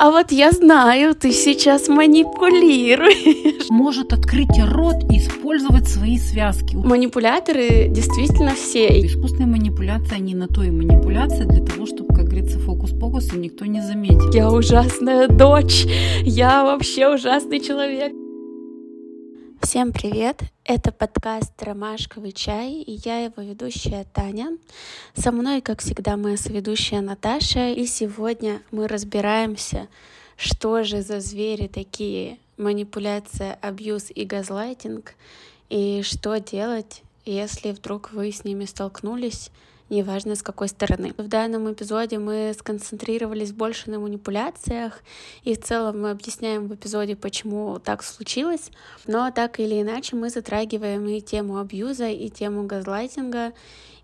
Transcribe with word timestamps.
А 0.00 0.10
вот 0.10 0.32
я 0.32 0.50
знаю, 0.50 1.14
ты 1.14 1.30
сейчас 1.30 1.86
манипулируешь. 1.88 3.68
Может 3.68 4.14
открыть 4.14 4.48
рот 4.58 5.04
и 5.12 5.18
использовать 5.18 5.90
свои 5.90 6.16
связки. 6.16 6.74
Манипуляторы 6.74 7.88
действительно 7.90 8.54
все. 8.54 9.02
Искусственные 9.04 9.48
манипуляции, 9.48 10.14
они 10.14 10.34
на 10.34 10.48
то 10.48 10.62
и 10.62 10.70
манипуляции 10.70 11.44
для 11.44 11.62
того, 11.62 11.84
чтобы, 11.84 12.14
как 12.14 12.28
говорится, 12.28 12.58
фокус-покус 12.58 13.34
и 13.34 13.36
никто 13.36 13.66
не 13.66 13.82
заметил. 13.82 14.32
Я 14.32 14.50
ужасная 14.50 15.28
дочь. 15.28 15.84
Я 16.22 16.64
вообще 16.64 17.06
ужасный 17.12 17.60
человек. 17.60 18.14
Всем 19.62 19.92
привет! 19.92 20.40
Это 20.64 20.90
подкаст 20.90 21.52
«Ромашковый 21.62 22.32
чай» 22.32 22.72
и 22.72 22.98
я 23.04 23.24
его 23.24 23.42
ведущая 23.42 24.06
Таня. 24.14 24.56
Со 25.14 25.32
мной, 25.32 25.60
как 25.60 25.80
всегда, 25.80 26.16
моя 26.16 26.38
соведущая 26.38 27.02
Наташа. 27.02 27.68
И 27.68 27.84
сегодня 27.84 28.62
мы 28.70 28.88
разбираемся, 28.88 29.88
что 30.38 30.82
же 30.82 31.02
за 31.02 31.20
звери 31.20 31.66
такие 31.68 32.38
манипуляция, 32.56 33.58
абьюз 33.60 34.10
и 34.14 34.24
газлайтинг, 34.24 35.14
и 35.68 36.00
что 36.04 36.38
делать, 36.38 37.02
если 37.26 37.72
вдруг 37.72 38.12
вы 38.12 38.32
с 38.32 38.44
ними 38.44 38.64
столкнулись 38.64 39.50
неважно 39.90 40.36
с 40.36 40.42
какой 40.42 40.68
стороны. 40.68 41.12
В 41.18 41.28
данном 41.28 41.70
эпизоде 41.72 42.18
мы 42.18 42.54
сконцентрировались 42.58 43.52
больше 43.52 43.90
на 43.90 43.98
манипуляциях, 43.98 45.02
и 45.42 45.54
в 45.54 45.60
целом 45.60 46.02
мы 46.02 46.10
объясняем 46.10 46.68
в 46.68 46.74
эпизоде, 46.74 47.16
почему 47.16 47.78
так 47.78 48.02
случилось, 48.02 48.70
но 49.06 49.30
так 49.30 49.60
или 49.60 49.82
иначе 49.82 50.16
мы 50.16 50.30
затрагиваем 50.30 51.06
и 51.08 51.20
тему 51.20 51.58
абьюза, 51.58 52.08
и 52.08 52.30
тему 52.30 52.66
газлайтинга, 52.66 53.52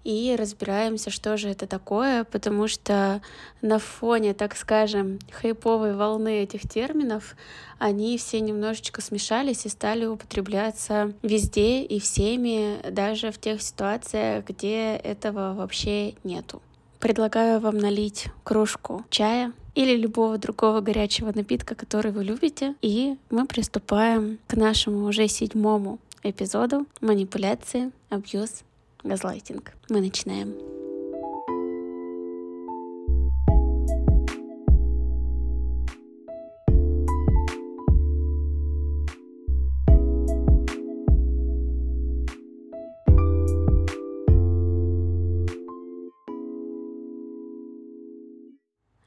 и 0.06 0.36
разбираемся, 0.36 1.10
что 1.10 1.36
же 1.36 1.48
это 1.48 1.66
такое, 1.66 2.22
потому 2.22 2.68
что 2.68 3.20
на 3.60 3.80
фоне, 3.80 4.34
так 4.34 4.56
скажем, 4.56 5.18
хайповой 5.32 5.96
волны 5.96 6.42
этих 6.44 6.68
терминов 6.68 7.34
они 7.80 8.16
все 8.16 8.38
немножечко 8.38 9.02
смешались 9.02 9.66
и 9.66 9.68
стали 9.68 10.06
употребляться 10.06 11.12
везде 11.22 11.82
и 11.82 11.98
всеми, 11.98 12.78
даже 12.88 13.32
в 13.32 13.38
тех 13.38 13.60
ситуациях, 13.60 14.44
где 14.46 14.94
этого 14.94 15.54
вообще 15.54 16.14
нету. 16.22 16.62
Предлагаю 17.00 17.58
вам 17.58 17.76
налить 17.76 18.26
кружку 18.44 19.04
чая 19.10 19.52
или 19.74 19.96
любого 19.96 20.38
другого 20.38 20.80
горячего 20.80 21.32
напитка, 21.34 21.74
который 21.74 22.12
вы 22.12 22.22
любите, 22.22 22.76
и 22.80 23.16
мы 23.30 23.44
приступаем 23.46 24.38
к 24.46 24.54
нашему 24.54 25.04
уже 25.04 25.26
седьмому 25.26 25.98
эпизоду 26.22 26.86
манипуляции, 27.00 27.90
абьюз 28.08 28.62
газлайтинг. 29.06 29.72
Мы 29.88 30.00
начинаем. 30.00 30.54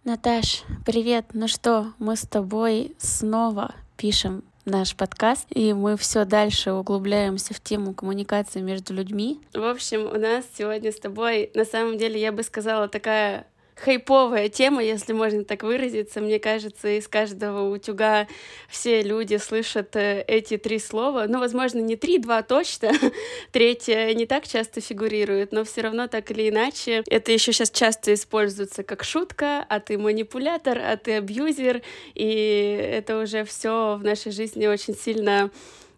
Наташ, 0.10 0.64
привет! 0.88 1.28
Ну 1.34 1.48
что, 1.48 1.94
мы 2.00 2.16
с 2.16 2.22
тобой 2.22 2.96
снова 2.98 3.76
пишем 3.96 4.44
наш 4.70 4.96
подкаст, 4.96 5.48
и 5.50 5.74
мы 5.74 5.98
все 5.98 6.26
дальше 6.26 6.72
углубляемся 6.72 7.54
в 7.54 7.60
тему 7.60 7.94
коммуникации 7.94 8.62
между 8.62 8.94
людьми. 8.94 9.42
В 9.54 9.64
общем, 9.64 10.06
у 10.06 10.18
нас 10.18 10.46
сегодня 10.58 10.92
с 10.92 11.00
тобой, 11.00 11.52
на 11.56 11.66
самом 11.66 11.98
деле, 11.98 12.20
я 12.20 12.32
бы 12.32 12.44
сказала, 12.44 12.88
такая 12.88 13.48
хайповая 13.80 14.50
тема, 14.50 14.84
если 14.84 15.14
можно 15.14 15.44
так 15.44 15.64
выразиться. 15.64 16.22
Мне 16.22 16.40
кажется, 16.40 16.98
из 16.98 17.08
каждого 17.08 17.70
утюга 17.70 18.28
все 18.68 19.02
люди 19.02 19.38
слышат 19.38 19.96
э, 19.96 20.24
эти 20.28 20.58
три 20.58 20.80
слова. 20.80 21.26
Ну, 21.28 21.40
возможно, 21.40 21.80
не 21.80 21.96
три, 21.96 22.18
два 22.18 22.44
точно. 22.44 22.92
Третье 23.52 24.14
не 24.14 24.26
так 24.26 24.48
часто 24.48 24.82
фигурирует, 24.82 25.52
но 25.52 25.64
все 25.64 25.82
равно 25.82 26.08
так 26.08 26.30
или 26.32 26.50
иначе. 26.50 27.04
Это 27.08 27.32
еще 27.32 27.54
сейчас 27.54 27.72
часто 27.72 28.14
используется 28.14 28.84
как 28.84 29.04
шутка, 29.04 29.66
а 29.68 29.80
ты 29.80 29.98
манипулятор, 29.98 30.78
а 30.78 30.98
ты 30.98 31.14
абьюзер, 31.14 31.82
и 32.16 32.92
это 32.94 33.20
уже 33.20 33.44
все 33.44 33.98
в 34.00 34.04
нашей 34.04 34.32
жизни 34.32 34.68
очень 34.68 34.96
сильно 34.96 35.52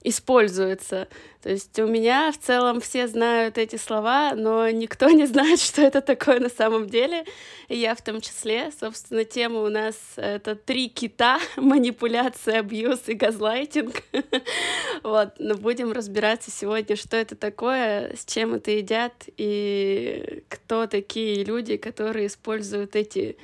используется. 0.03 1.07
То 1.41 1.49
есть 1.49 1.77
у 1.79 1.87
меня 1.87 2.31
в 2.31 2.37
целом 2.37 2.81
все 2.81 3.07
знают 3.07 3.57
эти 3.57 3.75
слова, 3.75 4.33
но 4.35 4.69
никто 4.69 5.09
не 5.09 5.25
знает, 5.25 5.59
что 5.61 5.81
это 5.81 6.01
такое 6.01 6.39
на 6.39 6.49
самом 6.49 6.87
деле. 6.87 7.25
И 7.67 7.77
я 7.77 7.95
в 7.95 8.01
том 8.01 8.21
числе. 8.21 8.71
Собственно, 8.79 9.23
тема 9.25 9.61
у 9.61 9.69
нас— 9.69 9.95
это 10.15 10.55
три 10.55 10.89
кита— 10.89 11.39
манипуляция, 11.55 12.59
абьюз 12.59 13.07
и 13.07 13.13
газлайтинг. 13.13 14.03
вот. 15.03 15.33
Но 15.39 15.55
будем 15.55 15.91
разбираться 15.91 16.51
сегодня, 16.51 16.95
что 16.95 17.17
это 17.17 17.35
такое, 17.35 18.15
с 18.15 18.25
чем 18.25 18.55
это 18.55 18.71
едят 18.71 19.13
и 19.37 20.43
кто 20.49 20.87
такие 20.87 21.43
люди, 21.43 21.77
которые 21.77 22.27
используют 22.27 22.95
эти 22.95 23.37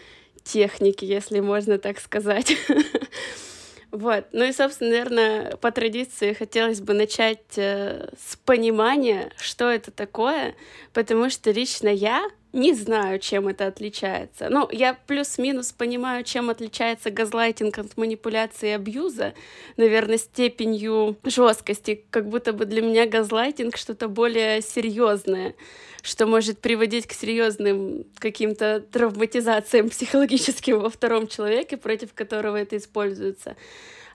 техники, 0.44 1.06
если 1.06 1.40
можно 1.40 1.78
так 1.78 2.00
сказать. 2.00 2.56
Вот. 3.97 4.28
Ну 4.31 4.46
и, 4.46 4.52
собственно, 4.52 4.91
наверное, 4.91 5.56
по 5.56 5.72
традиции 5.72 6.34
хотелось 6.34 6.81
бы 6.81 6.94
начать 6.94 7.58
э, 7.58 8.09
с 8.16 8.35
понимания, 8.35 9.31
что 9.40 9.72
это 9.72 9.90
такое, 9.90 10.53
потому 10.94 11.31
что 11.31 11.50
лично 11.50 11.88
я 11.88 12.24
не 12.57 12.73
знаю, 12.73 13.19
чем 13.19 13.47
это 13.47 13.68
отличается. 13.68 14.50
Ну, 14.50 14.68
я 14.72 14.97
плюс-минус 15.06 15.72
понимаю, 15.72 16.23
чем 16.23 16.50
отличается 16.50 17.12
газлайтинг 17.12 17.78
от 17.78 17.95
манипуляции 17.97 18.69
и 18.69 18.73
абьюза. 18.73 19.34
Наверное, 19.78 20.18
степенью 20.18 21.17
жесткости. 21.23 22.03
Как 22.09 22.28
будто 22.28 22.53
бы 22.53 22.66
для 22.66 22.81
меня 22.81 23.06
газлайтинг 23.06 23.78
что-то 23.78 24.07
более 24.07 24.62
серьезное, 24.62 25.53
что 26.01 26.25
может 26.25 26.59
приводить 26.59 27.06
к 27.06 27.13
серьезным 27.13 28.06
каким-то 28.17 28.81
травматизациям 28.91 29.90
психологическим 29.90 30.79
во 30.79 30.90
втором 30.90 31.28
человеке, 31.28 31.78
против 31.78 32.13
которого 32.13 32.57
это 32.57 32.75
используется. 32.78 33.56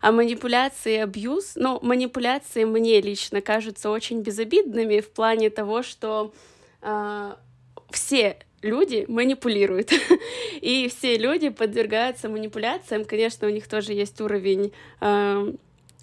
А 0.00 0.10
манипуляции 0.10 0.94
и 0.94 0.98
абьюз, 0.98 1.52
ну, 1.54 1.78
манипуляции 1.80 2.64
мне 2.64 3.00
лично 3.00 3.40
кажутся 3.40 3.88
очень 3.88 4.22
безобидными 4.22 4.98
в 4.98 5.10
плане 5.10 5.48
того, 5.48 5.84
что 5.84 6.34
э, 6.80 7.34
все 7.92 8.38
люди 8.62 9.04
манипулируют. 9.08 9.90
И 10.60 10.88
все 10.88 11.16
люди 11.18 11.48
подвергаются 11.48 12.28
манипуляциям. 12.28 13.04
Конечно, 13.04 13.46
у 13.46 13.50
них 13.50 13.68
тоже 13.68 13.92
есть 13.92 14.20
уровень 14.20 14.72
э, 15.00 15.52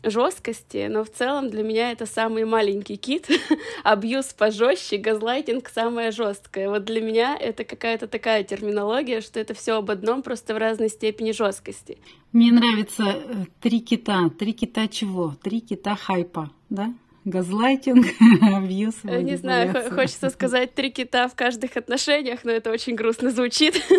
жесткости, 0.04 0.88
но 0.90 1.04
в 1.04 1.10
целом 1.10 1.50
для 1.50 1.64
меня 1.64 1.92
это 1.92 2.06
самый 2.06 2.46
маленький 2.46 2.98
кит, 2.98 3.28
абьюз 3.84 4.28
пожестче, 4.34 4.98
газлайтинг 4.98 5.70
самое 5.70 6.12
жесткое. 6.12 6.70
Вот 6.70 6.86
для 6.86 7.02
меня 7.02 7.38
это 7.38 7.64
какая-то 7.64 8.08
такая 8.08 8.44
терминология, 8.44 9.22
что 9.22 9.40
это 9.40 9.54
все 9.54 9.78
об 9.78 9.90
одном, 9.92 10.22
просто 10.22 10.54
в 10.54 10.58
разной 10.58 10.90
степени 10.90 11.32
жесткости. 11.32 11.98
Мне 12.32 12.52
нравится 12.52 13.04
э, 13.04 13.46
три 13.62 13.80
кита. 13.80 14.30
Три 14.38 14.54
кита 14.54 14.88
чего? 14.88 15.36
Три 15.42 15.62
кита 15.62 15.96
хайпа, 15.96 16.52
да? 16.70 16.94
Газлайтинг, 17.26 18.06
абьюз. 18.42 18.96
Не 19.04 19.38
знаю, 19.38 19.74
хочется 19.92 20.30
сказать 20.30 20.74
три 20.74 20.92
кита 20.92 21.28
в 21.28 21.36
каждых 21.36 21.78
отношениях, 21.78 22.44
но 22.44 22.52
это 22.52 22.72
очень 22.72 22.96
грустно 22.96 23.32
звучит. 23.32 23.82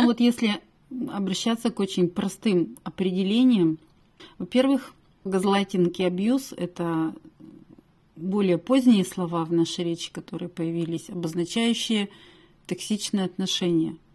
Ну 0.00 0.06
вот 0.06 0.20
если 0.20 0.60
обращаться 1.12 1.70
к 1.70 1.80
очень 1.80 2.08
простым 2.08 2.78
определениям, 2.84 3.78
во-первых, 4.38 4.94
газлайтинг 5.24 5.98
и 5.98 6.04
абьюз— 6.04 6.54
это 6.56 7.14
более 8.14 8.58
поздние 8.58 9.04
слова 9.04 9.44
в 9.44 9.52
нашей 9.52 9.84
речи, 9.84 10.12
которые 10.12 10.48
появились, 10.48 11.10
обозначающие 11.10 12.08
токсичные 12.66 13.24
отношения— 13.24 13.96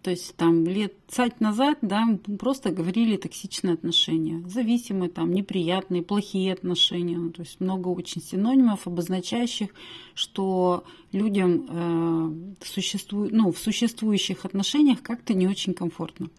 то 0.00 0.10
есть 0.10 0.34
там 0.36 0.64
лет 0.64 0.94
цать 1.08 1.40
назад, 1.40 1.78
да, 1.82 2.18
просто 2.38 2.70
говорили 2.70 3.16
токсичные 3.16 3.74
отношения, 3.74 4.42
зависимые, 4.48 5.10
там, 5.10 5.32
неприятные, 5.32 6.02
плохие 6.02 6.52
отношения. 6.52 7.16
Ну, 7.16 7.30
то 7.30 7.42
есть 7.42 7.60
много 7.60 7.88
очень 7.88 8.22
синонимов, 8.22 8.86
обозначающих, 8.86 9.68
что 10.14 10.84
людям 11.12 11.66
э, 11.68 12.64
существу, 12.64 13.28
ну, 13.30 13.52
в 13.52 13.58
существующих 13.58 14.44
отношениях 14.44 15.02
как-то 15.02 15.34
не 15.34 15.46
очень 15.46 15.74
комфортно. 15.74 16.30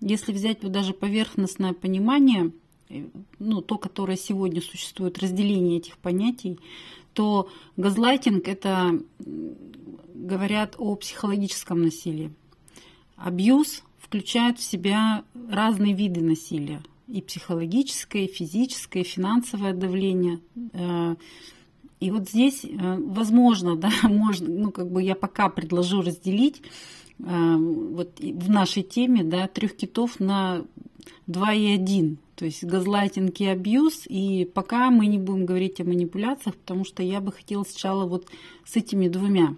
Если 0.00 0.32
взять 0.32 0.62
вот 0.62 0.72
даже 0.72 0.92
поверхностное 0.92 1.72
понимание, 1.72 2.52
э, 2.88 3.06
ну, 3.38 3.62
то, 3.62 3.78
которое 3.78 4.16
сегодня 4.16 4.60
существует, 4.60 5.18
разделение 5.18 5.78
этих 5.78 5.98
понятий, 5.98 6.58
то 7.12 7.48
газлайтинг– 7.76 8.48
это 8.48 8.98
говорят 10.14 10.76
о 10.78 10.96
психологическом 10.96 11.82
насилии. 11.82 12.32
Абьюз 13.24 13.84
включает 14.00 14.58
в 14.58 14.64
себя 14.64 15.24
разные 15.48 15.94
виды 15.94 16.20
насилия. 16.20 16.82
И 17.06 17.22
психологическое, 17.22 18.24
и 18.24 18.32
физическое, 18.32 19.00
и 19.00 19.06
финансовое 19.06 19.74
давление. 19.74 20.40
Э, 20.72 21.14
и 22.00 22.10
вот 22.10 22.28
здесь, 22.28 22.64
э, 22.64 22.98
возможно, 22.98 23.76
да, 23.84 23.90
можно, 24.02 24.48
ну, 24.48 24.70
как 24.72 24.90
бы 24.90 25.02
я 25.02 25.14
пока 25.14 25.48
предложу 25.48 26.02
разделить 26.02 26.62
э, 27.20 27.56
вот 27.56 28.18
в 28.18 28.50
нашей 28.50 28.82
теме, 28.82 29.22
да, 29.22 29.46
трех 29.46 29.76
китов 29.76 30.18
на 30.18 30.64
2 31.28 31.52
и 31.52 31.66
1. 31.74 32.18
То 32.34 32.46
есть 32.46 32.64
газлайтинг 32.64 33.38
и 33.38 33.46
абьюз. 33.46 34.02
И 34.08 34.50
пока 34.52 34.90
мы 34.90 35.06
не 35.06 35.18
будем 35.18 35.46
говорить 35.46 35.80
о 35.80 35.84
манипуляциях, 35.84 36.56
потому 36.56 36.84
что 36.84 37.04
я 37.04 37.20
бы 37.20 37.30
хотела 37.30 37.62
сначала 37.62 38.04
вот 38.04 38.26
с 38.64 38.74
этими 38.74 39.06
двумя 39.06 39.54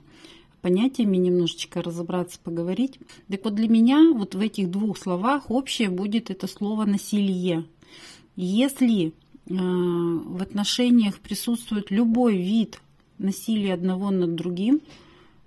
понятиями 0.64 1.18
немножечко 1.18 1.82
разобраться, 1.82 2.40
поговорить. 2.42 2.98
Так 3.28 3.44
вот 3.44 3.54
для 3.54 3.68
меня 3.68 4.14
вот 4.14 4.34
в 4.34 4.40
этих 4.40 4.70
двух 4.70 4.96
словах 4.96 5.50
общее 5.50 5.90
будет 5.90 6.30
это 6.30 6.46
слово 6.46 6.86
«насилие». 6.86 7.66
Если 8.34 9.08
э, 9.08 9.12
в 9.46 10.40
отношениях 10.40 11.18
присутствует 11.18 11.90
любой 11.90 12.38
вид 12.38 12.80
насилия 13.18 13.74
одного 13.74 14.10
над 14.10 14.36
другим, 14.36 14.80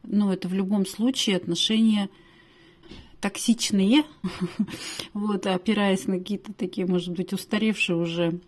ну 0.03 0.31
это 0.31 0.47
в 0.49 0.53
любом 0.53 0.85
случае 0.85 1.37
отношения 1.37 2.09
токсичные, 3.19 4.03
вот, 5.15 5.47
опираясь 5.47 6.05
на 6.05 6.19
какие-то 6.19 6.53
такие, 6.53 6.85
может 6.85 7.15
быть, 7.15 7.33
устаревшие 7.33 7.97
уже 7.97 8.39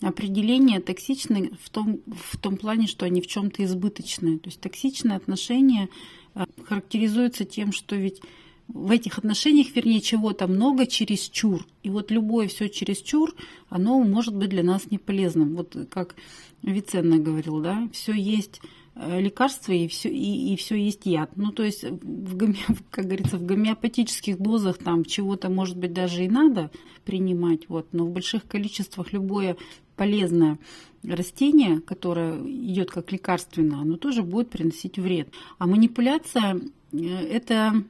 определение 0.00 0.80
токсичны 0.80 1.50
в 1.60 1.70
том, 1.70 2.00
в 2.06 2.36
том 2.36 2.56
плане, 2.56 2.86
что 2.86 3.06
они 3.06 3.20
в 3.20 3.26
чем-то 3.26 3.64
избыточные. 3.64 4.38
То 4.38 4.48
есть 4.48 4.60
токсичные 4.60 5.16
отношения 5.16 5.88
э, 6.34 6.44
характеризуются 6.64 7.44
тем, 7.44 7.72
что 7.72 7.96
ведь 7.96 8.20
в 8.68 8.90
этих 8.90 9.18
отношениях, 9.18 9.74
вернее, 9.74 10.00
чего-то 10.00 10.46
много 10.46 10.86
через 10.86 11.28
чур. 11.28 11.66
И 11.82 11.90
вот 11.90 12.10
любое 12.10 12.48
все 12.48 12.68
через 12.68 12.98
чур, 12.98 13.34
оно 13.70 13.98
может 14.00 14.36
быть 14.36 14.50
для 14.50 14.62
нас 14.62 14.90
не 14.90 14.98
полезным. 14.98 15.56
Вот 15.56 15.74
как 15.90 16.14
Виценна 16.62 17.18
говорил, 17.18 17.60
да, 17.60 17.88
все 17.92 18.12
есть 18.12 18.60
лекарства 19.06 19.72
и 19.72 19.86
все, 19.88 20.08
и, 20.08 20.52
и 20.52 20.56
все 20.56 20.74
есть 20.76 21.06
яд. 21.06 21.30
Ну, 21.36 21.52
то 21.52 21.62
есть, 21.62 21.84
в 21.84 22.36
гоме, 22.36 22.58
как 22.90 23.06
говорится, 23.06 23.38
в 23.38 23.44
гомеопатических 23.44 24.38
дозах 24.38 24.78
там 24.78 25.04
чего-то, 25.04 25.48
может 25.48 25.76
быть, 25.76 25.92
даже 25.92 26.24
и 26.24 26.28
надо 26.28 26.70
принимать, 27.04 27.68
вот, 27.68 27.88
но 27.92 28.04
в 28.04 28.10
больших 28.10 28.46
количествах 28.46 29.12
любое 29.12 29.56
полезное 29.96 30.58
растение, 31.04 31.80
которое 31.80 32.38
идет 32.44 32.90
как 32.90 33.12
лекарственное, 33.12 33.80
оно 33.80 33.96
тоже 33.96 34.22
будет 34.22 34.50
приносить 34.50 34.98
вред. 34.98 35.28
А 35.58 35.66
манипуляция 35.66 36.60
э,– 36.92 36.98
это 36.98 37.84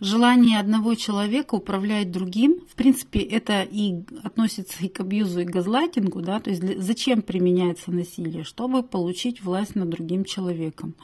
желание 0.00 0.58
одного 0.58 0.94
человека 0.94 1.54
управлять 1.54 2.10
другим, 2.10 2.60
в 2.70 2.74
принципе, 2.74 3.20
это 3.20 3.62
и 3.62 4.02
относится 4.22 4.84
и 4.84 4.88
к 4.88 5.00
абьюзу, 5.00 5.40
и 5.40 5.44
к 5.44 5.50
газлайтингу, 5.50 6.20
да, 6.20 6.40
то 6.40 6.50
есть 6.50 6.62
для, 6.62 6.80
зачем 6.80 7.22
применяется 7.22 7.90
насилие? 7.90 8.44
Чтобы 8.44 8.82
получить 8.82 9.42
власть 9.42 9.74
над 9.74 9.88
другим 9.88 10.24
человеком, 10.24 10.94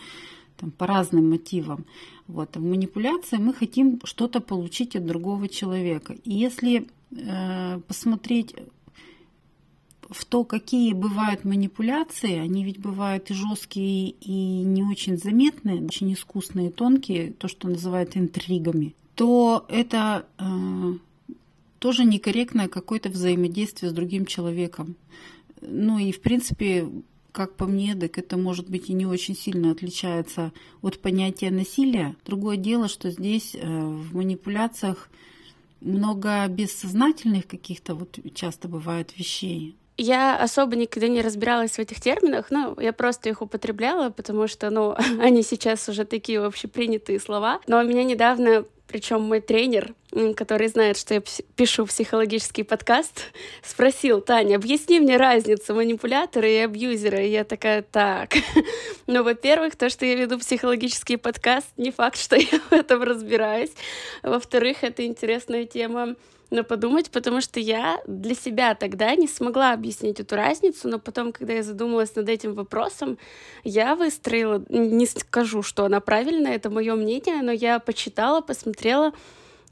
там, 0.56 0.70
по 0.70 0.86
разным 0.86 1.30
мотивам. 1.30 1.84
Вот. 2.26 2.56
В 2.56 2.62
манипуляции 2.62 3.36
мы 3.36 3.52
хотим 3.52 4.00
что-то 4.04 4.40
получить 4.40 4.96
от 4.96 5.04
другого 5.04 5.48
человека. 5.48 6.16
И 6.24 6.32
если 6.32 6.86
э, 7.10 7.80
посмотреть 7.86 8.54
в 10.14 10.24
то, 10.24 10.44
какие 10.44 10.92
бывают 10.92 11.44
манипуляции, 11.44 12.38
они 12.38 12.64
ведь 12.64 12.78
бывают 12.78 13.30
и 13.30 13.34
жесткие, 13.34 14.10
и 14.10 14.62
не 14.62 14.82
очень 14.84 15.18
заметные, 15.18 15.82
очень 15.82 16.12
искусные, 16.12 16.70
тонкие, 16.70 17.32
то, 17.32 17.48
что 17.48 17.68
называют 17.68 18.16
интригами, 18.16 18.94
то 19.16 19.64
это 19.68 20.26
э, 20.38 20.92
тоже 21.78 22.04
некорректное 22.04 22.68
какое-то 22.68 23.08
взаимодействие 23.08 23.90
с 23.90 23.94
другим 23.94 24.24
человеком. 24.24 24.96
Ну 25.60 25.98
и, 25.98 26.12
в 26.12 26.20
принципе, 26.20 26.88
как 27.32 27.56
по 27.56 27.66
мне, 27.66 27.96
так 27.96 28.16
это 28.16 28.36
может 28.36 28.70
быть 28.70 28.88
и 28.90 28.92
не 28.92 29.06
очень 29.06 29.36
сильно 29.36 29.72
отличается 29.72 30.52
от 30.80 31.00
понятия 31.00 31.50
насилия. 31.50 32.14
Другое 32.24 32.56
дело, 32.56 32.86
что 32.88 33.10
здесь 33.10 33.54
э, 33.54 33.60
в 33.60 34.14
манипуляциях 34.14 35.10
много 35.80 36.46
бессознательных 36.46 37.46
каких-то 37.46 37.94
вот 37.96 38.18
часто 38.34 38.68
бывает 38.68 39.18
вещей. 39.18 39.74
Я 39.96 40.36
особо 40.36 40.76
никогда 40.76 41.08
не 41.08 41.22
разбиралась 41.22 41.72
в 41.72 41.78
этих 41.78 42.00
терминах, 42.00 42.46
ну, 42.50 42.78
я 42.80 42.92
просто 42.92 43.28
их 43.28 43.42
употребляла, 43.42 44.10
потому 44.10 44.48
что, 44.48 44.70
ну, 44.70 44.96
они 45.20 45.42
сейчас 45.42 45.88
уже 45.88 46.04
такие 46.04 46.44
общепринятые 46.44 47.20
слова. 47.20 47.60
Но 47.66 47.82
меня 47.82 48.04
недавно 48.04 48.64
причем 48.86 49.22
мой 49.22 49.40
тренер, 49.40 49.94
который 50.36 50.68
знает, 50.68 50.96
что 50.96 51.14
я 51.14 51.22
пишу 51.56 51.86
психологический 51.86 52.62
подкаст, 52.62 53.32
спросил, 53.62 54.20
Таня, 54.20 54.56
объясни 54.56 55.00
мне 55.00 55.16
разницу 55.16 55.74
манипулятора 55.74 56.48
и 56.48 56.58
абьюзера. 56.58 57.20
И 57.20 57.30
я 57.30 57.44
такая, 57.44 57.82
так, 57.82 58.34
ну, 59.06 59.24
во-первых, 59.24 59.76
то, 59.76 59.88
что 59.88 60.06
я 60.06 60.14
веду 60.14 60.38
психологический 60.38 61.16
подкаст, 61.16 61.66
не 61.76 61.90
факт, 61.90 62.18
что 62.18 62.36
я 62.36 62.60
в 62.70 62.72
этом 62.72 63.02
разбираюсь. 63.02 63.72
Во-вторых, 64.22 64.84
это 64.84 65.04
интересная 65.04 65.64
тема 65.64 66.14
но 66.50 66.62
подумать, 66.64 67.10
потому 67.10 67.40
что 67.40 67.60
я 67.60 68.00
для 68.06 68.34
себя 68.34 68.74
тогда 68.74 69.14
не 69.14 69.26
смогла 69.26 69.72
объяснить 69.72 70.20
эту 70.20 70.36
разницу, 70.36 70.88
но 70.88 70.98
потом, 70.98 71.32
когда 71.32 71.54
я 71.54 71.62
задумалась 71.62 72.14
над 72.14 72.28
этим 72.28 72.54
вопросом, 72.54 73.18
я 73.64 73.96
выстроила, 73.96 74.62
не 74.68 75.06
скажу, 75.06 75.62
что 75.62 75.84
она 75.84 76.00
правильная, 76.00 76.54
это 76.54 76.70
мое 76.70 76.94
мнение, 76.94 77.42
но 77.42 77.52
я 77.52 77.78
почитала, 77.78 78.40
посмотрела, 78.40 79.12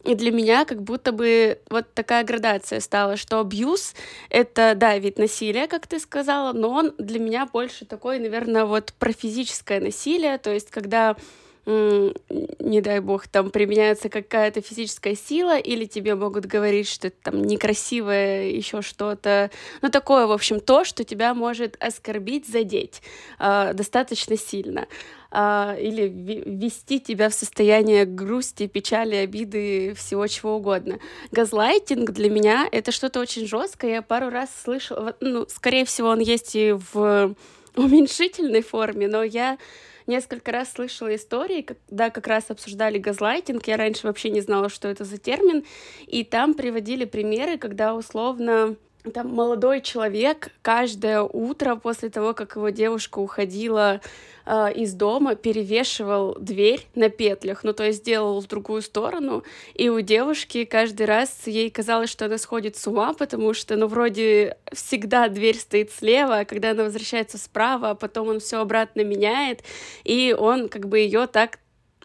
и 0.05 0.15
для 0.15 0.33
меня 0.33 0.65
как 0.65 0.83
будто 0.83 1.13
бы 1.13 1.61
вот 1.71 1.93
такая 1.95 2.25
градация 2.25 2.81
стала, 2.81 3.17
что 3.17 3.39
абьюз— 3.39 3.95
это, 4.31 4.75
да, 4.75 4.99
вид 4.99 5.19
насилия, 5.19 5.69
как 5.69 5.87
ты 5.87 6.01
сказала, 6.01 6.53
но 6.53 6.71
он 6.71 6.93
для 6.99 7.21
меня 7.21 7.47
больше 7.47 7.85
такой, 7.85 8.19
наверное, 8.19 8.65
вот 8.65 8.93
про 8.99 9.13
физическое 9.13 9.81
насилие, 9.81 10.39
то 10.39 10.53
есть 10.53 10.71
когда 10.71 11.17
не 11.65 12.81
дай 12.81 13.01
бог, 13.01 13.29
там 13.29 13.51
применяется 13.51 14.09
какая-то 14.09 14.61
физическая 14.61 15.15
сила, 15.15 15.59
или 15.59 15.85
тебе 15.85 16.15
могут 16.15 16.47
говорить, 16.47 16.89
что 16.89 17.09
это 17.09 17.17
там 17.23 17.43
некрасивое, 17.43 18.49
еще 18.49 18.83
что-то. 18.83 19.51
Ну, 19.81 19.89
такое, 19.89 20.27
в 20.27 20.33
общем, 20.33 20.59
то, 20.59 20.85
что 20.85 21.05
тебя 21.05 21.35
может 21.35 21.77
оскорбить, 21.81 22.49
задеть 22.49 23.03
э, 23.39 23.73
достаточно 23.75 24.37
сильно. 24.37 24.89
Э, 25.31 25.77
или 25.81 26.09
ввести 26.09 26.99
тебя 26.99 27.29
в 27.29 27.35
состояние 27.35 28.07
грусти, 28.07 28.67
печали, 28.67 29.15
обиды, 29.15 29.95
всего 29.95 30.27
чего 30.27 30.57
угодно. 30.57 30.99
Газлайтинг 31.31 32.11
для 32.11 32.29
меня 32.29 32.69
это 32.73 32.91
что-то 32.91 33.21
очень 33.21 33.47
жесткое. 33.47 33.93
Я 33.93 34.03
пару 34.03 34.31
раз 34.31 34.51
слышала, 34.65 35.15
ну, 35.21 35.47
скорее 35.49 35.85
всего, 35.85 36.09
он 36.09 36.19
есть 36.19 36.57
и 36.57 36.73
в 36.73 37.37
уменьшительной 37.77 38.63
форме, 38.63 39.07
но 39.07 39.23
я 39.23 39.59
несколько 40.07 40.53
раз 40.53 40.73
слышала 40.73 41.15
истории, 41.15 41.63
когда 41.63 42.11
как 42.11 42.27
раз 42.27 42.51
обсуждали 42.51 42.99
газлайтинг, 42.99 43.67
я 43.67 43.77
раньше 43.77 44.07
вообще 44.07 44.31
не 44.31 44.41
знала, 44.41 44.69
что 44.69 44.89
это 44.89 45.05
за 45.05 45.19
термин, 45.19 45.65
и 46.07 46.25
там 46.25 46.55
приводили 46.55 47.05
примеры, 47.05 47.59
когда 47.59 47.95
условно 47.95 48.77
там 49.11 49.35
молодой 49.35 49.81
человек 49.81 50.51
каждое 50.63 51.23
утро 51.23 51.75
после 51.77 52.09
того, 52.09 52.35
как 52.35 52.55
его 52.57 52.69
девушка 52.69 53.19
уходила 53.19 54.01
э, 54.47 54.73
из 54.75 54.95
дома, 54.95 55.35
перевешивал 55.35 56.37
дверь 56.39 56.87
на 56.95 57.09
петлях, 57.09 57.65
ну 57.65 57.73
то 57.73 57.85
есть 57.85 58.05
делал 58.05 58.41
в 58.41 58.47
другую 58.47 58.81
сторону, 58.81 59.43
и 59.75 59.89
у 59.89 60.01
девушки 60.01 60.65
каждый 60.65 61.07
раз 61.07 61.47
ей 61.47 61.69
казалось, 61.71 62.11
что 62.11 62.27
она 62.27 62.39
сходит 62.39 62.77
с 62.77 62.87
ума, 62.87 63.13
потому 63.13 63.55
что, 63.55 63.77
ну 63.77 63.89
вроде 63.89 64.57
всегда 64.73 65.29
дверь 65.29 65.59
стоит 65.59 65.91
слева, 65.91 66.41
а 66.41 66.45
когда 66.45 66.71
она 66.71 66.85
возвращается 66.85 67.39
справа, 67.39 67.91
а 67.91 67.95
потом 67.95 68.29
он 68.29 68.39
все 68.39 68.59
обратно 68.59 69.03
меняет, 69.03 69.65
и 70.05 70.35
он 70.39 70.69
как 70.69 70.89
бы 70.89 71.01
ее 71.01 71.27
так 71.27 71.59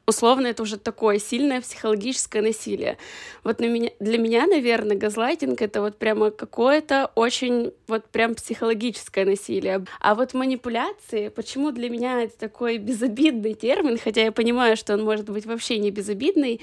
условно 0.08 0.48
это 0.48 0.64
уже 0.64 0.78
такое 0.78 1.20
сильное 1.20 1.62
психологическое 1.62 2.42
насилие. 2.42 2.98
Вот 3.44 3.60
на 3.60 3.66
меня, 3.66 3.92
для 4.00 4.18
меня, 4.18 4.48
наверное, 4.48 4.98
газлайтинг 4.98 5.62
это 5.62 5.82
вот 5.82 5.98
прямо 6.00 6.32
какое-то 6.32 7.12
очень 7.16 7.74
вот 7.88 8.06
прям 8.06 8.34
психологическое 8.34 9.26
насилие. 9.26 9.86
А 10.00 10.16
вот 10.16 10.34
манипуляции, 10.34 11.28
почему 11.28 11.72
для 11.72 11.90
меня 11.90 12.24
это 12.24 12.38
такой 12.38 12.78
безобидный 12.78 13.54
термин, 13.54 14.00
хотя 14.02 14.24
я 14.24 14.32
понимаю, 14.32 14.78
что 14.78 14.94
он 14.94 15.04
может 15.04 15.30
быть 15.30 15.46
вообще 15.46 15.78
не 15.78 15.92
безобидный, 15.92 16.62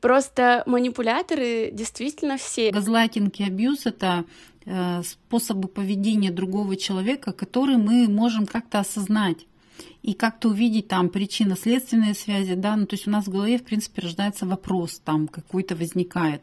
Просто 0.00 0.62
манипуляторы 0.66 1.70
действительно 1.72 2.36
все. 2.36 2.70
Газлайтинг 2.70 3.40
и 3.40 3.44
абьюз— 3.44 3.82
это 3.86 4.26
э, 4.66 5.02
способы 5.02 5.66
поведения 5.66 6.30
другого 6.30 6.76
человека, 6.76 7.32
которые 7.32 7.78
мы 7.78 8.06
можем 8.06 8.44
как-то 8.44 8.80
осознать 8.80 9.46
и 10.02 10.12
как-то 10.12 10.48
увидеть 10.50 10.88
там 10.88 11.08
причинно-следственные 11.08 12.14
связи, 12.14 12.54
да, 12.54 12.76
ну 12.76 12.86
то 12.86 12.94
есть 12.94 13.08
у 13.08 13.10
нас 13.10 13.26
в 13.26 13.30
голове, 13.30 13.58
в 13.58 13.64
принципе, 13.64 14.02
рождается 14.02 14.44
вопрос, 14.46 15.00
там 15.02 15.28
какой-то 15.28 15.76
возникает. 15.76 16.42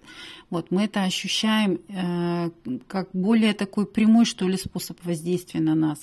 Вот 0.49 0.71
мы 0.71 0.83
это 0.83 1.03
ощущаем 1.03 1.79
э, 1.87 2.49
как 2.87 3.09
более 3.13 3.53
такой 3.53 3.85
прямой, 3.85 4.25
что 4.25 4.47
ли, 4.47 4.57
способ 4.57 4.97
воздействия 5.05 5.61
на 5.61 5.75
нас. 5.75 5.99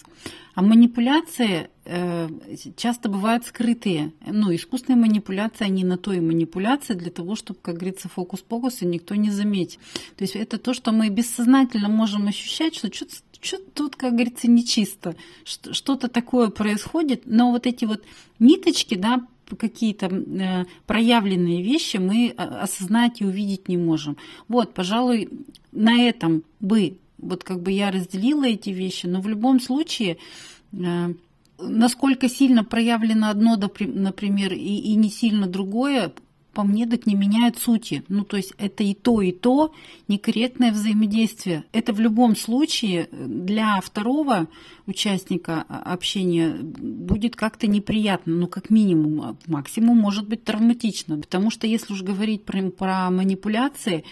А 0.55 0.63
манипуляции 0.63 1.69
э, 1.85 2.29
часто 2.77 3.09
бывают 3.09 3.45
скрытые. 3.45 4.13
Ну, 4.27 4.55
искусственные 4.55 5.01
манипуляции, 5.01 5.65
они 5.65 5.85
на 5.85 5.99
то 5.99 6.13
и 6.13 6.21
манипуляции 6.21 6.95
для 6.95 7.11
того, 7.11 7.37
чтобы, 7.37 7.61
как 7.61 7.75
говорится, 7.77 8.09
фокус-покус 8.09 8.83
и 8.83 8.87
никто 8.87 9.15
не 9.15 9.31
заметит. 9.31 9.81
То 10.17 10.25
есть 10.25 10.35
это 10.35 10.59
то, 10.59 10.75
что 10.75 10.93
мы 10.93 11.09
бессознательно 11.11 11.89
можем 11.89 12.27
ощущать, 12.27 12.75
что 12.75 12.93
что-то 12.93 13.15
что 13.41 13.59
тут, 13.75 13.97
как 13.97 14.15
говорится, 14.15 14.51
нечисто, 14.51 15.15
что-то 15.45 16.09
такое 16.09 16.49
происходит, 16.49 17.23
но 17.27 17.51
вот 17.53 17.67
эти 17.67 17.85
вот 17.85 18.03
ниточки, 18.39 18.95
да, 18.95 19.27
какие-то 19.57 20.07
э, 20.07 20.65
проявленные 20.87 21.63
вещи 21.63 21.97
мы 21.97 22.29
э, 22.29 22.33
осознать 22.35 23.21
и 23.21 23.25
увидеть 23.25 23.69
не 23.69 23.77
можем. 23.77 24.17
Вот, 24.47 24.75
пожалуй, 24.75 25.29
на 25.73 26.03
этом 26.03 26.43
бы, 26.61 26.99
вот 27.19 27.45
как 27.45 27.63
бы 27.63 27.73
я 27.73 27.91
разделила 27.91 28.45
эти 28.45 28.71
вещи, 28.71 29.07
но 29.07 29.21
в 29.21 29.29
любом 29.29 29.61
случае 29.61 30.19
э, 30.73 31.15
насколько 31.59 32.29
сильно 32.29 32.65
проявлено 32.65 33.31
одно, 33.31 33.57
например, 33.57 34.53
и 34.53 34.95
не 34.95 35.11
сильно 35.11 35.47
другое, 35.47 36.13
по 36.53 36.65
мне, 36.65 36.87
так 36.87 37.07
не 37.07 37.15
меняет 37.15 37.59
сути. 37.59 38.05
Ну, 38.09 38.25
то 38.25 38.37
есть 38.37 38.53
это 38.59 38.83
и 38.83 38.95
то, 38.95 39.21
и 39.23 39.33
то 39.33 39.73
некорректное 40.09 40.73
взаимодействие. 40.73 41.65
Это 41.73 41.93
в 41.93 42.01
любом 42.01 42.37
случае 42.37 43.09
для 43.13 43.81
второго 43.81 44.49
участника 44.87 45.63
общения 45.63 46.55
будет 46.61 47.37
как-то 47.37 47.67
неприятно, 47.67 48.35
ну, 48.35 48.47
как 48.47 48.71
минимум, 48.71 49.39
максимум 49.47 49.99
может 49.99 50.29
быть 50.29 50.45
травматично. 50.45 51.19
Потому 51.19 51.51
что 51.51 51.67
если 51.67 51.93
уж 51.93 52.03
говорить 52.03 52.45
про, 52.45 52.71
про 52.71 53.11
манипуляции, 53.11 54.05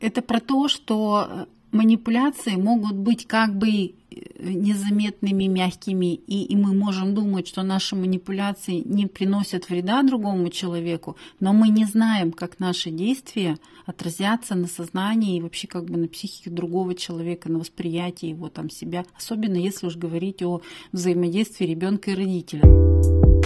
это 0.00 0.22
про 0.22 0.40
то, 0.40 0.68
что 0.68 1.48
манипуляции 1.72 2.56
могут 2.56 2.96
быть 2.96 3.26
как 3.26 3.56
бы 3.56 3.94
незаметными, 4.38 5.44
мягкими, 5.44 6.14
и, 6.14 6.44
и 6.44 6.56
мы 6.56 6.74
можем 6.74 7.14
думать, 7.14 7.48
что 7.48 7.62
наши 7.62 7.96
манипуляции 7.96 8.82
не 8.84 9.06
приносят 9.06 9.68
вреда 9.68 10.02
другому 10.02 10.48
человеку, 10.48 11.16
но 11.40 11.52
мы 11.52 11.68
не 11.68 11.84
знаем, 11.84 12.32
как 12.32 12.58
наши 12.58 12.90
действия 12.90 13.58
отразятся 13.86 14.54
на 14.54 14.66
сознании 14.66 15.36
и 15.36 15.40
вообще 15.40 15.66
как 15.66 15.84
бы 15.84 15.96
на 15.98 16.08
психике 16.08 16.50
другого 16.50 16.94
человека, 16.94 17.50
на 17.50 17.58
восприятии 17.58 18.28
его 18.28 18.48
там 18.48 18.70
себя, 18.70 19.04
особенно 19.16 19.56
если 19.56 19.86
уж 19.86 19.96
говорить 19.96 20.42
о 20.42 20.62
взаимодействии 20.92 21.66
ребенка 21.66 22.10
и 22.10 22.14
родителя. 22.14 23.37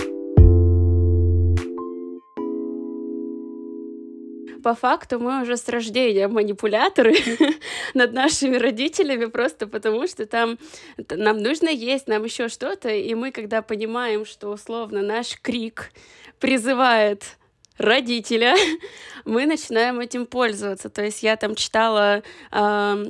По 4.63 4.75
факту 4.75 5.19
мы 5.19 5.43
уже 5.43 5.57
с 5.57 5.69
рождения 5.69 6.29
манипуляторы 6.29 7.15
над 7.95 8.13
нашими 8.13 8.57
родителями, 8.57 9.27
просто 9.27 9.67
потому 9.67 10.07
что 10.07 10.27
там 10.27 10.59
нам 11.11 11.39
нужно 11.39 11.69
есть, 11.69 12.09
нам 12.09 12.25
еще 12.25 12.49
что-то, 12.49 12.89
и 12.89 13.15
мы, 13.15 13.33
когда 13.33 13.63
понимаем, 13.63 14.25
что 14.25 14.49
условно 14.49 15.03
наш 15.03 15.39
крик 15.41 15.93
призывает 16.39 17.37
родителя, 17.79 18.55
мы 19.25 19.47
начинаем 19.47 20.01
этим 20.01 20.27
пользоваться. 20.27 20.89
То 20.89 21.03
есть 21.03 21.23
я 21.23 21.37
там 21.37 21.55
читала 21.55 22.23
э, 22.51 22.59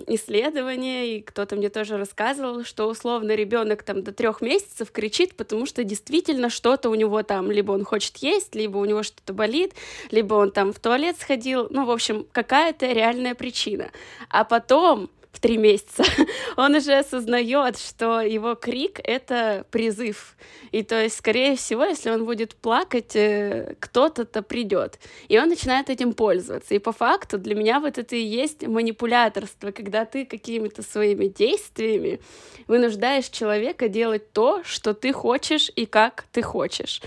исследования, 0.08 1.16
и 1.16 1.22
кто-то 1.22 1.56
мне 1.56 1.68
тоже 1.68 1.96
рассказывал, 1.96 2.64
что 2.64 2.86
условно 2.88 3.34
ребенок 3.34 3.82
там 3.82 4.02
до 4.02 4.12
трех 4.12 4.40
месяцев 4.40 4.90
кричит, 4.90 5.36
потому 5.36 5.66
что 5.66 5.84
действительно 5.84 6.50
что-то 6.50 6.90
у 6.90 6.94
него 6.94 7.22
там, 7.22 7.50
либо 7.50 7.72
он 7.72 7.84
хочет 7.84 8.18
есть, 8.18 8.54
либо 8.54 8.78
у 8.78 8.84
него 8.84 9.02
что-то 9.02 9.32
болит, 9.32 9.74
либо 10.10 10.34
он 10.34 10.50
там 10.50 10.72
в 10.72 10.78
туалет 10.78 11.16
сходил, 11.18 11.66
ну, 11.70 11.84
в 11.84 11.90
общем, 11.90 12.26
какая-то 12.32 12.86
реальная 12.86 13.34
причина. 13.34 13.90
А 14.28 14.44
потом 14.44 15.10
в 15.32 15.40
три 15.40 15.56
месяца, 15.56 16.04
он 16.56 16.74
уже 16.74 16.92
осознает, 16.98 17.78
что 17.78 18.20
его 18.20 18.54
крик— 18.54 19.00
это 19.04 19.64
призыв. 19.70 20.36
И 20.72 20.82
то 20.82 21.02
есть, 21.02 21.16
скорее 21.16 21.56
всего, 21.56 21.84
если 21.84 22.10
он 22.10 22.24
будет 22.26 22.54
плакать, 22.54 23.16
э, 23.16 23.74
кто-то-то 23.80 24.42
придет. 24.42 24.98
И 25.28 25.38
он 25.38 25.48
начинает 25.48 25.88
этим 25.88 26.12
пользоваться. 26.12 26.74
И 26.74 26.78
по 26.78 26.92
факту 26.92 27.38
для 27.38 27.54
меня 27.54 27.80
вот 27.80 27.98
это 27.98 28.14
и 28.14 28.22
есть 28.22 28.66
манипуляторство, 28.66 29.70
когда 29.70 30.04
ты 30.04 30.26
какими-то 30.26 30.82
своими 30.82 31.26
действиями 31.26 32.20
вынуждаешь 32.68 33.28
человека 33.28 33.88
делать 33.88 34.32
то, 34.32 34.62
что 34.64 34.92
ты 34.92 35.12
хочешь 35.12 35.70
и 35.74 35.86
как 35.86 36.26
ты 36.30 36.42
хочешь. 36.42 37.00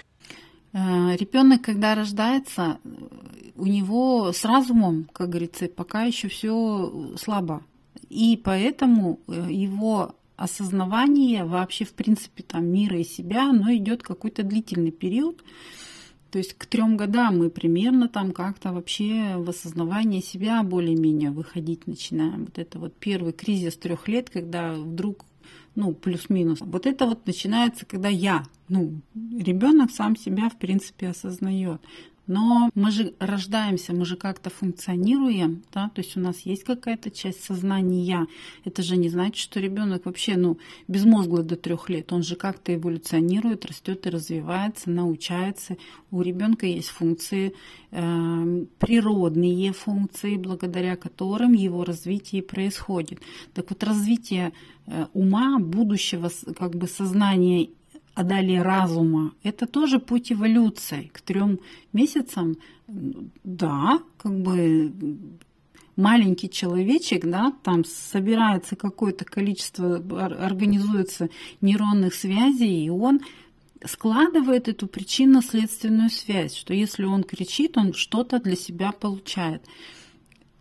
Э, 0.74 1.16
Ребенок, 1.16 1.62
когда 1.62 1.94
рождается, 1.94 2.80
у 3.56 3.68
него 3.68 4.32
с 4.34 4.44
разумом, 4.44 5.08
как 5.14 5.30
говорится, 5.30 5.68
пока 5.68 6.04
еще 6.04 6.28
все 6.28 7.14
слабо. 7.18 7.62
И 8.10 8.40
поэтому 8.44 9.20
э, 9.28 9.48
его 9.50 10.16
осознавание 10.38 11.46
вообще, 11.46 11.86
в 11.86 11.94
принципе, 11.94 12.44
там 12.44 12.66
мира 12.66 13.00
и 13.00 13.04
себя, 13.04 13.50
оно 13.50 13.74
идет 13.74 14.04
какой-то 14.04 14.44
длительный 14.44 14.92
период. 14.92 15.44
То 16.32 16.40
есть 16.40 16.54
к 16.54 16.66
трем 16.66 16.98
годам 16.98 17.38
мы 17.40 17.50
примерно 17.50 18.10
там 18.10 18.34
как-то 18.34 18.74
вообще 18.74 19.38
в 19.38 19.50
осознавание 19.50 20.22
себя 20.22 20.62
более-менее 20.64 21.32
выходить 21.32 21.88
начинаем. 21.88 22.46
Вот 22.46 22.58
это 22.58 22.78
вот 22.78 22.94
первый 22.98 23.32
кризис 23.32 23.78
трех 23.78 24.10
лет, 24.10 24.30
когда 24.30 24.74
вдруг 24.74 25.26
ну, 25.76 25.94
плюс-минус. 25.94 26.60
Вот 26.62 26.86
это 26.86 27.06
вот 27.06 27.26
начинается, 27.28 27.86
когда 27.86 28.08
я, 28.10 28.46
ну, 28.70 29.02
ребенок 29.14 29.92
сам 29.92 30.16
себя, 30.16 30.50
в 30.50 30.58
принципе, 30.58 31.10
осознает. 31.10 31.82
Но 32.28 32.70
мы 32.74 32.92
же 32.92 33.14
рождаемся, 33.20 33.94
мы 33.94 34.06
же 34.06 34.16
как-то 34.16 34.50
функционируем, 34.50 35.64
да, 35.72 35.90
то 35.94 36.02
есть 36.02 36.18
у 36.18 36.20
нас 36.20 36.40
есть 36.42 36.64
какая-то 36.64 37.12
часть 37.12 37.44
сознания. 37.44 38.28
Это 38.64 38.82
же 38.82 38.98
не 38.98 39.10
значит, 39.10 39.38
что 39.38 39.60
ребенок 39.60 40.06
вообще, 40.06 40.36
ну, 40.36 40.58
безмозглый 40.88 41.44
до 41.44 41.56
трех 41.56 41.90
лет. 41.90 42.12
Он 42.12 42.24
же 42.24 42.36
как-то 42.36 42.74
эволюционирует, 42.74 43.66
растет 43.66 44.08
и 44.08 44.10
развивается, 44.10 44.90
научается. 44.90 45.78
У 46.10 46.22
ребенка 46.22 46.66
есть 46.66 46.90
функции, 46.90 47.54
э, 47.92 48.66
природные 48.80 49.72
функции, 49.72 50.38
благодаря 50.38 50.96
которым 50.96 51.54
его 51.54 51.84
развитие 51.84 52.42
происходит. 52.42 53.20
Так 53.54 53.70
вот, 53.70 53.84
развитие 53.84 54.52
э, 54.88 55.06
ума, 55.14 55.60
будущего 55.60 56.32
как 56.58 56.76
бы 56.76 56.88
сознания 56.88 57.70
а 58.16 58.24
далее 58.24 58.62
разума, 58.62 59.34
это 59.44 59.68
тоже 59.68 60.00
путь 60.00 60.32
эволюции. 60.32 61.12
К 61.14 61.22
трем 61.22 61.60
месяцам, 61.94 62.56
да, 62.88 64.00
как 64.18 64.42
бы 64.42 64.94
маленький 65.98 66.50
человечек, 66.50 67.26
да, 67.26 67.54
там 67.64 67.84
собирается 67.84 68.76
какое-то 68.76 69.26
количество, 69.26 69.98
организуется 69.98 71.30
нейронных 71.62 72.14
связей, 72.14 72.86
и 72.86 72.90
он 72.90 73.22
складывает 73.86 74.68
эту 74.68 74.88
причинно-следственную 74.88 76.10
связь, 76.10 76.56
что 76.56 76.74
если 76.74 77.04
он 77.04 77.24
кричит, 77.24 77.78
он 77.78 77.94
что-то 77.94 78.40
для 78.40 78.56
себя 78.56 78.92
получает. 78.92 79.64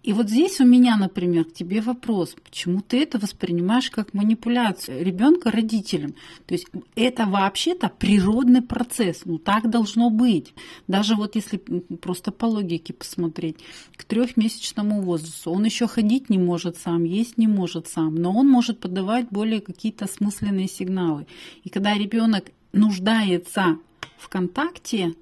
И 0.05 0.13
вот 0.13 0.29
здесь 0.29 0.61
у 0.61 0.67
меня, 0.67 0.99
например, 0.99 1.47
к 1.47 1.55
тебе 1.55 1.81
вопрос, 1.81 2.37
почему 2.45 2.83
ты 2.83 3.03
это 3.03 3.19
воспринимаешь 3.19 3.91
как 3.91 4.13
манипуляцию 4.13 5.03
ребенка 5.03 5.51
родителям? 5.51 6.15
То 6.47 6.53
есть 6.53 6.67
это 6.95 7.25
вообще-то 7.25 7.89
природный 7.89 8.61
процесс, 8.61 9.23
ну 9.25 9.39
так 9.39 9.71
должно 9.71 10.11
быть. 10.11 10.53
Даже 10.89 11.15
вот 11.15 11.37
если 11.37 11.57
просто 11.57 12.33
по 12.33 12.45
логике 12.45 12.93
посмотреть, 12.93 13.57
к 13.97 14.05
трехмесячному 14.05 15.01
возрасту 15.01 15.51
он 15.51 15.65
еще 15.65 15.87
ходить 15.87 16.29
не 16.29 16.39
может 16.39 16.77
сам, 16.77 17.05
есть 17.05 17.39
не 17.39 17.47
может 17.47 17.89
сам, 17.89 18.15
но 18.15 18.31
он 18.37 18.47
может 18.47 18.81
подавать 18.81 19.29
более 19.31 19.63
какие-то 19.63 20.07
смысленные 20.07 20.69
сигналы. 20.69 21.27
И 21.63 21.71
когда 21.71 21.95
ребенок 21.95 22.45
нуждается 22.75 23.79
в 24.19 24.29
контакте, 24.29 25.15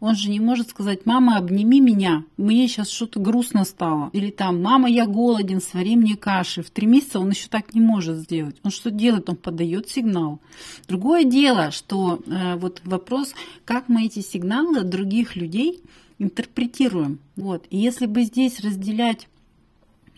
он 0.00 0.14
же 0.14 0.30
не 0.30 0.38
может 0.38 0.70
сказать, 0.70 1.06
мама, 1.06 1.36
обними 1.36 1.80
меня, 1.80 2.24
мне 2.36 2.68
сейчас 2.68 2.88
что-то 2.88 3.18
грустно 3.18 3.64
стало. 3.64 4.10
Или 4.12 4.30
там, 4.30 4.62
мама, 4.62 4.88
я 4.88 5.06
голоден, 5.06 5.60
свари 5.60 5.96
мне 5.96 6.16
каши. 6.16 6.62
В 6.62 6.70
три 6.70 6.86
месяца 6.86 7.18
он 7.18 7.30
еще 7.30 7.48
так 7.48 7.74
не 7.74 7.80
может 7.80 8.18
сделать. 8.18 8.56
Он 8.62 8.70
что 8.70 8.90
делает? 8.92 9.28
Он 9.28 9.36
подает 9.36 9.88
сигнал. 9.88 10.40
Другое 10.86 11.24
дело, 11.24 11.72
что 11.72 12.20
э, 12.26 12.54
вот 12.56 12.80
вопрос, 12.84 13.34
как 13.64 13.88
мы 13.88 14.06
эти 14.06 14.20
сигналы 14.20 14.82
других 14.82 15.34
людей 15.34 15.82
интерпретируем. 16.18 17.18
Вот. 17.34 17.66
И 17.70 17.78
если 17.78 18.06
бы 18.06 18.22
здесь 18.22 18.60
разделять 18.60 19.28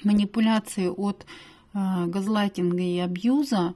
манипуляции 0.04 0.88
от 0.88 1.25
э, 1.72 2.06
газлайтинга 2.06 2.82
и 2.82 2.99
абьюза, 2.99 3.75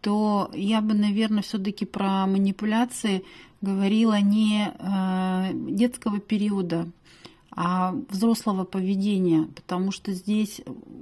то 0.00 0.50
я 0.54 0.80
бы, 0.80 0.94
наверное, 0.94 1.42
все-таки 1.42 1.84
про 1.84 2.26
манипуляции 2.26 3.24
говорила 3.60 4.20
не 4.20 4.72
э, 4.72 5.50
детского 5.52 6.20
периода, 6.20 6.88
а 7.50 7.92
взрослого 8.08 8.64
поведения, 8.64 9.48
потому 9.54 9.90
что 9.90 10.12
здесь 10.12 10.60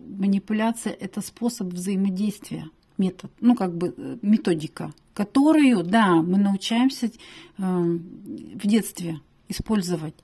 манипуляция– 0.09 0.93
это 1.01 1.21
способ 1.21 1.69
взаимодействия, 1.69 2.71
метод, 2.97 3.31
ну 3.41 3.55
как 3.55 3.77
бы 3.77 3.95
э, 3.97 4.17
методика, 4.23 4.93
которую, 5.13 5.85
да, 5.85 6.15
мы 6.15 6.39
научаемся 6.39 7.07
э, 7.07 7.13
в 7.59 8.67
детстве 8.67 9.21
использовать. 9.49 10.15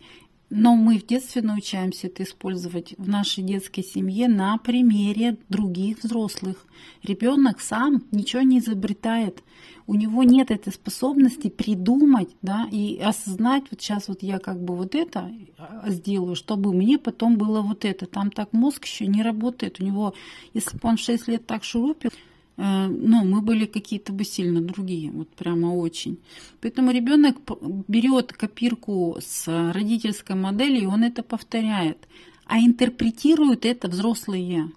Но 0.55 0.77
мы 0.77 0.99
в 0.99 1.07
детстве 1.07 1.41
научаемся 1.41 2.09
это 2.09 2.25
использовать 2.25 2.95
в 2.99 3.09
нашей 3.09 3.43
детской 3.43 3.83
семье 3.83 4.29
на 4.29 4.59
примере 4.59 5.39
других 5.49 6.03
взрослых. 6.03 6.67
Ребенок 7.03 7.59
сам 7.59 8.03
ничего 8.11 8.43
не 8.43 8.59
изобретает. 8.59 9.43
У 9.87 9.95
него 9.95 10.25
нет 10.25 10.51
этой 10.51 10.71
способности 10.75 11.49
придумать 11.49 12.29
да, 12.43 12.69
и 12.71 12.99
осознать, 12.99 13.65
вот 13.71 13.81
сейчас 13.81 14.09
вот 14.09 14.23
я 14.23 14.39
как 14.39 14.63
бы 14.63 14.77
вот 14.77 14.95
это 14.95 15.33
а, 15.57 15.89
сделаю, 15.89 16.37
чтобы 16.37 16.75
мне 16.75 16.99
потом 16.99 17.39
было 17.39 17.63
вот 17.63 17.87
это. 17.87 18.05
Там 18.05 18.31
так 18.31 18.53
мозг 18.53 18.85
еще 18.85 19.07
не 19.07 19.23
работает. 19.23 19.81
У 19.81 19.85
него, 19.85 20.13
если 20.53 20.77
бы 20.77 20.87
он 20.87 20.99
6 20.99 21.29
лет 21.29 21.47
так 21.47 21.65
шурупил, 21.65 22.11
ну, 22.57 23.25
мы 23.25 23.41
были 23.41 23.67
какие-то 23.67 24.13
бы 24.13 24.25
сильно 24.25 24.61
другие, 24.61 25.11
вот 25.11 25.29
прямо 25.31 25.75
очень. 25.75 26.19
Поэтому 26.61 26.91
ребенок 26.91 27.37
берет 27.89 28.33
копирку 28.33 29.17
с 29.21 29.47
родительской 29.73 30.37
модели, 30.37 30.81
и 30.81 30.87
он 30.87 31.03
это 31.03 31.23
повторяет, 31.23 31.99
а 32.47 32.59
интерпретирует 32.59 33.65
это 33.65 33.89
взрослые. 33.89 34.71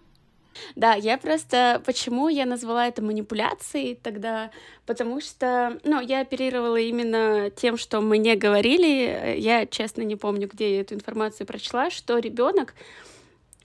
Да, 0.75 0.93
я 0.93 1.17
просто... 1.17 1.81
Почему 1.85 2.29
я 2.29 2.45
назвала 2.45 2.87
это 2.87 3.01
манипуляцией 3.01 3.99
тогда? 4.01 4.51
Потому 4.85 5.19
что, 5.19 5.79
ну, 5.83 5.99
я 5.99 6.21
оперировала 6.21 6.77
именно 6.77 7.49
тем, 7.49 7.77
что 7.77 7.99
мне 7.99 8.35
говорили. 8.35 9.35
Я, 9.37 9.65
честно, 9.65 10.03
не 10.03 10.15
помню, 10.15 10.49
где 10.51 10.75
я 10.75 10.81
эту 10.81 10.95
информацию 10.95 11.45
прочла, 11.45 11.89
что 11.89 12.19
ребенок 12.19 12.73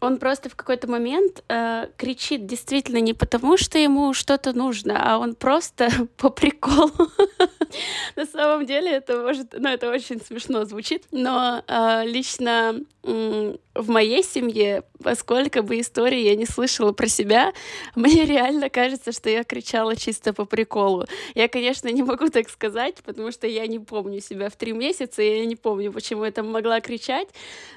он 0.01 0.19
просто 0.19 0.49
в 0.49 0.57
какой-то 0.57 0.89
момент 0.89 1.45
э, 1.49 1.89
кричит 1.97 2.47
действительно 2.47 2.99
не 2.99 3.15
потому, 3.15 3.57
что 3.57 3.79
ему 3.79 4.15
что-то 4.15 4.53
нужно, 4.53 5.01
а 5.03 5.19
он 5.19 5.35
просто 5.35 5.91
по 6.17 6.31
приколу. 6.31 7.11
На 8.17 8.27
самом 8.27 8.67
деле 8.67 8.91
это 8.91 9.19
может, 9.19 9.55
ну 9.57 9.69
это 9.69 9.91
очень 9.91 10.21
смешно 10.21 10.65
звучит, 10.65 11.05
но 11.13 11.63
э, 11.67 12.05
лично 12.07 12.81
в 13.03 13.89
моей 13.89 14.23
семье, 14.23 14.83
поскольку 15.03 15.63
бы 15.63 15.81
истории 15.81 16.21
я 16.21 16.37
не 16.37 16.45
слышала 16.45 16.93
про 16.93 17.07
себя, 17.07 17.53
мне 17.95 18.25
реально 18.27 18.69
кажется, 18.69 19.13
что 19.13 19.31
я 19.31 19.43
кричала 19.43 19.97
чисто 19.97 20.35
по 20.35 20.45
приколу. 20.45 21.07
Я, 21.35 21.49
конечно, 21.49 21.89
не 21.89 22.03
могу 22.03 22.29
так 22.29 22.51
сказать, 22.51 22.97
потому 23.05 23.33
что 23.33 23.47
я 23.47 23.67
не 23.67 23.79
помню 23.79 24.21
себя 24.21 24.51
в 24.51 24.57
три 24.57 24.73
месяца, 24.73 25.23
и 25.23 25.39
я 25.39 25.47
не 25.47 25.57
помню, 25.57 25.93
почему 25.93 26.25
я 26.25 26.31
там 26.33 26.51
могла 26.51 26.81
кричать, 26.81 27.29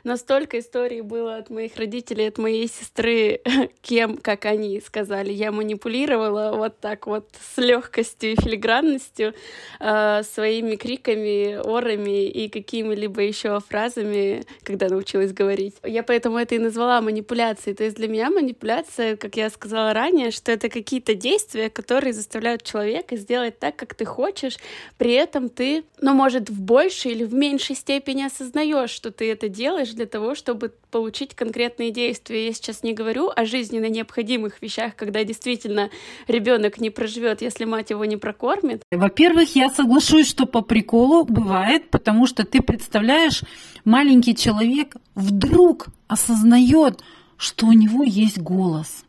но 0.04 0.18
столько 0.18 0.60
историй 0.60 1.02
было 1.02 1.38
от 1.38 1.50
моих 1.50 1.78
родителей, 1.78 2.28
от 2.28 2.38
моей 2.38 2.68
сестры, 2.68 3.42
кем, 3.82 4.18
как 4.18 4.46
они 4.46 4.82
сказали, 4.82 5.32
я 5.32 5.52
манипулировала 5.52 6.54
вот 6.58 6.80
так 6.80 7.08
вот 7.08 7.30
с 7.40 7.58
легкостью 7.58 8.34
и 8.34 8.42
филигранностью 8.42 9.34
э, 9.80 10.24
своими 10.24 10.76
криками, 10.76 11.54
орами 11.54 12.26
и 12.26 12.50
какими-либо 12.50 13.22
еще 13.22 13.60
фразами, 13.62 14.44
когда 14.64 14.90
научилась 14.90 15.13
научилась 15.14 15.34
говорить. 15.34 15.76
Я 15.84 16.04
поэтому 16.04 16.38
это 16.38 16.56
и 16.56 16.60
назвала 16.60 17.02
манипуляцией. 17.02 17.76
То 17.76 17.84
есть 17.84 17.96
для 17.96 18.08
меня 18.08 18.30
манипуляция, 18.30 19.16
как 19.16 19.36
я 19.36 19.50
сказала 19.50 19.94
ранее, 19.94 20.32
что 20.32 20.52
это 20.52 20.70
какие-то 20.70 21.16
действия, 21.16 21.70
которые 21.70 22.14
заставляют 22.14 22.64
человека 22.64 23.16
сделать 23.18 23.60
так, 23.60 23.76
как 23.76 23.94
ты 23.94 24.06
хочешь, 24.06 24.58
при 24.98 25.14
этом 25.14 25.50
ты, 25.50 25.84
ну, 26.02 26.14
может, 26.14 26.50
в 26.50 26.62
большей 26.62 27.12
или 27.12 27.24
в 27.24 27.34
меньшей 27.34 27.76
степени 27.76 28.24
осознаешь, 28.24 28.90
что 28.90 29.12
ты 29.12 29.32
это 29.32 29.50
делаешь 29.50 29.92
для 29.92 30.06
того, 30.06 30.36
чтобы 30.36 30.72
получить 30.92 31.34
конкретные 31.36 31.92
действия. 31.92 32.48
Я 32.48 32.54
сейчас 32.54 32.84
не 32.84 32.94
говорю 32.94 33.32
о 33.36 33.46
жизненно 33.46 33.90
необходимых 33.90 34.62
вещах, 34.62 34.96
когда 34.96 35.24
действительно 35.24 35.90
ребенок 36.28 36.80
не 36.80 36.90
проживет, 36.90 37.42
если 37.42 37.66
мать 37.66 37.90
его 37.90 38.06
не 38.06 38.18
прокормит. 38.18 38.84
Во-первых, 38.92 39.56
я 39.56 39.70
соглашусь, 39.70 40.30
что 40.30 40.46
по 40.46 40.62
приколу 40.62 41.26
бывает, 41.26 41.90
потому 41.90 42.28
что 42.28 42.46
ты 42.46 42.62
представляешь, 42.62 43.42
маленький 43.86 44.36
человек 44.36 44.96
вдруг 45.16 45.88
осознает, 46.08 47.02
что 47.38 47.68
у 47.68 47.74
него 47.74 48.04
есть 48.04 48.40
голос. 48.40 49.06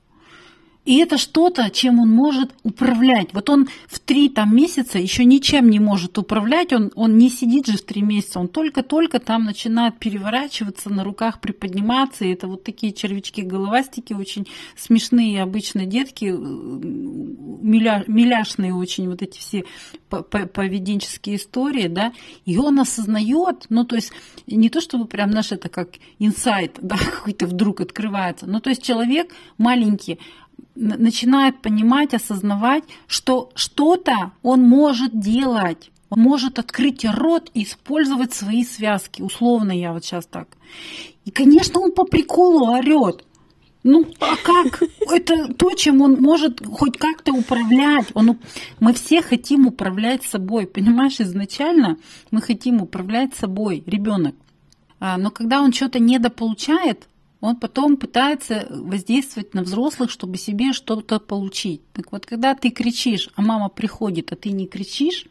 И 0.85 0.99
это 0.99 1.17
что-то, 1.17 1.71
чем 1.71 1.99
он 1.99 2.11
может 2.11 2.53
управлять. 2.63 3.29
Вот 3.33 3.49
он 3.49 3.69
в 3.87 3.99
три 4.01 4.29
там, 4.29 4.55
месяца 4.55 4.99
еще 4.99 5.25
ничем 5.25 5.71
не 5.71 5.79
может 5.79 6.19
управлять, 6.19 6.73
он, 6.73 6.93
он 6.95 7.17
не 7.17 7.31
сидит 7.31 7.67
же 7.67 7.79
в 7.79 7.83
три 7.83 8.03
месяца, 8.03 8.39
он 8.39 8.49
только-только 8.49 9.19
там 9.19 9.45
начинает 9.45 9.99
переворачиваться, 9.99 10.91
на 10.91 11.03
руках 11.03 11.41
приподниматься. 11.41 12.25
И 12.25 12.33
это 12.33 12.49
вот 12.49 12.65
такие 12.65 12.93
червячки-головастики, 12.93 14.13
очень 14.13 14.47
смешные 14.77 15.43
обычно 15.43 15.87
детки, 15.87 16.27
э, 16.27 16.37
миля, 16.37 18.05
миляшные 18.07 18.75
очень 18.75 19.09
вот 19.09 19.23
эти 19.23 19.39
все 19.39 19.65
поведенческие 20.09 21.37
истории, 21.37 21.89
да, 21.89 22.13
и 22.45 22.57
он 22.57 22.79
осознает, 22.79 23.67
ну, 23.69 23.85
то 23.85 23.97
есть 23.97 24.13
не 24.47 24.69
то, 24.69 24.81
чтобы 24.81 25.07
прям 25.07 25.31
наш 25.31 25.51
это 25.51 25.69
как 25.69 25.89
инсайт, 26.19 26.79
да, 26.83 26.97
какой-то 26.97 27.47
вдруг 27.47 27.81
открывается, 27.81 28.47
но 28.47 28.61
то 28.61 28.71
есть 28.71 28.83
человек 28.83 29.33
маленький, 29.59 30.19
начинает 30.75 31.63
понимать, 31.63 32.15
осознавать, 32.15 32.85
что 33.07 33.51
что-то 33.55 34.33
он 34.43 34.63
может 34.63 35.19
делать. 35.19 35.91
Он 36.11 36.21
может 36.21 36.59
открыть 36.59 37.05
рот 37.05 37.51
и 37.55 37.65
использовать 37.65 38.33
свои 38.33 38.65
связки. 38.65 39.23
Условно 39.23 39.73
я 39.73 39.93
вот 39.93 40.05
сейчас 40.05 40.27
так. 40.27 40.49
И, 41.25 41.31
конечно, 41.31 41.81
он 41.81 41.93
по 41.93 42.05
приколу 42.05 42.73
орет. 42.73 43.25
Ну, 43.83 44.07
а 44.21 44.37
как? 44.37 44.83
Это 45.11 45.53
то, 45.55 45.73
чем 45.75 46.03
он 46.03 46.15
может 46.21 46.65
хоть 46.65 46.99
как-то 46.99 47.33
управлять. 47.33 48.07
Он, 48.15 48.39
мы 48.81 48.95
все 48.95 49.23
хотим 49.23 49.67
управлять 49.67 50.23
собой. 50.25 50.67
Понимаешь, 50.67 51.21
изначально 51.21 51.99
мы 52.31 52.41
хотим 52.41 52.81
управлять 52.81 53.35
собой, 53.35 53.83
ребенок. 53.87 54.35
А, 55.01 55.19
но 55.19 55.31
когда 55.31 55.61
он 55.61 55.73
что-то 55.73 55.99
недополучает, 55.99 57.09
он 57.45 57.57
потом 57.57 57.99
пытается 57.99 58.67
воздействовать 58.71 59.53
на 59.53 59.63
взрослых, 59.63 60.11
чтобы 60.11 60.39
себе 60.39 60.73
что-то 60.73 61.21
получить. 61.21 61.83
Так 61.93 62.11
вот, 62.11 62.25
когда 62.25 62.55
ты 62.55 62.71
кричишь, 62.71 63.29
а 63.37 63.43
мама 63.43 63.69
приходит, 63.69 64.33
а 64.33 64.37
ты 64.37 64.51
не 64.51 64.67
кричишь, 64.67 65.27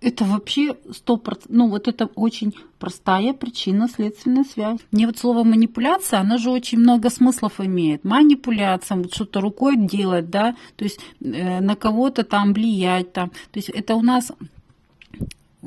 это 0.00 0.24
вообще 0.24 0.76
сто 0.92 1.16
процентов, 1.16 1.56
ну 1.56 1.68
вот 1.68 1.88
это 1.88 2.06
очень 2.14 2.54
простая 2.78 3.32
причинно-следственная 3.32 4.44
связь. 4.44 4.78
Мне 4.92 5.06
вот 5.06 5.18
слово 5.18 5.42
манипуляция, 5.42 6.20
оно 6.20 6.38
же 6.38 6.50
очень 6.50 6.78
много 6.78 7.10
смыслов 7.10 7.60
имеет. 7.60 8.04
Манипуляция, 8.04 8.98
вот 8.98 9.12
что-то 9.12 9.40
рукой 9.40 9.76
делать, 9.76 10.30
да, 10.30 10.54
то 10.76 10.84
есть 10.84 11.00
э, 11.20 11.60
на 11.60 11.74
кого-то 11.74 12.22
там 12.22 12.52
влиять, 12.52 13.12
там. 13.12 13.30
То 13.30 13.58
есть 13.58 13.70
это 13.70 13.96
у 13.96 14.02
нас 14.02 14.30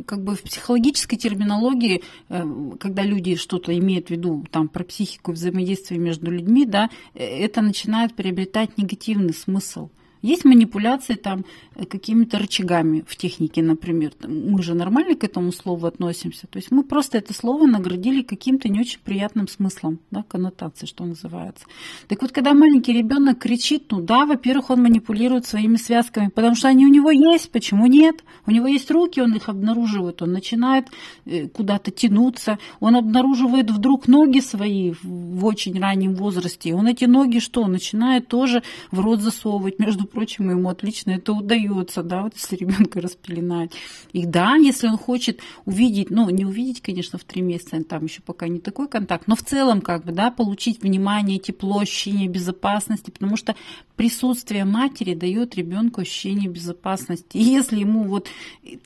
как 0.05 0.23
бы 0.23 0.36
в 0.36 0.43
психологической 0.43 1.17
терминологии, 1.17 2.03
э, 2.29 2.43
когда 2.79 3.03
люди 3.03 3.36
что-то 3.36 3.77
имеют 3.77 4.07
в 4.07 4.12
виду 4.12 4.45
там, 4.51 4.67
про 4.67 4.83
психику 4.83 5.31
взаимодействия 5.31 5.97
между 5.97 6.31
людьми, 6.31 6.65
да, 6.65 6.89
э, 7.13 7.23
это 7.23 7.62
начинает 7.62 8.13
приобретать 8.13 8.77
негативный 8.77 9.33
смысл. 9.33 9.89
Есть 10.21 10.45
манипуляции 10.45 11.13
там 11.15 11.45
э, 11.75 11.86
какими-то 11.86 12.39
рычагами 12.39 13.03
в 13.08 13.15
технике, 13.15 13.62
например. 13.62 14.12
Мы 14.27 14.62
же 14.63 14.73
нормально 14.73 15.15
к 15.15 15.23
этому 15.23 15.51
слову 15.51 15.88
относимся. 15.88 16.47
То 16.47 16.58
есть 16.58 16.71
мы 16.71 16.84
просто 16.84 17.17
это 17.17 17.34
слово 17.34 17.67
наградили 17.67 18.21
каким-то 18.21 18.69
не 18.69 18.82
очень 18.82 18.99
приятным 19.03 19.47
смыслом, 19.47 19.99
да, 20.12 20.23
коннотацией, 20.27 20.88
что 20.88 21.06
называется. 21.06 21.65
Так 22.08 22.21
вот, 22.21 22.32
когда 22.32 22.53
маленький 22.53 22.93
ребенок 22.93 23.39
кричит, 23.39 23.86
ну 23.91 24.01
да, 24.01 24.25
во-первых, 24.25 24.69
он 24.69 24.82
манипулирует 24.84 25.45
своими 25.45 25.77
связками, 25.77 26.30
потому 26.30 26.56
что 26.56 26.67
они 26.67 26.86
у 26.86 26.89
него 26.89 27.12
есть, 27.12 27.51
почему 27.51 27.88
нет? 27.88 28.23
У 28.45 28.51
него 28.51 28.67
есть 28.67 28.89
руки, 28.91 29.21
он 29.21 29.36
их 29.36 29.49
обнаруживает, 29.49 30.21
он 30.21 30.32
начинает 30.32 30.88
э, 31.25 31.47
куда-то 31.47 31.91
тянуться, 31.91 32.58
он 32.80 32.95
обнаруживает 32.95 33.69
вдруг 33.71 34.08
ноги 34.08 34.39
свои 34.39 34.93
в 35.03 35.45
очень 35.45 35.80
раннем 35.80 36.15
возрасте, 36.15 36.73
он 36.73 36.88
эти 36.88 37.06
ноги 37.06 37.39
что, 37.39 37.67
начинает 37.67 38.27
тоже 38.27 38.63
в 38.91 38.99
рот 38.99 39.21
засовывать, 39.21 39.80
между 39.80 40.06
прочим, 40.17 40.49
ему 40.49 40.69
отлично 40.69 41.12
это 41.12 41.32
удается, 41.32 42.01
да, 42.01 42.23
вот 42.23 42.34
если 42.34 42.56
ребенка 42.56 42.99
распеленать. 42.99 43.71
И 44.13 44.25
да, 44.25 44.56
если 44.56 44.88
он 44.88 44.97
хочет 44.97 45.41
увидеть, 45.65 46.10
ну, 46.10 46.27
не 46.32 46.43
увидеть, 46.43 46.82
конечно, 46.82 47.19
в 47.19 47.23
три 47.23 47.43
месяца, 47.43 47.84
там 47.84 48.06
еще 48.06 48.23
пока 48.23 48.47
не 48.47 48.60
такой 48.60 48.88
контакт, 48.88 49.27
но 49.27 49.36
в 49.36 49.43
целом, 49.43 49.80
как 49.80 50.06
бы, 50.06 50.12
да, 50.12 50.32
получить 50.32 50.82
внимание, 50.82 51.38
тепло, 51.38 51.82
ощущение 51.82 52.27
безопасности, 52.27 53.12
потому 53.12 53.38
что 53.38 53.56
присутствие 53.95 54.65
матери 54.65 55.13
дает 55.13 55.53
ребенку 55.53 56.01
ощущение 56.01 56.49
безопасности. 56.49 57.38
И 57.38 57.43
если 57.43 57.82
ему 57.82 58.06
вот 58.06 58.27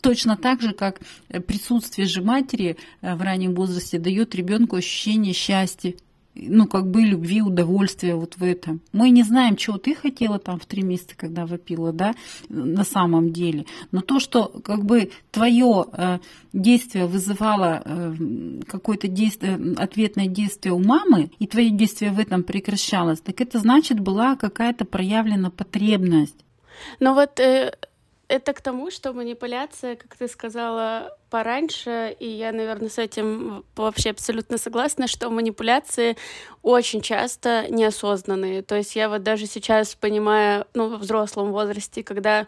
точно 0.02 0.36
так 0.36 0.62
же, 0.62 0.74
как 0.74 1.00
присутствие 1.48 2.08
же 2.08 2.22
матери 2.22 2.76
э, 3.02 3.16
в 3.16 3.22
раннем 3.22 3.56
возрасте 3.56 4.00
дает 4.00 4.36
ребенку 4.36 4.76
ощущение 4.76 5.32
счастья, 5.32 5.94
ну, 6.36 6.68
как 6.68 6.90
бы 6.90 7.02
любви, 7.02 7.42
удовольствия 7.42 8.16
вот 8.16 8.38
в 8.38 8.44
этом. 8.44 8.82
Мы 8.94 9.10
не 9.10 9.24
знаем, 9.24 9.56
чего 9.56 9.78
ты 9.78 9.96
хотела 9.96 10.40
там 10.40 10.60
в 10.60 10.66
три 10.66 10.84
месяца, 10.84 11.16
когда 11.16 11.46
вопила, 11.46 11.92
да, 11.92 12.14
на 12.50 12.84
самом 12.84 13.32
деле. 13.32 13.66
Но 13.92 14.02
то, 14.02 14.20
что 14.20 14.46
как 14.46 14.86
бы 14.86 15.12
твое 15.32 15.86
э, 15.92 16.20
действие 16.54 17.06
вызывало 17.06 17.82
э, 17.84 18.16
какое-то 18.68 19.08
действие, 19.08 19.60
ответное 19.78 20.28
действие 20.28 20.74
у 20.74 20.80
мамы, 20.80 21.32
и 21.40 21.48
твое 21.48 21.70
действие 21.70 22.12
в 22.12 22.20
этом 22.20 22.44
прекращалось, 22.44 23.20
так 23.20 23.42
это 23.42 23.60
значит 23.60 24.00
была 24.00 24.36
какая-то 24.36 24.86
проявлена 24.86 25.50
потребность. 25.50 26.46
Но 27.00 27.14
вот 27.14 27.40
э, 27.40 27.74
это 28.32 28.54
к 28.54 28.62
тому, 28.62 28.92
что 28.92 29.12
манипуляция, 29.12 29.98
как 29.98 30.16
ты 30.16 30.30
сказала 30.30 31.18
пораньше, 31.30 32.16
и 32.18 32.28
я, 32.28 32.54
наверное, 32.54 32.88
с 32.90 32.98
этим 32.98 33.66
вообще 33.76 34.12
абсолютно 34.12 34.58
согласна, 34.58 35.08
что 35.08 35.30
манипуляции 35.30 36.16
очень 36.62 37.02
часто 37.02 37.66
неосознанные. 37.70 38.62
То 38.62 38.76
есть 38.76 38.96
я 38.96 39.10
вот 39.10 39.24
даже 39.24 39.48
сейчас 39.48 39.96
понимаю, 39.96 40.66
ну, 40.74 40.88
во 40.90 40.98
взрослом 40.98 41.52
возрасте, 41.52 42.04
когда 42.04 42.48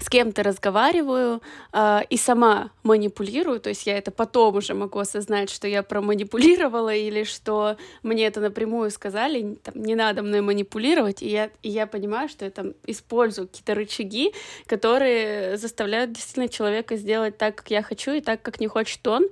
с 0.00 0.08
кем-то 0.08 0.42
разговариваю 0.42 1.42
э, 1.72 2.00
и 2.10 2.16
сама 2.16 2.70
манипулирую, 2.82 3.60
то 3.60 3.68
есть 3.68 3.86
я 3.86 3.96
это 3.96 4.10
потом 4.10 4.56
уже 4.56 4.74
могу 4.74 4.98
осознать, 4.98 5.50
что 5.50 5.68
я 5.68 5.82
проманипулировала 5.82 6.94
или 6.94 7.24
что 7.24 7.76
мне 8.02 8.26
это 8.26 8.40
напрямую 8.40 8.90
сказали, 8.90 9.56
там, 9.62 9.82
не 9.82 9.94
надо 9.94 10.22
мной 10.22 10.40
манипулировать, 10.40 11.22
и 11.22 11.28
я, 11.28 11.50
и 11.62 11.70
я 11.70 11.86
понимаю, 11.86 12.28
что 12.28 12.44
я 12.44 12.50
там 12.50 12.74
использую 12.86 13.48
какие-то 13.48 13.74
рычаги, 13.74 14.32
которые 14.66 15.56
заставляют 15.56 16.12
действительно 16.12 16.48
человека 16.48 16.96
сделать 16.96 17.38
так, 17.38 17.56
как 17.56 17.70
я 17.70 17.82
хочу, 17.82 18.12
и 18.12 18.20
так, 18.20 18.42
как 18.42 18.60
не 18.60 18.66
хочет 18.66 19.06
он. 19.06 19.28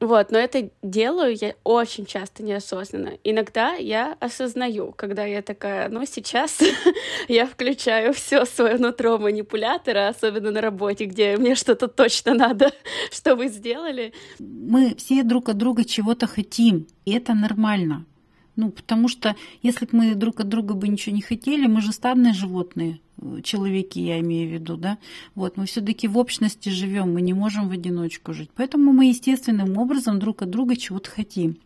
Вот, 0.00 0.30
но 0.30 0.38
это 0.38 0.70
делаю 0.82 1.36
я 1.40 1.54
очень 1.64 2.06
часто 2.06 2.44
неосознанно. 2.44 3.18
Иногда 3.24 3.74
я 3.74 4.16
осознаю, 4.20 4.92
когда 4.92 5.24
я 5.24 5.42
такая, 5.42 5.88
ну 5.88 6.06
сейчас 6.06 6.60
я 7.28 7.46
включаю 7.46 8.12
все 8.12 8.44
свое 8.44 8.78
нутро 8.78 9.18
манипулятора, 9.18 10.08
особенно 10.08 10.52
на 10.52 10.60
работе, 10.60 11.06
где 11.06 11.36
мне 11.36 11.56
что-то 11.56 11.88
точно 11.88 12.34
надо, 12.34 12.70
что 13.10 13.34
вы 13.34 13.48
сделали. 13.48 14.12
Мы 14.38 14.94
все 14.94 15.24
друг 15.24 15.48
от 15.48 15.56
друга 15.56 15.84
чего-то 15.84 16.28
хотим, 16.28 16.86
и 17.04 17.12
это 17.12 17.34
нормально. 17.34 18.06
Ну, 18.54 18.70
потому 18.70 19.08
что 19.08 19.36
если 19.62 19.84
бы 19.86 19.98
мы 19.98 20.14
друг 20.14 20.40
от 20.40 20.48
друга 20.48 20.74
бы 20.74 20.88
ничего 20.88 21.14
не 21.14 21.22
хотели, 21.22 21.66
мы 21.66 21.80
же 21.80 21.92
стадные 21.92 22.34
животные, 22.34 23.00
человеки, 23.42 23.98
я 23.98 24.20
имею 24.20 24.48
в 24.48 24.52
виду, 24.52 24.76
да, 24.76 24.98
вот, 25.34 25.56
мы 25.56 25.66
все-таки 25.66 26.08
в 26.08 26.18
общности 26.18 26.68
живем, 26.68 27.12
мы 27.12 27.20
не 27.20 27.32
можем 27.32 27.68
в 27.68 27.72
одиночку 27.72 28.32
жить. 28.32 28.50
Поэтому 28.54 28.92
мы 28.92 29.06
естественным 29.06 29.76
образом 29.78 30.18
друг 30.18 30.42
от 30.42 30.50
друга 30.50 30.76
чего-то 30.76 31.10
хотим. 31.10 31.56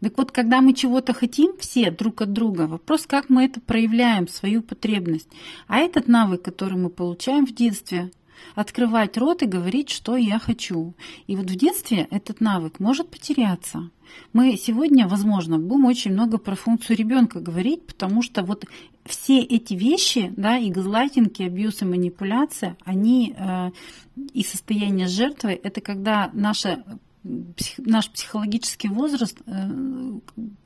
Так 0.00 0.18
вот, 0.18 0.32
когда 0.32 0.60
мы 0.60 0.74
чего-то 0.74 1.12
хотим 1.12 1.56
все 1.58 1.92
друг 1.92 2.22
от 2.22 2.32
друга, 2.32 2.62
вопрос, 2.62 3.06
как 3.06 3.30
мы 3.30 3.44
это 3.44 3.60
проявляем, 3.60 4.26
свою 4.26 4.60
потребность. 4.60 5.28
А 5.68 5.78
этот 5.78 6.08
навык, 6.08 6.42
который 6.42 6.76
мы 6.76 6.90
получаем 6.90 7.46
в 7.46 7.54
детстве, 7.54 8.10
открывать 8.56 9.16
рот 9.16 9.42
и 9.42 9.46
говорить, 9.46 9.90
что 9.90 10.16
я 10.16 10.40
хочу. 10.40 10.94
И 11.28 11.36
вот 11.36 11.48
в 11.48 11.54
детстве 11.54 12.08
этот 12.10 12.40
навык 12.40 12.80
может 12.80 13.10
потеряться. 13.10 13.90
Мы 14.32 14.56
сегодня, 14.56 15.06
возможно, 15.06 15.58
будем 15.58 15.86
очень 15.86 16.12
много 16.12 16.38
про 16.38 16.54
функцию 16.54 16.96
ребенка 16.96 17.40
говорить, 17.40 17.86
потому 17.86 18.22
что 18.22 18.42
вот 18.42 18.64
все 19.04 19.40
эти 19.40 19.74
вещи, 19.74 20.32
да, 20.36 20.58
и 20.58 20.70
газлайтинг, 20.70 21.40
и 21.40 21.44
абьюз, 21.44 21.82
и 21.82 21.84
манипуляция, 21.84 22.76
они 22.84 23.34
э, 23.36 23.70
и 24.32 24.42
состояние 24.42 25.08
жертвы, 25.08 25.58
это 25.62 25.80
когда 25.80 26.30
наша 26.32 26.84
наш 27.78 28.10
психологический 28.10 28.88
возраст 28.88 29.38
э, 29.46 29.70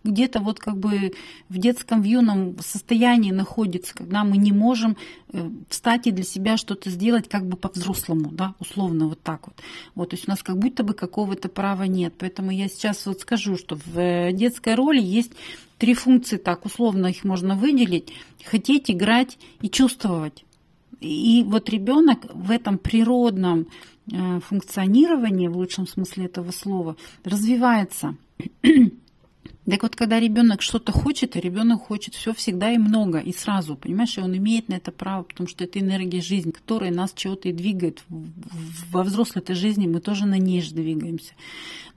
где-то 0.04 0.40
вот 0.40 0.58
как 0.58 0.78
бы 0.78 1.12
в 1.48 1.58
детском, 1.58 2.00
в 2.00 2.04
юном 2.04 2.58
состоянии 2.60 3.30
находится, 3.30 3.94
когда 3.94 4.24
мы 4.24 4.38
не 4.38 4.52
можем 4.52 4.96
э, 5.32 5.50
встать 5.68 6.06
и 6.06 6.12
для 6.12 6.24
себя 6.24 6.56
что-то 6.56 6.88
сделать 6.88 7.28
как 7.28 7.46
бы 7.46 7.56
по-взрослому, 7.58 8.30
да, 8.32 8.54
условно 8.58 9.06
вот 9.06 9.20
так 9.20 9.48
вот. 9.48 9.56
Вот, 9.94 10.10
то 10.10 10.16
есть 10.16 10.28
у 10.28 10.30
нас 10.30 10.42
как 10.42 10.58
будто 10.58 10.82
бы 10.82 10.94
какого-то 10.94 11.48
права 11.50 11.82
нет. 11.82 12.14
Поэтому 12.16 12.50
я 12.50 12.68
сейчас 12.68 13.04
вот 13.04 13.20
скажу, 13.20 13.58
что 13.58 13.76
в 13.76 13.98
э, 13.98 14.32
детской 14.32 14.74
роли 14.74 15.00
есть 15.00 15.32
три 15.78 15.94
функции, 15.94 16.36
так 16.36 16.64
условно 16.64 17.08
их 17.08 17.24
можно 17.24 17.54
выделить. 17.54 18.12
Хотеть, 18.44 18.90
играть 18.90 19.38
и 19.60 19.68
чувствовать. 19.68 20.44
И 21.00 21.44
вот 21.46 21.68
ребенок 21.68 22.26
в 22.32 22.50
этом 22.50 22.78
природном 22.78 23.66
Э, 24.12 24.38
функционирование, 24.40 25.50
в 25.50 25.56
лучшем 25.56 25.88
смысле 25.88 26.26
этого 26.26 26.52
слова, 26.52 26.96
развивается. 27.24 28.16
Так 29.68 29.82
вот, 29.82 29.96
когда 29.96 30.20
ребенок 30.20 30.62
что-то 30.62 30.92
хочет, 30.92 31.34
и 31.34 31.40
ребенок 31.40 31.82
хочет 31.82 32.14
все 32.14 32.32
всегда 32.32 32.70
и 32.70 32.78
много, 32.78 33.18
и 33.18 33.32
сразу, 33.32 33.74
понимаешь, 33.74 34.16
и 34.16 34.20
он 34.20 34.36
имеет 34.36 34.68
на 34.68 34.74
это 34.74 34.92
право, 34.92 35.24
потому 35.24 35.48
что 35.48 35.64
это 35.64 35.80
энергия 35.80 36.20
жизни, 36.20 36.52
которая 36.52 36.92
нас 36.92 37.12
чего-то 37.12 37.48
и 37.48 37.52
двигает. 37.52 38.04
Во 38.08 39.02
взрослой 39.02 39.42
этой 39.42 39.56
жизни 39.56 39.88
мы 39.88 40.00
тоже 40.00 40.24
на 40.24 40.38
ней 40.38 40.62
же 40.62 40.72
двигаемся. 40.72 41.32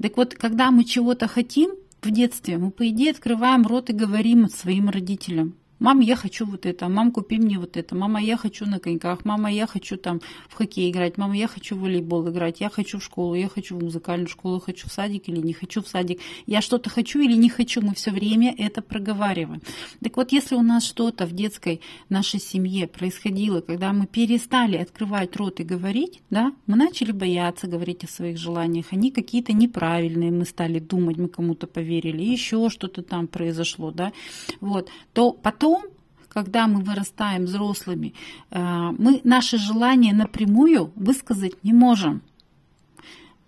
Так 0.01 0.17
вот, 0.17 0.33
когда 0.33 0.71
мы 0.71 0.83
чего-то 0.83 1.27
хотим 1.27 1.75
в 2.01 2.12
детстве, 2.12 2.57
мы, 2.57 2.71
по 2.71 2.88
идее, 2.88 3.12
открываем 3.12 3.65
рот 3.65 3.89
и 3.89 3.93
говорим 3.93 4.47
своим 4.49 4.89
родителям. 4.89 5.55
Мам, 5.79 6.01
я 6.01 6.17
хочу 6.17 6.45
вот 6.45 6.65
это, 6.65 6.89
мам, 6.89 7.11
купи 7.11 7.37
мне 7.37 7.57
вот 7.57 7.77
это, 7.77 7.95
мама, 7.95 8.21
я 8.21 8.35
хочу 8.35 8.65
на 8.65 8.79
коньках, 8.79 9.23
мама, 9.23 9.49
я 9.49 9.65
хочу 9.65 9.95
там 9.95 10.19
в 10.49 10.55
хоккей 10.55 10.91
играть, 10.91 11.17
мама, 11.17 11.37
я 11.37 11.47
хочу 11.47 11.75
в 11.77 11.79
волейбол 11.79 12.29
играть, 12.29 12.59
я 12.59 12.69
хочу 12.69 12.99
в 12.99 13.03
школу, 13.03 13.33
я 13.33 13.47
хочу 13.47 13.77
в 13.77 13.83
музыкальную 13.83 14.27
школу, 14.27 14.59
хочу 14.59 14.89
в 14.89 14.91
садик 14.91 15.29
или 15.29 15.39
не 15.39 15.53
хочу 15.53 15.81
в 15.81 15.87
садик, 15.87 16.19
я 16.45 16.61
что-то 16.61 16.89
хочу 16.89 17.21
или 17.21 17.33
не 17.33 17.49
хочу, 17.49 17.81
мы 17.81 17.93
все 17.93 18.11
время 18.11 18.53
это 18.57 18.81
проговариваем. 18.81 19.61
Так 20.03 20.17
вот, 20.17 20.33
если 20.33 20.55
у 20.55 20.61
нас 20.61 20.83
что-то 20.83 21.25
в 21.25 21.31
детской 21.31 21.79
нашей 22.09 22.41
семье 22.41 22.87
происходило, 22.87 23.61
когда 23.61 23.93
мы 23.93 24.05
перестали 24.05 24.75
открывать 24.75 25.37
рот 25.37 25.61
и 25.61 25.63
говорить, 25.63 26.21
да, 26.29 26.51
мы 26.67 26.75
начали 26.75 27.13
бояться 27.13 27.67
говорить 27.67 28.03
о 28.03 28.07
своих 28.07 28.37
желаниях, 28.37 28.87
они 28.91 29.11
какие-то 29.11 29.53
неправильные, 29.53 30.31
мы 30.31 30.43
стали 30.43 30.79
думать, 30.79 31.17
мы 31.17 31.29
кому-то 31.29 31.67
поверили, 31.67 32.21
еще 32.21 32.69
что-то 32.69 33.01
там 33.01 33.27
произошло, 33.27 33.91
да, 33.91 34.11
вот, 34.59 34.89
то 35.13 35.31
потом 35.31 35.68
потом, 35.69 35.84
когда 36.27 36.67
мы 36.67 36.82
вырастаем 36.82 37.45
взрослыми, 37.45 38.13
э, 38.51 38.60
мы 38.97 39.21
наши 39.23 39.58
желания 39.58 40.13
напрямую 40.13 40.91
высказать 40.95 41.63
не 41.63 41.73
можем. 41.73 42.21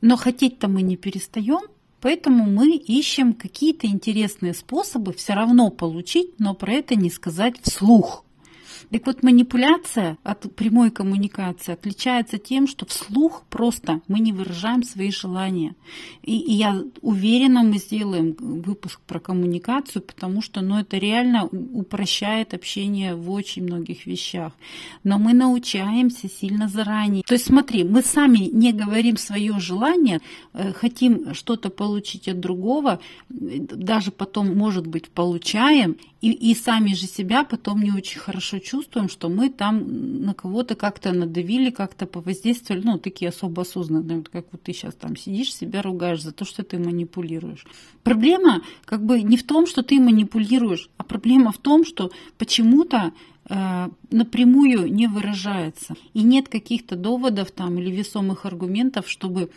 Но 0.01 0.17
хотеть-то 0.17 0.67
мы 0.67 0.81
не 0.81 0.97
перестаем, 0.97 1.61
поэтому 1.99 2.45
мы 2.45 2.75
ищем 2.75 3.33
какие-то 3.33 3.87
интересные 3.87 4.53
способы 4.53 5.13
все 5.13 5.33
равно 5.33 5.69
получить, 5.69 6.39
но 6.39 6.55
про 6.55 6.73
это 6.73 6.95
не 6.95 7.11
сказать 7.11 7.61
вслух. 7.61 8.25
Так 8.89 9.05
вот, 9.05 9.23
манипуляция 9.23 10.17
от 10.23 10.53
прямой 10.55 10.91
коммуникации 10.91 11.73
отличается 11.73 12.37
тем, 12.37 12.67
что 12.67 12.85
вслух 12.85 13.43
просто 13.49 14.01
мы 14.07 14.19
не 14.19 14.33
выражаем 14.33 14.83
свои 14.83 15.11
желания. 15.11 15.75
И, 16.23 16.37
и 16.37 16.53
я 16.53 16.83
уверена, 17.01 17.63
мы 17.63 17.77
сделаем 17.77 18.35
выпуск 18.39 18.99
про 19.07 19.19
коммуникацию, 19.19 20.01
потому 20.01 20.41
что 20.41 20.61
ну, 20.61 20.79
это 20.79 20.97
реально 20.97 21.45
упрощает 21.45 22.53
общение 22.53 23.15
в 23.15 23.29
очень 23.31 23.63
многих 23.63 24.05
вещах. 24.05 24.53
Но 25.03 25.19
мы 25.19 25.33
научаемся 25.33 26.29
сильно 26.29 26.67
заранее. 26.67 27.23
То 27.23 27.33
есть 27.33 27.45
смотри, 27.45 27.83
мы 27.83 28.01
сами 28.01 28.49
не 28.51 28.73
говорим 28.73 29.17
свое 29.17 29.59
желание, 29.59 30.21
э, 30.53 30.73
хотим 30.73 31.33
что-то 31.33 31.69
получить 31.69 32.27
от 32.27 32.39
другого, 32.39 32.99
даже 33.29 34.11
потом, 34.11 34.55
может 34.55 34.87
быть, 34.87 35.09
получаем, 35.09 35.97
и, 36.21 36.31
и 36.31 36.55
сами 36.55 36.93
же 36.93 37.07
себя 37.07 37.43
потом 37.43 37.81
не 37.81 37.91
очень 37.91 38.19
хорошо 38.19 38.59
чувствуем, 38.59 38.70
что 39.07 39.29
мы 39.29 39.49
там 39.49 40.21
на 40.23 40.33
кого-то 40.33 40.75
как-то 40.75 41.11
надавили, 41.11 41.69
как-то 41.69 42.05
повоздействовали, 42.05 42.81
ну, 42.83 42.97
такие 42.97 43.29
особо 43.29 43.63
осознанные, 43.63 44.23
как 44.23 44.45
вот 44.51 44.61
ты 44.63 44.73
сейчас 44.73 44.95
там 44.95 45.15
сидишь, 45.15 45.53
себя 45.53 45.81
ругаешь 45.81 46.21
за 46.21 46.31
то, 46.31 46.45
что 46.45 46.63
ты 46.63 46.77
манипулируешь. 46.79 47.65
Проблема 48.03 48.61
как 48.85 49.03
бы 49.05 49.21
не 49.21 49.37
в 49.37 49.43
том, 49.43 49.67
что 49.67 49.83
ты 49.83 49.99
манипулируешь, 49.99 50.89
а 50.97 51.03
проблема 51.03 51.51
в 51.51 51.57
том, 51.57 51.85
что 51.85 52.11
почему-то 52.37 53.13
э, 53.49 53.89
напрямую 54.09 54.91
не 54.93 55.07
выражается. 55.07 55.95
И 56.13 56.23
нет 56.23 56.47
каких-то 56.47 56.95
доводов 56.95 57.51
там 57.51 57.77
или 57.79 57.91
весомых 57.91 58.45
аргументов, 58.45 59.09
чтобы 59.09 59.49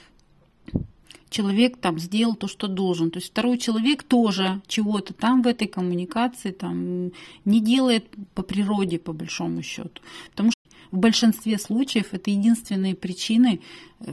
человек 1.35 1.77
там 1.77 1.99
сделал 1.99 2.37
то, 2.37 2.47
что 2.49 2.69
должен. 2.69 3.11
То 3.11 3.19
есть 3.19 3.31
второй 3.31 3.59
человек 3.59 4.03
тоже 4.03 4.61
чего-то 4.67 5.13
там 5.13 5.43
в 5.43 5.47
этой 5.47 5.67
коммуникации 5.67 6.53
там 6.53 7.11
не 7.45 7.61
делает 7.61 8.05
по 8.35 8.43
природе, 8.43 8.99
по 8.99 9.13
большому 9.13 9.63
счету. 9.63 10.01
Потому 10.31 10.51
что 10.51 10.61
в 10.93 10.99
большинстве 10.99 11.59
случаев 11.59 12.15
это 12.15 12.31
единственные 12.31 12.95
причины, 12.95 13.61
э, 14.01 14.13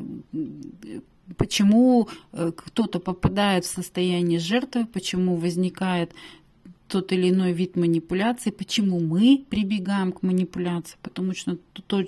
почему 1.38 2.08
э, 2.34 2.52
кто-то 2.56 3.00
попадает 3.00 3.66
в 3.66 3.74
состояние 3.76 4.40
жертвы, 4.40 4.86
почему 4.86 5.36
возникает 5.36 6.12
тот 6.91 7.13
или 7.13 7.30
иной 7.30 7.54
вид 7.54 7.77
манипуляции, 7.77 8.51
почему 8.51 8.99
мы 8.99 9.45
прибегаем 9.49 10.12
к 10.12 10.23
манипуляции, 10.23 10.97
потому 11.01 11.34
что 11.34 11.58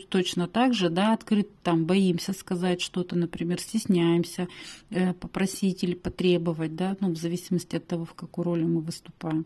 точно 0.09 0.47
так 0.47 0.73
же, 0.73 0.89
да, 0.89 1.13
открыто 1.13 1.51
там 1.63 1.85
боимся 1.85 2.33
сказать 2.33 2.81
что-то, 2.81 3.15
например, 3.15 3.59
стесняемся 3.61 4.49
э, 4.89 5.13
попросить 5.13 5.83
или 5.85 5.93
потребовать, 5.93 6.75
да, 6.75 6.97
ну, 6.99 7.11
в 7.11 7.17
зависимости 7.17 7.77
от 7.77 7.87
того, 7.87 8.03
в 8.03 8.13
какую 8.13 8.45
роль 8.45 8.65
мы 8.65 8.81
выступаем. 8.81 9.45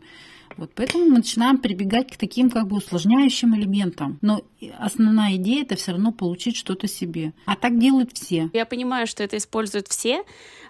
Вот, 0.56 0.72
поэтому 0.74 1.04
мы 1.04 1.18
начинаем 1.18 1.58
прибегать 1.58 2.10
к 2.10 2.16
таким 2.16 2.50
как 2.50 2.66
бы 2.66 2.78
усложняющим 2.78 3.54
элементам. 3.54 4.18
Но 4.22 4.42
основная 4.78 5.36
идея 5.36 5.62
это 5.62 5.76
все 5.76 5.92
равно 5.92 6.10
получить 6.10 6.56
что-то 6.56 6.88
себе. 6.88 7.32
А 7.44 7.54
так 7.54 7.78
делают 7.78 8.12
все. 8.12 8.50
Я 8.52 8.66
понимаю, 8.66 9.06
что 9.06 9.22
это 9.22 9.36
используют 9.36 9.86
все, 9.86 10.24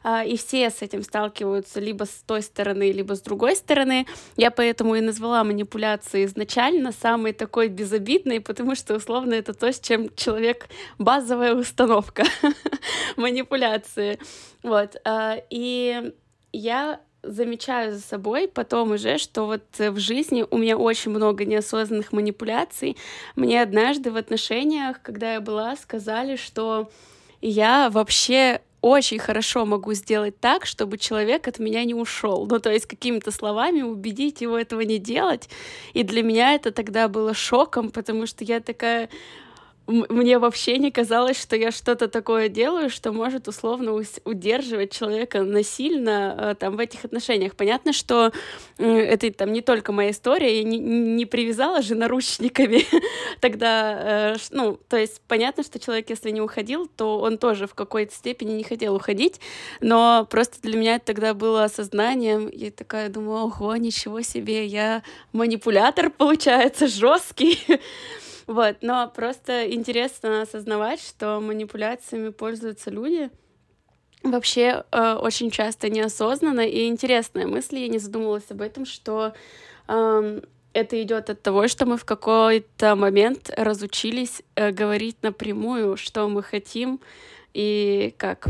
и 0.04 0.36
все 0.36 0.70
с 0.70 0.82
этим 0.82 1.02
сталкиваются 1.02 1.80
либо 1.80 2.04
с 2.04 2.22
той 2.26 2.42
стороны, 2.42 2.92
либо 2.92 3.14
с 3.14 3.20
другой 3.20 3.56
стороны. 3.56 4.06
Я 4.36 4.50
поэтому 4.50 4.94
и 4.94 5.00
назвала 5.00 5.44
манипуляции 5.44 6.24
изначально 6.24 6.92
самой 6.92 7.32
такой 7.32 7.68
безобидной, 7.68 8.40
потому 8.40 8.74
что 8.74 8.94
условно 8.94 9.34
это 9.34 9.54
то, 9.54 9.72
с 9.72 9.80
чем 9.80 10.14
человек 10.14 10.68
базовая 10.98 11.54
установка 11.54 12.24
манипуляции. 13.16 14.18
Вот. 14.62 14.96
А, 15.04 15.36
и 15.50 16.12
я 16.52 17.00
замечаю 17.22 17.92
за 17.92 18.00
собой 18.00 18.48
потом 18.48 18.92
уже, 18.92 19.18
что 19.18 19.46
вот 19.46 19.64
в 19.78 19.98
жизни 19.98 20.44
у 20.50 20.58
меня 20.58 20.76
очень 20.76 21.10
много 21.10 21.44
неосознанных 21.44 22.12
манипуляций. 22.12 22.96
Мне 23.36 23.62
однажды 23.62 24.10
в 24.10 24.16
отношениях, 24.16 25.02
когда 25.02 25.34
я 25.34 25.40
была, 25.40 25.76
сказали, 25.76 26.36
что 26.36 26.90
я 27.40 27.90
вообще 27.90 28.60
очень 28.80 29.18
хорошо 29.18 29.66
могу 29.66 29.92
сделать 29.94 30.38
так, 30.40 30.66
чтобы 30.66 30.98
человек 30.98 31.48
от 31.48 31.58
меня 31.58 31.84
не 31.84 31.94
ушел. 31.94 32.46
Ну, 32.48 32.60
то 32.60 32.70
есть 32.70 32.86
какими-то 32.86 33.30
словами 33.30 33.82
убедить 33.82 34.40
его 34.40 34.56
этого 34.58 34.82
не 34.82 34.98
делать. 34.98 35.48
И 35.94 36.04
для 36.04 36.22
меня 36.22 36.54
это 36.54 36.70
тогда 36.70 37.08
было 37.08 37.34
шоком, 37.34 37.90
потому 37.90 38.26
что 38.26 38.44
я 38.44 38.60
такая, 38.60 39.08
мне 39.88 40.38
вообще 40.38 40.76
не 40.76 40.90
казалось, 40.90 41.40
что 41.40 41.56
я 41.56 41.70
что-то 41.70 42.08
такое 42.08 42.50
делаю, 42.50 42.90
что 42.90 43.10
может 43.10 43.48
условно 43.48 43.98
удерживать 44.24 44.92
человека 44.92 45.42
насильно 45.42 46.36
э, 46.38 46.54
там 46.56 46.76
в 46.76 46.78
этих 46.78 47.06
отношениях. 47.06 47.56
Понятно, 47.56 47.94
что 47.94 48.30
это 48.76 49.32
там 49.32 49.50
не 49.50 49.62
только 49.62 49.92
моя 49.92 50.10
история, 50.10 50.58
я 50.58 50.64
не, 50.64 50.78
не 50.78 51.24
привязала 51.24 51.80
же 51.80 51.94
наручниками 51.94 52.84
тогда, 53.40 54.34
э, 54.34 54.36
ну, 54.50 54.78
то 54.88 54.98
есть 54.98 55.22
понятно, 55.26 55.62
что 55.62 55.78
человек, 55.78 56.10
если 56.10 56.30
не 56.30 56.42
уходил, 56.42 56.86
то 56.86 57.18
он 57.18 57.38
тоже 57.38 57.66
в 57.66 57.74
какой-то 57.74 58.14
степени 58.14 58.52
не 58.52 58.64
хотел 58.64 58.94
уходить, 58.94 59.40
но 59.80 60.26
просто 60.28 60.60
для 60.60 60.76
меня 60.76 60.96
это 60.96 61.06
тогда 61.06 61.32
было 61.32 61.64
осознанием, 61.64 62.50
я 62.52 62.70
такая 62.70 63.08
думаю, 63.08 63.46
ого, 63.46 63.74
ничего 63.76 64.20
себе, 64.20 64.66
я 64.66 65.02
манипулятор, 65.32 66.10
получается, 66.16 66.88
жесткий. 66.88 67.58
Вот, 68.48 68.78
но 68.80 69.12
просто 69.14 69.70
интересно 69.70 70.40
осознавать, 70.40 71.02
что 71.02 71.38
манипуляциями 71.38 72.30
пользуются 72.30 72.90
люди, 72.90 73.30
вообще 74.22 74.84
э, 74.90 75.14
очень 75.14 75.50
часто 75.50 75.90
неосознанно 75.90 76.66
и 76.66 76.86
интересная 76.86 77.46
мысль, 77.46 77.78
я 77.78 77.88
не 77.88 77.98
задумывалась 77.98 78.50
об 78.50 78.62
этом, 78.62 78.86
что 78.86 79.34
э, 79.86 80.40
это 80.72 81.02
идет 81.02 81.28
от 81.28 81.42
того, 81.42 81.68
что 81.68 81.84
мы 81.84 81.98
в 81.98 82.06
какой-то 82.06 82.96
момент 82.96 83.50
разучились 83.54 84.42
э, 84.56 84.70
говорить 84.70 85.18
напрямую, 85.22 85.98
что 85.98 86.26
мы 86.26 86.42
хотим 86.42 87.00
и 87.52 88.14
как. 88.16 88.48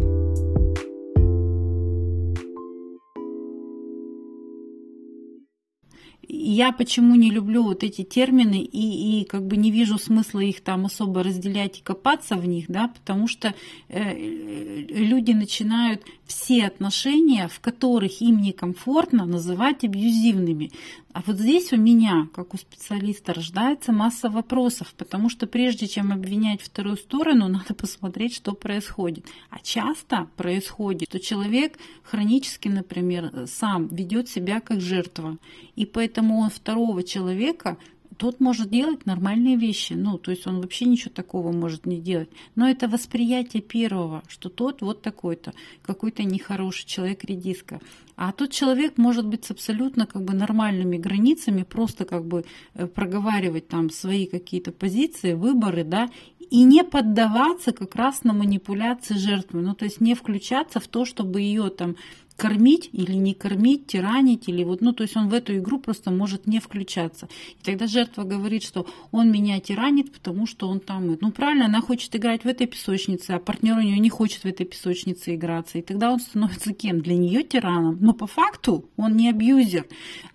Я 6.28 6.72
почему 6.72 7.14
не 7.14 7.30
люблю 7.30 7.62
вот 7.62 7.82
эти 7.82 8.02
термины 8.02 8.60
и, 8.60 9.20
и 9.20 9.24
как 9.24 9.46
бы 9.46 9.56
не 9.56 9.70
вижу 9.70 9.98
смысла 9.98 10.40
их 10.40 10.60
там 10.60 10.86
особо 10.86 11.22
разделять 11.22 11.78
и 11.78 11.82
копаться 11.82 12.36
в 12.36 12.46
них, 12.46 12.66
да, 12.68 12.88
потому 12.88 13.26
что 13.28 13.54
э, 13.88 14.14
люди 14.14 15.32
начинают 15.32 16.02
все 16.26 16.66
отношения, 16.66 17.48
в 17.48 17.60
которых 17.60 18.20
им 18.20 18.42
некомфортно, 18.42 19.24
называть 19.24 19.84
абьюзивными. 19.84 20.70
А 21.12 21.22
вот 21.26 21.36
здесь 21.38 21.72
у 21.72 21.76
меня, 21.76 22.28
как 22.34 22.54
у 22.54 22.58
специалиста, 22.58 23.32
рождается 23.32 23.92
масса 23.92 24.28
вопросов, 24.28 24.94
потому 24.96 25.30
что 25.30 25.46
прежде 25.46 25.88
чем 25.88 26.12
обвинять 26.12 26.60
вторую 26.60 26.96
сторону, 26.96 27.48
надо 27.48 27.74
посмотреть, 27.74 28.34
что 28.34 28.52
происходит. 28.52 29.24
А 29.50 29.58
часто 29.60 30.28
происходит, 30.36 31.08
что 31.08 31.18
человек 31.18 31.78
хронически, 32.02 32.68
например, 32.68 33.46
сам 33.46 33.88
ведет 33.88 34.28
себя 34.28 34.60
как 34.60 34.80
жертва, 34.80 35.38
и 35.76 35.86
поэтому 35.86 36.38
он 36.40 36.50
второго 36.50 37.02
человека 37.02 37.78
тот 38.18 38.40
может 38.40 38.68
делать 38.68 39.06
нормальные 39.06 39.56
вещи. 39.56 39.94
Ну, 39.94 40.18
то 40.18 40.30
есть 40.32 40.46
он 40.46 40.60
вообще 40.60 40.84
ничего 40.84 41.10
такого 41.14 41.52
может 41.52 41.86
не 41.86 42.00
делать. 42.00 42.28
Но 42.56 42.68
это 42.68 42.88
восприятие 42.88 43.62
первого, 43.62 44.22
что 44.28 44.48
тот 44.48 44.82
вот 44.82 45.02
такой-то, 45.02 45.54
какой-то 45.82 46.24
нехороший 46.24 46.86
человек 46.86 47.24
редиска. 47.24 47.80
А 48.16 48.32
тот 48.32 48.50
человек 48.50 48.98
может 48.98 49.26
быть 49.26 49.44
с 49.44 49.52
абсолютно 49.52 50.04
как 50.06 50.24
бы 50.24 50.34
нормальными 50.34 50.96
границами, 50.96 51.62
просто 51.62 52.04
как 52.04 52.26
бы 52.26 52.44
э, 52.74 52.86
проговаривать 52.88 53.68
там 53.68 53.88
свои 53.90 54.26
какие-то 54.26 54.72
позиции, 54.72 55.34
выборы, 55.34 55.84
да, 55.84 56.10
и 56.50 56.64
не 56.64 56.82
поддаваться 56.82 57.72
как 57.72 57.94
раз 57.94 58.24
на 58.24 58.32
манипуляции 58.32 59.14
жертвы, 59.14 59.60
ну 59.60 59.74
то 59.74 59.84
есть 59.84 60.00
не 60.00 60.14
включаться 60.14 60.80
в 60.80 60.88
то, 60.88 61.04
чтобы 61.04 61.42
ее 61.42 61.68
там 61.68 61.94
кормить 62.38 62.88
или 62.92 63.14
не 63.14 63.34
кормить, 63.34 63.88
тиранить, 63.88 64.48
или 64.48 64.62
вот, 64.62 64.80
ну, 64.80 64.92
то 64.92 65.02
есть 65.02 65.16
он 65.16 65.28
в 65.28 65.34
эту 65.34 65.56
игру 65.58 65.80
просто 65.80 66.12
может 66.12 66.46
не 66.46 66.60
включаться. 66.60 67.28
И 67.60 67.64
тогда 67.64 67.88
жертва 67.88 68.22
говорит, 68.22 68.62
что 68.62 68.86
он 69.10 69.32
меня 69.32 69.58
тиранит, 69.58 70.12
потому 70.12 70.46
что 70.46 70.68
он 70.68 70.78
там, 70.78 71.18
ну, 71.20 71.32
правильно, 71.32 71.64
она 71.64 71.80
хочет 71.80 72.14
играть 72.14 72.44
в 72.44 72.46
этой 72.46 72.68
песочнице, 72.68 73.32
а 73.32 73.40
партнер 73.40 73.76
у 73.76 73.80
нее 73.80 73.98
не 73.98 74.08
хочет 74.08 74.44
в 74.44 74.46
этой 74.46 74.66
песочнице 74.66 75.34
играться. 75.34 75.78
И 75.78 75.82
тогда 75.82 76.12
он 76.12 76.20
становится 76.20 76.72
кем? 76.72 77.00
Для 77.00 77.16
нее 77.16 77.42
тираном. 77.42 77.98
Но 78.00 78.12
по 78.12 78.28
факту 78.28 78.88
он 78.96 79.16
не 79.16 79.28
абьюзер. 79.30 79.86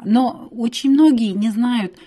Но 0.04 0.50
очень 0.52 0.92
многие 0.92 1.32
не 1.32 1.52
знают, 1.52 1.98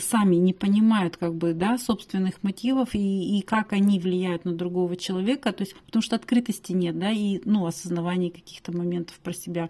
сами 0.00 0.36
не 0.36 0.52
понимают 0.52 1.16
как 1.16 1.34
бы, 1.34 1.52
да, 1.52 1.78
собственных 1.78 2.42
мотивов 2.42 2.94
и, 2.94 3.38
и 3.38 3.42
как 3.42 3.72
они 3.72 3.98
влияют 3.98 4.44
на 4.44 4.52
другого 4.52 4.96
человека, 4.96 5.52
то 5.52 5.62
есть 5.62 5.74
потому 5.86 6.02
что 6.02 6.16
открытости 6.16 6.72
нет, 6.72 6.98
да, 6.98 7.10
и, 7.10 7.40
ну, 7.44 7.66
осознавания 7.66 8.30
каких-то 8.30 8.72
моментов 8.72 9.16
про 9.18 9.32
себя. 9.32 9.68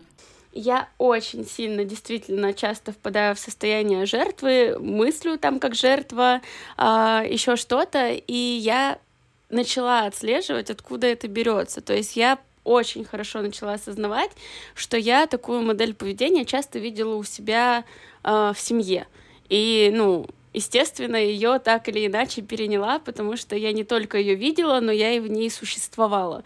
Я 0.52 0.88
очень 0.96 1.46
сильно, 1.46 1.84
действительно, 1.84 2.54
часто 2.54 2.92
впадаю 2.92 3.34
в 3.34 3.38
состояние 3.38 4.06
жертвы, 4.06 4.78
мыслю 4.78 5.38
там 5.38 5.60
как 5.60 5.74
жертва, 5.74 6.40
а, 6.78 7.22
еще 7.28 7.56
что-то, 7.56 8.12
и 8.12 8.32
я 8.34 8.98
начала 9.50 10.06
отслеживать, 10.06 10.70
откуда 10.70 11.06
это 11.06 11.28
берется. 11.28 11.80
То 11.80 11.94
есть 11.94 12.16
я 12.16 12.38
очень 12.64 13.04
хорошо 13.04 13.42
начала 13.42 13.74
осознавать, 13.74 14.30
что 14.74 14.96
я 14.96 15.26
такую 15.26 15.62
модель 15.62 15.94
поведения 15.94 16.44
часто 16.44 16.78
видела 16.78 17.14
у 17.14 17.22
себя 17.22 17.84
э, 18.24 18.52
в 18.54 18.58
семье. 18.58 19.06
И, 19.48 19.90
ну, 19.94 20.26
естественно, 20.52 21.16
ее 21.16 21.58
так 21.58 21.88
или 21.88 22.06
иначе 22.06 22.42
переняла, 22.42 22.98
потому 22.98 23.36
что 23.36 23.56
я 23.56 23.72
не 23.72 23.84
только 23.84 24.18
ее 24.18 24.34
видела, 24.34 24.80
но 24.80 24.92
я 24.92 25.12
и 25.12 25.20
в 25.20 25.30
ней 25.30 25.50
существовала. 25.50 26.44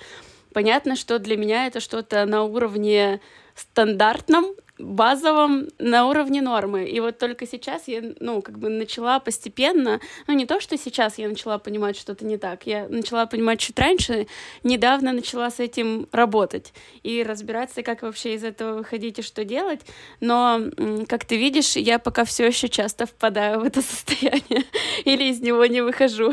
Понятно, 0.53 0.97
что 0.97 1.19
для 1.19 1.37
меня 1.37 1.67
это 1.67 1.81
что-то 1.81 2.25
на 2.27 2.43
уровне 2.43 3.21
стандартном, 3.55 4.47
базовом 4.81 5.69
на 5.79 6.07
уровне 6.09 6.43
нормы. 6.43 6.89
И 6.89 7.01
вот 7.01 7.19
только 7.19 7.47
сейчас 7.47 7.89
я, 7.89 8.03
ну, 8.21 8.43
как 8.43 8.59
бы 8.59 8.69
начала 8.69 9.21
постепенно, 9.21 10.01
ну, 10.27 10.35
не 10.35 10.47
то, 10.47 10.61
что 10.61 10.77
сейчас 10.77 11.19
я 11.19 11.29
начала 11.29 11.59
понимать 11.59 11.97
что-то 11.97 12.25
не 12.25 12.37
так, 12.37 12.67
я 12.67 12.89
начала 12.89 13.27
понимать 13.27 13.61
чуть 13.61 13.79
раньше, 13.79 14.27
недавно 14.65 15.13
начала 15.13 15.51
с 15.51 15.61
этим 15.61 16.09
работать 16.13 16.73
и 17.03 17.23
разбираться, 17.23 17.83
как 17.83 18.03
вообще 18.03 18.35
из 18.35 18.45
этого 18.45 18.79
выходить 18.79 19.19
и 19.19 19.23
что 19.23 19.45
делать. 19.45 19.81
Но, 20.21 20.61
как 21.09 21.25
ты 21.25 21.37
видишь, 21.37 21.77
я 21.77 21.99
пока 21.99 22.25
все 22.25 22.47
еще 22.47 22.69
часто 22.69 23.07
впадаю 23.07 23.61
в 23.61 23.65
это 23.65 23.83
состояние 23.83 24.65
или 25.05 25.25
из 25.25 25.41
него 25.41 25.67
не 25.67 25.81
выхожу. 25.81 26.33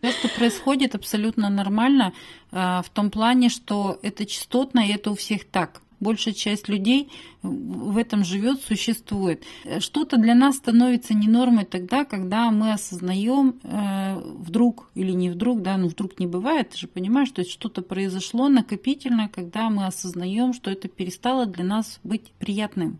То, 0.00 0.10
что 0.10 0.28
происходит, 0.36 0.94
абсолютно 0.94 1.48
нормально 1.48 2.12
а, 2.50 2.82
в 2.82 2.90
том 2.90 3.10
плане, 3.10 3.48
что 3.48 3.98
это 4.02 4.26
частотно, 4.26 4.80
и 4.80 4.92
это 4.92 5.10
у 5.10 5.14
всех 5.14 5.44
так 5.44 5.80
большая 6.02 6.34
часть 6.34 6.68
людей 6.68 7.10
в 7.42 7.96
этом 7.96 8.24
живет, 8.24 8.60
существует. 8.60 9.42
Что-то 9.78 10.16
для 10.16 10.34
нас 10.34 10.56
становится 10.56 11.14
не 11.14 11.28
нормой 11.28 11.64
тогда, 11.64 12.04
когда 12.04 12.50
мы 12.50 12.72
осознаем 12.72 13.60
э, 13.62 14.20
вдруг 14.38 14.90
или 14.94 15.12
не 15.12 15.30
вдруг, 15.30 15.62
да, 15.62 15.76
ну 15.76 15.88
вдруг 15.88 16.18
не 16.18 16.26
бывает, 16.26 16.70
ты 16.70 16.78
же 16.78 16.86
понимаешь, 16.86 17.28
что 17.28 17.44
что-то 17.44 17.82
произошло 17.82 18.48
накопительно, 18.48 19.28
когда 19.28 19.70
мы 19.70 19.86
осознаем, 19.86 20.52
что 20.52 20.70
это 20.70 20.88
перестало 20.88 21.46
для 21.46 21.64
нас 21.64 22.00
быть 22.02 22.32
приятным. 22.38 22.98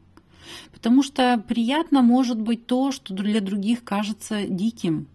Потому 0.73 1.03
что 1.03 1.43
приятно 1.47 2.03
может 2.03 2.41
быть 2.41 2.67
то, 2.67 2.93
что 2.93 3.15
для 3.15 3.41
других 3.41 3.85
кажется 3.85 4.47
диким, 4.47 5.07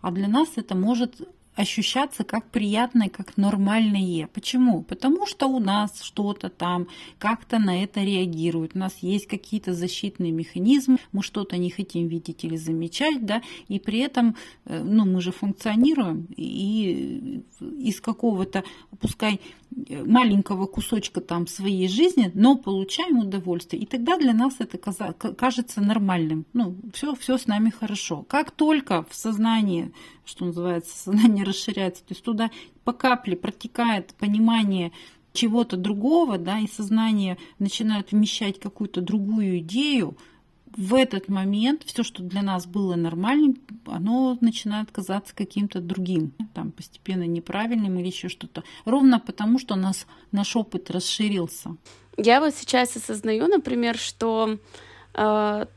а 0.00 0.10
для 0.10 0.28
нас 0.28 0.48
это 0.56 0.76
может 0.76 1.20
ощущаться 1.56 2.22
как 2.24 2.50
приятное, 2.50 3.08
как 3.08 3.36
нормальное. 3.36 4.28
Почему? 4.32 4.82
Потому 4.82 5.26
что 5.26 5.46
у 5.46 5.58
нас 5.58 6.02
что-то 6.02 6.50
там 6.50 6.86
как-то 7.18 7.58
на 7.58 7.82
это 7.82 8.02
реагирует. 8.02 8.72
У 8.74 8.78
нас 8.78 8.98
есть 9.00 9.26
какие-то 9.26 9.72
защитные 9.72 10.32
механизмы, 10.32 10.98
мы 11.12 11.22
что-то 11.22 11.56
не 11.56 11.70
хотим 11.70 12.08
видеть 12.08 12.44
или 12.44 12.56
замечать, 12.56 13.24
да, 13.24 13.42
и 13.68 13.78
при 13.78 14.00
этом, 14.00 14.36
э, 14.66 14.82
ну, 14.82 15.06
мы 15.06 15.20
же 15.20 15.32
функционируем, 15.32 16.26
и 16.36 17.42
из 17.60 18.00
какого-то, 18.00 18.62
пускай 19.00 19.40
маленького 19.90 20.66
кусочка 20.66 21.20
там 21.20 21.46
своей 21.46 21.88
жизни, 21.88 22.30
но 22.34 22.56
получаем 22.56 23.18
удовольствие. 23.18 23.82
И 23.82 23.86
тогда 23.86 24.16
для 24.16 24.32
нас 24.32 24.56
это 24.58 24.78
кажется 24.78 25.80
нормальным. 25.80 26.46
Ну, 26.52 26.76
все, 26.92 27.14
все 27.14 27.38
с 27.38 27.46
нами 27.46 27.70
хорошо. 27.70 28.24
Как 28.28 28.50
только 28.50 29.04
в 29.08 29.14
сознании, 29.14 29.92
что 30.26 30.44
называется, 30.44 30.94
сознание 30.96 31.44
расширяется, 31.46 32.04
то 32.04 32.12
есть 32.12 32.22
туда 32.22 32.50
по 32.84 32.92
капле 32.92 33.36
протекает 33.36 34.14
понимание 34.14 34.92
чего-то 35.32 35.76
другого, 35.76 36.36
да, 36.38 36.58
и 36.58 36.66
сознание 36.66 37.38
начинает 37.58 38.12
вмещать 38.12 38.60
какую-то 38.60 39.00
другую 39.00 39.58
идею, 39.58 40.16
в 40.76 40.94
этот 40.94 41.28
момент 41.28 41.82
все, 41.84 42.02
что 42.02 42.22
для 42.22 42.42
нас 42.42 42.66
было 42.66 42.96
нормальным, 42.96 43.56
оно 43.86 44.36
начинает 44.40 44.90
казаться 44.90 45.34
каким-то 45.34 45.80
другим, 45.80 46.34
там 46.54 46.70
постепенно 46.70 47.26
неправильным 47.26 47.98
или 47.98 48.08
еще 48.08 48.28
что-то. 48.28 48.62
Ровно 48.84 49.18
потому, 49.18 49.58
что 49.58 49.74
нас 49.74 50.06
наш 50.32 50.54
опыт 50.54 50.90
расширился. 50.90 51.76
Я 52.18 52.40
вот 52.40 52.54
сейчас 52.54 52.96
осознаю, 52.96 53.46
например, 53.46 53.96
что 53.96 54.58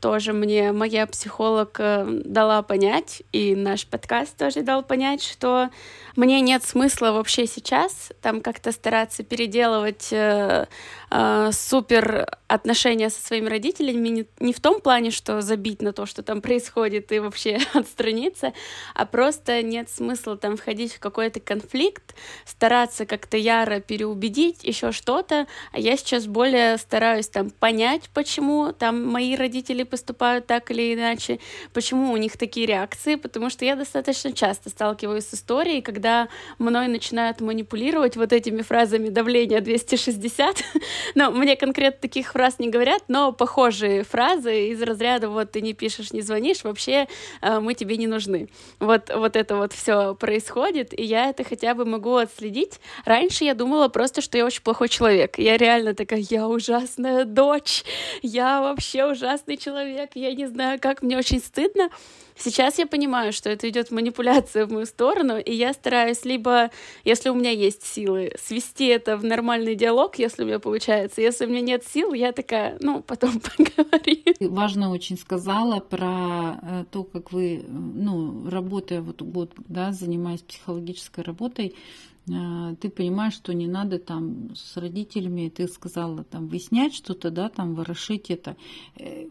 тоже 0.00 0.34
мне 0.34 0.72
моя 0.72 1.06
психолог 1.06 1.76
э, 1.78 2.04
дала 2.24 2.60
понять, 2.60 3.22
и 3.32 3.54
наш 3.54 3.86
подкаст 3.86 4.36
тоже 4.36 4.60
дал 4.60 4.82
понять, 4.82 5.22
что 5.22 5.70
мне 6.14 6.42
нет 6.42 6.62
смысла 6.62 7.12
вообще 7.12 7.46
сейчас 7.46 8.10
там 8.20 8.42
как-то 8.42 8.72
стараться 8.72 9.22
переделывать 9.22 10.12
э, 10.12 10.66
э, 11.10 11.50
супер 11.52 12.26
отношения 12.48 13.08
со 13.08 13.24
своими 13.24 13.48
родителями 13.48 14.26
не 14.40 14.52
в 14.52 14.60
том 14.60 14.80
плане, 14.80 15.10
что 15.10 15.40
забить 15.40 15.80
на 15.80 15.92
то, 15.92 16.04
что 16.04 16.22
там 16.22 16.42
происходит, 16.42 17.10
и 17.12 17.18
вообще 17.18 17.58
отстраниться, 17.72 18.52
а 18.94 19.06
просто 19.06 19.62
нет 19.62 19.88
смысла 19.88 20.36
там 20.36 20.56
входить 20.56 20.92
в 20.92 21.00
какой-то 21.00 21.40
конфликт, 21.40 22.14
стараться 22.44 23.06
как-то 23.06 23.36
яро 23.36 23.80
переубедить, 23.80 24.64
еще 24.64 24.92
что-то. 24.92 25.46
А 25.72 25.78
я 25.78 25.96
сейчас 25.96 26.26
более 26.26 26.76
стараюсь 26.76 27.28
там 27.28 27.50
понять, 27.50 28.10
почему 28.12 28.72
там 28.72 29.06
мои 29.06 29.29
родители 29.36 29.82
поступают 29.82 30.46
так 30.46 30.70
или 30.70 30.94
иначе, 30.94 31.38
почему 31.72 32.12
у 32.12 32.16
них 32.16 32.36
такие 32.36 32.66
реакции, 32.66 33.16
потому 33.16 33.50
что 33.50 33.64
я 33.64 33.76
достаточно 33.76 34.32
часто 34.32 34.70
сталкиваюсь 34.70 35.26
с 35.26 35.34
историей, 35.34 35.82
когда 35.82 36.28
мной 36.58 36.88
начинают 36.88 37.40
манипулировать 37.40 38.16
вот 38.16 38.32
этими 38.32 38.62
фразами 38.62 39.08
давления 39.08 39.60
260. 39.60 40.56
но 41.14 41.30
мне 41.30 41.56
конкретно 41.56 42.00
таких 42.00 42.32
фраз 42.32 42.58
не 42.58 42.68
говорят, 42.68 43.02
но 43.08 43.32
похожие 43.32 44.04
фразы 44.04 44.68
из 44.68 44.82
разряда 44.82 45.28
вот 45.28 45.52
ты 45.52 45.60
не 45.60 45.74
пишешь, 45.74 46.12
не 46.12 46.22
звонишь, 46.22 46.64
вообще 46.64 47.08
э, 47.42 47.60
мы 47.60 47.74
тебе 47.74 47.96
не 47.96 48.06
нужны. 48.06 48.48
Вот, 48.78 49.10
вот 49.14 49.36
это 49.36 49.56
вот 49.56 49.72
все 49.72 50.14
происходит, 50.14 50.98
и 50.98 51.02
я 51.02 51.30
это 51.30 51.44
хотя 51.44 51.74
бы 51.74 51.84
могу 51.84 52.16
отследить. 52.16 52.80
Раньше 53.04 53.44
я 53.44 53.54
думала 53.54 53.88
просто, 53.88 54.20
что 54.20 54.38
я 54.38 54.44
очень 54.44 54.62
плохой 54.62 54.88
человек. 54.88 55.38
Я 55.38 55.56
реально 55.56 55.94
такая, 55.94 56.20
я 56.20 56.48
ужасная 56.48 57.24
дочь, 57.24 57.84
я 58.22 58.60
вообще 58.60 59.04
ужасный 59.20 59.56
человек, 59.56 60.10
я 60.14 60.34
не 60.34 60.46
знаю, 60.46 60.78
как 60.80 61.02
мне 61.02 61.18
очень 61.18 61.40
стыдно. 61.40 61.90
Сейчас 62.36 62.78
я 62.78 62.86
понимаю, 62.86 63.32
что 63.32 63.50
это 63.50 63.68
идет 63.68 63.90
манипуляция 63.90 64.64
в 64.64 64.72
мою 64.72 64.86
сторону, 64.86 65.38
и 65.38 65.52
я 65.52 65.74
стараюсь 65.74 66.24
либо, 66.24 66.70
если 67.04 67.28
у 67.28 67.34
меня 67.34 67.50
есть 67.50 67.84
силы, 67.84 68.32
свести 68.42 68.86
это 68.86 69.18
в 69.18 69.24
нормальный 69.24 69.74
диалог, 69.74 70.18
если 70.18 70.44
у 70.44 70.46
меня 70.46 70.58
получается. 70.58 71.20
Если 71.20 71.44
у 71.44 71.48
меня 71.50 71.60
нет 71.60 71.84
сил, 71.84 72.14
я 72.14 72.32
такая, 72.32 72.78
ну, 72.80 73.02
потом 73.02 73.40
поговорим. 73.56 74.34
Важно 74.40 74.90
очень 74.90 75.18
сказала 75.18 75.80
про 75.80 76.58
э, 76.62 76.84
то, 76.90 77.04
как 77.04 77.32
вы, 77.32 77.62
ну, 77.68 78.48
работая 78.48 79.02
вот 79.02 79.20
год, 79.20 79.52
да, 79.68 79.92
занимаясь 79.92 80.40
психологической 80.40 81.22
работой, 81.24 81.68
э, 81.68 82.09
ты 82.26 82.90
понимаешь, 82.90 83.34
что 83.34 83.52
не 83.52 83.66
надо 83.66 83.98
там 83.98 84.54
с 84.54 84.76
родителями, 84.76 85.48
ты 85.48 85.66
сказала 85.68 86.24
там 86.24 86.48
выяснять 86.48 86.94
что-то, 86.94 87.30
да, 87.30 87.48
там 87.48 87.74
ворошить 87.74 88.30
это 88.30 88.56
э, 88.96 89.26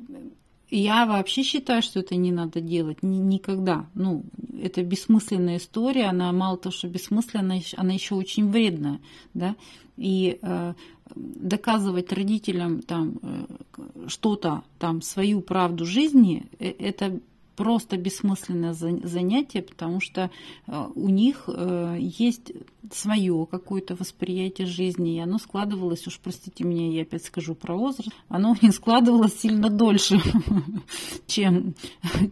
я 0.72 1.06
вообще 1.06 1.42
считаю, 1.44 1.82
что 1.82 2.00
это 2.00 2.16
не 2.16 2.32
надо 2.32 2.62
делать 2.62 3.02
никогда. 3.02 3.88
Ну, 3.96 4.24
это 4.62 4.84
бессмысленная 4.84 5.58
история, 5.58 6.06
она 6.06 6.32
мало 6.32 6.58
того, 6.58 6.72
что 6.74 6.88
бессмысленная, 6.88 7.64
она 7.76 7.94
еще 7.94 8.16
очень 8.16 8.52
вредная, 8.52 9.00
да. 9.34 9.56
И 9.98 10.38
э, 10.42 10.74
доказывать 11.16 12.14
родителям 12.14 12.82
там 12.82 13.20
э, 13.22 13.46
что-то, 14.08 14.64
там 14.78 15.02
свою 15.02 15.42
правду 15.42 15.86
жизни, 15.86 16.46
э, 16.60 16.70
это 16.70 17.20
просто 17.60 17.98
бессмысленное 17.98 18.72
занятие, 18.74 19.62
потому 19.62 20.00
что 20.00 20.32
э, 20.66 20.88
у 20.96 21.10
них 21.10 21.44
э, 21.48 21.98
есть 22.00 22.54
свое 22.90 23.46
какое-то 23.52 23.96
восприятие 23.96 24.66
жизни, 24.66 25.18
и 25.18 25.20
оно 25.20 25.40
складывалось, 25.40 26.08
уж 26.08 26.22
простите 26.24 26.64
меня, 26.64 26.90
я 26.90 27.02
опять 27.02 27.26
скажу 27.26 27.56
про 27.56 27.76
возраст, 27.76 28.12
оно 28.30 28.56
не 28.62 28.72
складывалось 28.72 29.38
сильно 29.38 29.70
дольше, 29.70 30.22
чем, 31.28 31.76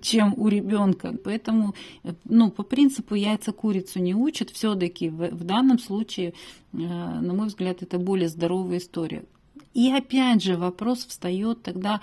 чем 0.01 0.33
у 0.37 0.47
ребенка. 0.47 1.13
Поэтому, 1.21 1.75
э, 2.05 2.13
ну, 2.23 2.49
по 2.49 2.63
принципу 2.63 3.13
яйца 3.13 3.51
курицу 3.51 3.99
не 3.99 4.15
учат, 4.15 4.51
все-таки 4.51 5.09
в, 5.09 5.29
в 5.29 5.43
данном 5.43 5.77
случае, 5.77 6.35
на 6.71 7.33
мой 7.33 7.47
взгляд, 7.47 7.83
это 7.83 7.99
более 7.99 8.29
здоровая 8.29 8.77
история. 8.77 9.25
И 9.77 9.91
опять 9.91 10.41
же 10.41 10.57
вопрос 10.57 11.05
встает 11.05 11.61
тогда, 11.61 12.01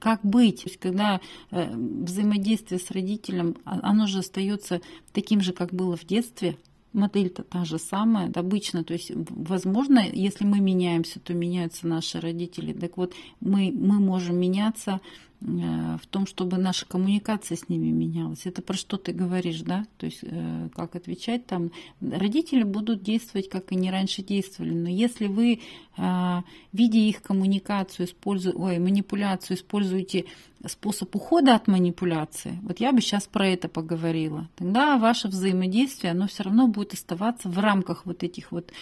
как 0.00 0.24
быть, 0.24 0.64
То 0.64 0.68
есть, 0.68 0.80
когда 0.80 1.20
э, 1.52 1.72
взаимодействие 1.72 2.80
с 2.80 2.90
родителем, 2.90 3.56
а, 3.64 3.78
оно 3.88 4.08
же 4.08 4.18
остается 4.18 4.80
таким 5.12 5.40
же, 5.40 5.52
как 5.52 5.72
было 5.72 5.96
в 5.96 6.04
детстве, 6.04 6.58
модель-то 6.92 7.44
та 7.44 7.64
же 7.64 7.78
самая, 7.78 8.32
обычно, 8.34 8.82
то 8.82 8.94
есть, 8.94 9.12
возможно, 9.14 10.00
если 10.00 10.44
мы 10.44 10.58
меняемся, 10.58 11.20
то 11.20 11.34
меняются 11.34 11.86
наши 11.86 12.18
родители. 12.18 12.72
Так 12.72 12.96
вот, 12.96 13.14
мы, 13.38 13.70
мы 13.72 14.00
можем 14.00 14.36
меняться 14.36 15.00
в 15.44 16.06
том, 16.08 16.26
чтобы 16.26 16.56
наша 16.56 16.86
коммуникация 16.86 17.56
с 17.56 17.68
ними 17.68 17.88
менялась. 17.88 18.46
Это 18.46 18.62
про 18.62 18.74
что 18.74 18.96
ты 18.96 19.12
говоришь, 19.12 19.60
да? 19.60 19.84
То 19.98 20.06
есть 20.06 20.20
э, 20.22 20.68
как 20.74 20.96
отвечать 20.96 21.46
там. 21.46 21.70
Родители 22.00 22.62
будут 22.62 23.02
действовать, 23.02 23.50
как 23.50 23.70
они 23.70 23.90
раньше 23.90 24.22
действовали. 24.22 24.72
Но 24.72 24.88
если 24.88 25.26
вы, 25.26 25.60
э, 25.98 26.42
видя 26.72 26.98
их 26.98 27.20
коммуникацию, 27.20 28.06
используя, 28.06 28.54
ой, 28.54 28.78
манипуляцию, 28.78 29.58
используете 29.58 30.24
способ 30.66 31.14
ухода 31.14 31.54
от 31.54 31.68
манипуляции, 31.68 32.58
вот 32.62 32.80
я 32.80 32.92
бы 32.92 33.02
сейчас 33.02 33.26
про 33.26 33.46
это 33.46 33.68
поговорила, 33.68 34.48
тогда 34.56 34.96
ваше 34.96 35.28
взаимодействие, 35.28 36.12
оно 36.12 36.26
все 36.26 36.44
равно 36.44 36.68
будет 36.68 36.94
оставаться 36.94 37.50
в 37.50 37.58
рамках 37.58 38.06
вот 38.06 38.22
этих 38.22 38.50
вот 38.50 38.72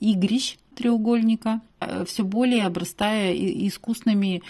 игрищ 0.00 0.58
треугольника, 0.74 1.62
все 2.04 2.24
более 2.24 2.64
обрастая 2.64 3.32
искусными 3.34 4.42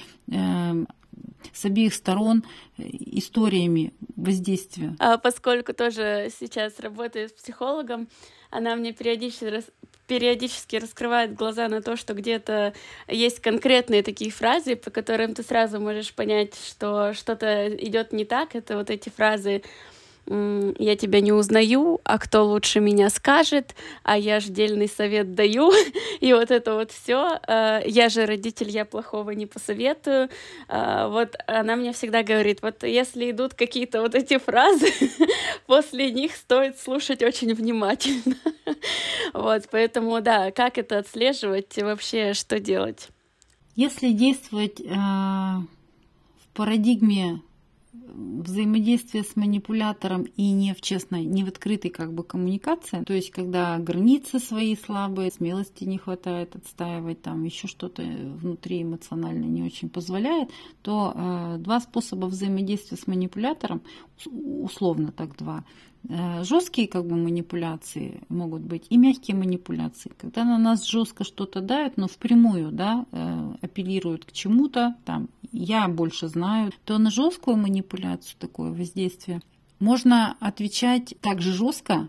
с 1.55 1.65
обеих 1.65 1.95
сторон 1.95 2.45
э, 2.77 2.83
историями 2.83 3.95
воздействия. 4.17 4.95
А 4.99 5.17
поскольку 5.19 5.73
тоже 5.73 6.31
сейчас 6.39 6.81
работаю 6.81 7.29
с 7.29 7.33
психологом, 7.33 8.09
она 8.51 8.77
мне 8.77 8.93
периодически 8.93 9.65
периодически 10.07 10.77
раскрывает 10.77 11.35
глаза 11.35 11.67
на 11.69 11.81
то, 11.81 11.97
что 11.97 12.13
где-то 12.13 12.75
есть 13.09 13.41
конкретные 13.41 14.03
такие 14.03 14.31
фразы, 14.31 14.77
по 14.77 14.91
которым 14.91 15.35
ты 15.35 15.43
сразу 15.43 15.81
можешь 15.81 16.13
понять, 16.13 16.55
что 16.55 17.15
что-то 17.15 17.75
идет 17.75 18.13
не 18.13 18.27
так. 18.27 18.55
Это 18.55 18.77
вот 18.77 18.91
эти 18.91 19.09
фразы 19.09 19.63
я 20.27 20.97
тебя 20.97 21.21
не 21.21 21.33
узнаю, 21.33 22.01
а 22.05 22.19
кто 22.19 22.45
лучше 22.47 22.81
меня 22.81 23.11
скажет, 23.11 23.75
а 24.03 24.17
я 24.17 24.41
же 24.41 24.51
дельный 24.51 24.89
совет 24.89 25.35
даю, 25.35 25.71
и 26.21 26.33
вот 26.33 26.51
это 26.51 26.75
вот 26.75 26.91
все. 26.91 27.39
А, 27.47 27.83
я 27.85 28.09
же 28.09 28.25
родитель, 28.27 28.71
я 28.71 28.85
плохого 28.85 29.31
не 29.33 29.47
посоветую. 29.47 30.31
А, 30.69 31.09
вот 31.09 31.37
она 31.47 31.77
мне 31.77 31.93
всегда 31.93 32.23
говорит, 32.23 32.61
вот 32.63 32.83
если 32.85 33.31
идут 33.31 33.55
какие-то 33.55 34.01
вот 34.01 34.15
эти 34.15 34.39
фразы, 34.39 34.89
после 35.67 36.11
них 36.11 36.35
стоит 36.35 36.79
слушать 36.79 37.23
очень 37.23 37.55
внимательно. 37.55 38.37
Вот, 39.33 39.65
поэтому, 39.71 40.21
да, 40.21 40.51
как 40.53 40.79
это 40.79 40.99
отслеживать, 40.99 41.77
вообще 41.79 42.35
что 42.35 42.61
делать? 42.61 43.09
Если 43.75 44.13
действовать 44.13 44.81
э, 44.81 44.85
в 44.85 45.65
парадигме 46.55 47.41
взаимодействие 48.15 49.25
с 49.25 49.37
манипулятором 49.37 50.23
и 50.23 50.51
не 50.53 50.75
в 50.75 50.81
честной, 50.81 51.25
не 51.25 51.45
в 51.45 51.49
открытой 51.49 51.91
как 51.91 52.13
бы 52.13 52.23
коммуникации, 52.23 53.03
то 53.03 53.13
есть 53.13 53.31
когда 53.31 53.79
границы 53.79 54.39
свои 54.39 54.77
слабые, 54.77 55.31
смелости 55.31 55.85
не 55.85 55.99
хватает 55.99 56.55
отстаивать, 56.55 57.23
там 57.23 57.45
еще 57.45 57.67
что-то 57.67 58.03
внутри 58.03 58.83
эмоционально 58.83 59.45
не 59.45 59.63
очень 59.63 59.89
позволяет, 59.89 60.51
то 60.83 61.13
э, 61.15 61.57
два 61.59 61.81
способа 61.81 62.27
взаимодействия 62.27 62.97
с 62.97 63.07
манипулятором, 63.07 63.83
условно 64.27 65.13
так 65.13 65.37
два, 65.37 65.65
Э, 66.09 66.45
жесткие 66.45 66.87
как 66.87 67.07
бы 67.07 67.17
манипуляции 67.17 68.21
могут 68.29 68.63
быть 68.63 68.87
и 68.91 68.99
мягкие 68.99 69.37
манипуляции. 69.37 70.13
Когда 70.19 70.45
на 70.45 70.59
нас 70.59 70.85
жестко 70.85 71.25
что-то 71.25 71.61
дают, 71.61 71.97
но 71.97 72.09
впрямую 72.09 72.73
да, 72.73 73.07
э, 73.11 73.55
апеллируют 73.63 74.27
к 74.27 74.33
чему-то, 74.33 74.97
там, 75.07 75.29
я 75.53 75.89
больше 75.89 76.29
знаю, 76.29 76.73
то 76.85 76.99
на 76.99 77.11
жесткую 77.11 77.57
манипуляцию, 77.57 78.37
такое 78.39 78.71
воздействие, 78.71 79.41
можно 79.81 80.37
отвечать 80.41 81.15
также 81.23 81.53
жестко, 81.53 82.09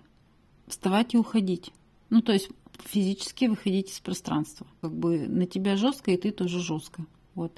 вставать 0.67 1.13
и 1.13 1.17
уходить. 1.17 1.71
Ну, 2.09 2.21
то 2.21 2.33
есть 2.33 2.49
физически 2.83 3.45
выходить 3.45 3.91
из 3.91 3.99
пространства. 4.01 4.67
Как 4.81 4.93
бы 4.93 5.25
на 5.27 5.45
тебя 5.45 5.77
жестко, 5.77 6.11
и 6.11 6.17
ты 6.17 6.31
тоже 6.31 6.59
жестко. 6.59 7.05
Вот. 7.33 7.57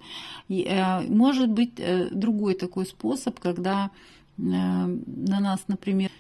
И, 0.50 0.64
э, 0.64 1.02
может 1.08 1.50
быть 1.50 1.80
э, 1.80 2.10
другой 2.12 2.54
такой 2.54 2.86
способ, 2.86 3.40
когда 3.40 3.90
на 4.38 5.40
нас, 5.40 5.66
например, 5.68 6.12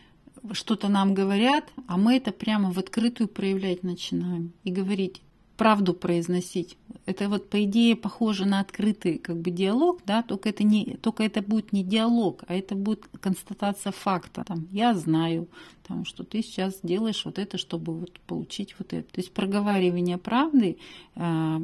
что-то 0.51 0.87
нам 0.87 1.13
говорят, 1.13 1.65
а 1.87 1.97
мы 1.97 2.17
это 2.17 2.31
прямо 2.31 2.71
в 2.71 2.77
открытую 2.79 3.27
проявлять 3.27 3.83
начинаем 3.83 4.53
и 4.63 4.71
говорить, 4.71 5.21
правду 5.57 5.93
произносить. 5.93 6.77
Это 7.05 7.29
вот 7.29 7.49
по 7.49 7.63
идее 7.63 7.95
похоже 7.95 8.45
на 8.45 8.59
открытый 8.59 9.17
как 9.17 9.37
бы 9.37 9.49
диалог, 9.49 10.01
да, 10.05 10.21
только 10.21 10.49
это 10.49 10.63
не, 10.63 10.97
только 11.01 11.23
это 11.23 11.41
будет 11.41 11.73
не 11.73 11.83
диалог, 11.83 12.43
а 12.47 12.53
это 12.53 12.75
будет 12.75 13.07
констатация 13.19 13.91
факта. 13.91 14.43
Там, 14.45 14.67
я 14.71 14.93
знаю, 14.93 15.47
там, 15.87 16.05
что 16.05 16.23
ты 16.23 16.41
сейчас 16.41 16.79
делаешь 16.83 17.23
вот 17.25 17.39
это, 17.39 17.57
чтобы 17.57 17.93
вот 17.93 18.19
получить 18.27 18.75
вот 18.77 18.93
это. 18.93 19.11
То 19.11 19.21
есть 19.21 19.33
проговаривание 19.33 20.17
правды 20.17 20.77
э, 21.15 21.59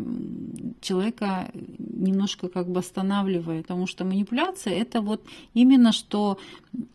человека 0.81 1.51
немножко 1.77 2.47
как 2.47 2.69
бы 2.69 2.79
останавливает, 2.79 3.63
потому 3.67 3.87
что 3.87 4.05
манипуляция 4.05 4.73
это 4.73 5.01
вот 5.01 5.21
именно 5.53 5.91
что 5.91 6.37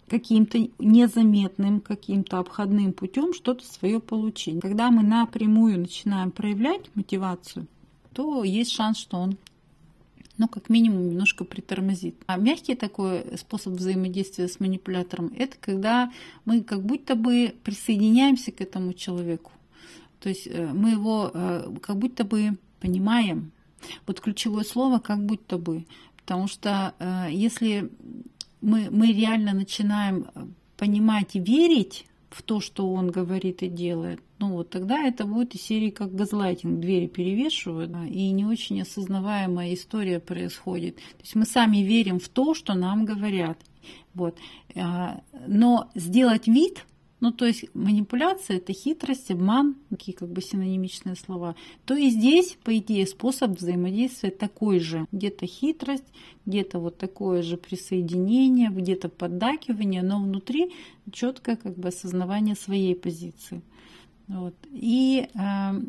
каким-то 0.09 0.59
незаметным, 0.79 1.81
каким-то 1.81 2.39
обходным 2.39 2.93
путем 2.93 3.35
что-то 3.35 3.65
свое 3.65 4.01
получить. 4.01 4.61
Когда 4.61 4.91
мы 4.91 5.03
напрямую 5.03 5.81
начинаем 5.81 6.31
проявлять 6.31 6.91
мотивацию, 6.95 7.67
то 8.15 8.43
есть 8.43 8.73
шанс, 8.73 8.99
что 8.99 9.19
он 9.19 9.37
ну, 10.39 10.49
как 10.49 10.69
минимум, 10.71 11.11
немножко 11.11 11.45
притормозит. 11.45 12.15
А 12.27 12.37
мягкий 12.37 12.77
такой 12.77 13.25
способ 13.37 13.75
взаимодействия 13.75 14.49
с 14.49 14.61
манипулятором– 14.61 15.33
это 15.37 15.57
когда 15.61 16.13
мы 16.45 16.63
как 16.63 16.83
будто 16.83 17.17
бы 17.17 17.55
присоединяемся 17.65 18.53
к 18.53 18.61
этому 18.61 18.95
человеку. 18.95 19.51
То 20.21 20.29
есть 20.29 20.47
э, 20.47 20.73
мы 20.73 20.91
его 20.91 21.31
э, 21.35 21.75
как 21.83 21.97
будто 21.97 22.25
бы 22.25 22.57
понимаем. 22.81 23.51
Вот 24.07 24.21
ключевое 24.21 24.65
слово 24.65 24.99
«как 24.99 25.25
будто 25.25 25.59
бы». 25.59 25.85
Потому 26.17 26.47
что 26.49 26.95
э, 26.99 27.29
если 27.31 27.91
мы, 28.61 28.89
мы 28.91 29.13
реально 29.13 29.55
начинаем 29.55 30.27
понимать 30.77 31.35
и 31.35 31.41
верить 31.41 32.07
в 32.31 32.43
то, 32.43 32.61
что 32.61 32.93
он 32.93 33.11
говорит 33.11 33.63
и 33.63 33.69
делает, 33.69 34.21
ну 34.39 34.53
вот 34.53 34.71
тогда 34.71 35.03
это 35.05 35.25
будет 35.25 35.55
из 35.55 35.63
серии 35.63 35.91
как 35.91 36.15
газлайтинг, 36.15 36.81
двери 36.81 37.07
перевешивают, 37.07 37.91
и 38.11 38.31
не 38.31 38.45
очень 38.45 38.83
осознаваемая 38.83 39.75
история 39.75 40.21
происходит. 40.21 40.97
То 40.97 41.23
есть 41.23 41.35
мы 41.35 41.45
сами 41.45 41.79
верим 41.79 42.19
в 42.21 42.29
то, 42.29 42.55
что 42.55 42.75
нам 42.75 43.05
говорят. 43.05 43.59
Вот. 44.15 44.37
А, 44.77 45.21
но 45.47 45.91
сделать 45.95 46.47
вид, 46.47 46.85
ну, 47.21 47.33
то 47.33 47.47
есть 47.47 47.65
манипуляция– 47.75 48.57
это 48.59 48.73
хитрость, 48.73 49.31
обман, 49.31 49.77
такие 49.91 50.17
как 50.17 50.29
бы 50.29 50.41
синонимичные 50.41 51.17
слова. 51.17 51.57
То 51.85 51.97
и 51.97 52.11
здесь, 52.11 52.57
по 52.63 52.77
идее, 52.77 53.07
способ 53.07 53.59
взаимодействия 53.59 54.31
такой 54.31 54.79
же. 54.79 55.07
Где-то 55.11 55.47
хитрость, 55.47 56.05
где-то 56.47 56.79
вот 56.79 56.97
такое 56.97 57.43
же 57.43 57.57
присоединение, 57.57 58.71
где-то 58.71 59.09
поддакивание, 59.09 60.03
но 60.03 60.23
внутри 60.23 60.73
четкое 61.11 61.57
как 61.57 61.77
бы 61.77 61.89
осознавание 61.89 62.55
своей 62.55 62.95
позиции. 62.95 63.63
Вот. 64.29 64.55
И 64.71 65.27
э, 65.35 65.39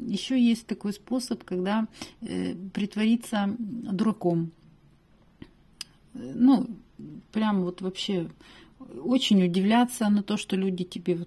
еще 0.08 0.42
есть 0.42 0.66
такой 0.66 0.94
способ, 0.94 1.44
когда 1.44 1.88
э, 2.22 2.56
притвориться 2.74 3.56
дураком. 3.60 4.52
Ну, 6.14 6.68
прям 7.32 7.62
вот 7.62 7.82
вообще 7.82 8.30
очень 9.04 9.44
удивляться 9.44 10.10
на 10.10 10.24
то, 10.24 10.38
что 10.38 10.56
люди 10.56 10.84
тебе 10.84 11.20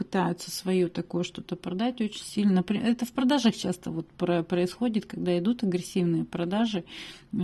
пытаются 0.00 0.50
свое 0.50 0.88
такое 0.88 1.24
что-то 1.24 1.56
продать 1.56 2.00
очень 2.00 2.24
сильно. 2.24 2.64
Это 2.66 3.04
в 3.04 3.12
продажах 3.12 3.54
часто 3.54 3.90
вот 3.90 4.08
происходит, 4.46 5.04
когда 5.04 5.38
идут 5.38 5.62
агрессивные 5.62 6.24
продажи 6.24 6.84
э, 7.34 7.36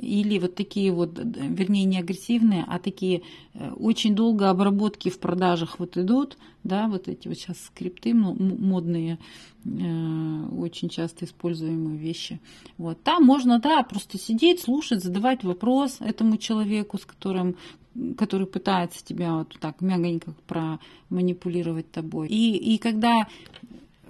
или 0.00 0.38
вот 0.38 0.54
такие 0.54 0.90
вот, 0.90 1.18
вернее, 1.18 1.84
не 1.84 1.98
агрессивные, 1.98 2.64
а 2.66 2.78
такие 2.78 3.20
э, 3.52 3.72
очень 3.72 4.14
долго 4.14 4.48
обработки 4.48 5.10
в 5.10 5.18
продажах 5.18 5.78
вот 5.78 5.98
идут, 5.98 6.38
да, 6.64 6.88
вот 6.88 7.08
эти 7.08 7.28
вот 7.28 7.36
сейчас 7.36 7.58
скрипты 7.60 8.14
модные, 8.14 9.18
э, 9.66 10.44
очень 10.56 10.88
часто 10.88 11.26
используемые 11.26 11.98
вещи. 11.98 12.40
Вот. 12.78 13.02
Там 13.02 13.22
можно, 13.24 13.58
да, 13.58 13.82
просто 13.82 14.18
сидеть, 14.18 14.60
слушать, 14.60 15.02
задавать 15.02 15.44
вопрос 15.44 15.98
этому 16.00 16.38
человеку, 16.38 16.96
с 16.96 17.04
которым, 17.04 17.56
который 18.16 18.46
пытается 18.46 19.04
тебя 19.04 19.34
вот 19.34 19.56
так 19.60 19.80
мягонько 19.80 20.34
проманипулировать 20.46 21.90
тобой. 21.90 22.28
И, 22.28 22.56
и 22.56 22.78
когда 22.78 23.28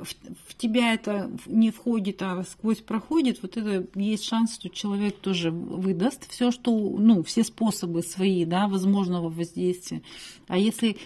в, 0.02 0.14
в 0.48 0.54
тебя 0.56 0.94
это 0.94 1.30
не 1.46 1.70
входит, 1.70 2.22
а 2.22 2.44
сквозь 2.44 2.78
проходит, 2.78 3.42
вот 3.42 3.56
это 3.56 3.86
есть 3.98 4.24
шанс, 4.24 4.54
что 4.54 4.68
человек 4.68 5.16
тоже 5.18 5.50
выдаст 5.50 6.28
все, 6.30 6.50
что, 6.50 6.72
ну, 6.72 7.22
все 7.22 7.44
способы 7.44 8.02
свои, 8.02 8.44
да, 8.44 8.68
возможного 8.68 9.28
воздействия. 9.28 10.02
А 10.48 10.58
если 10.58 10.96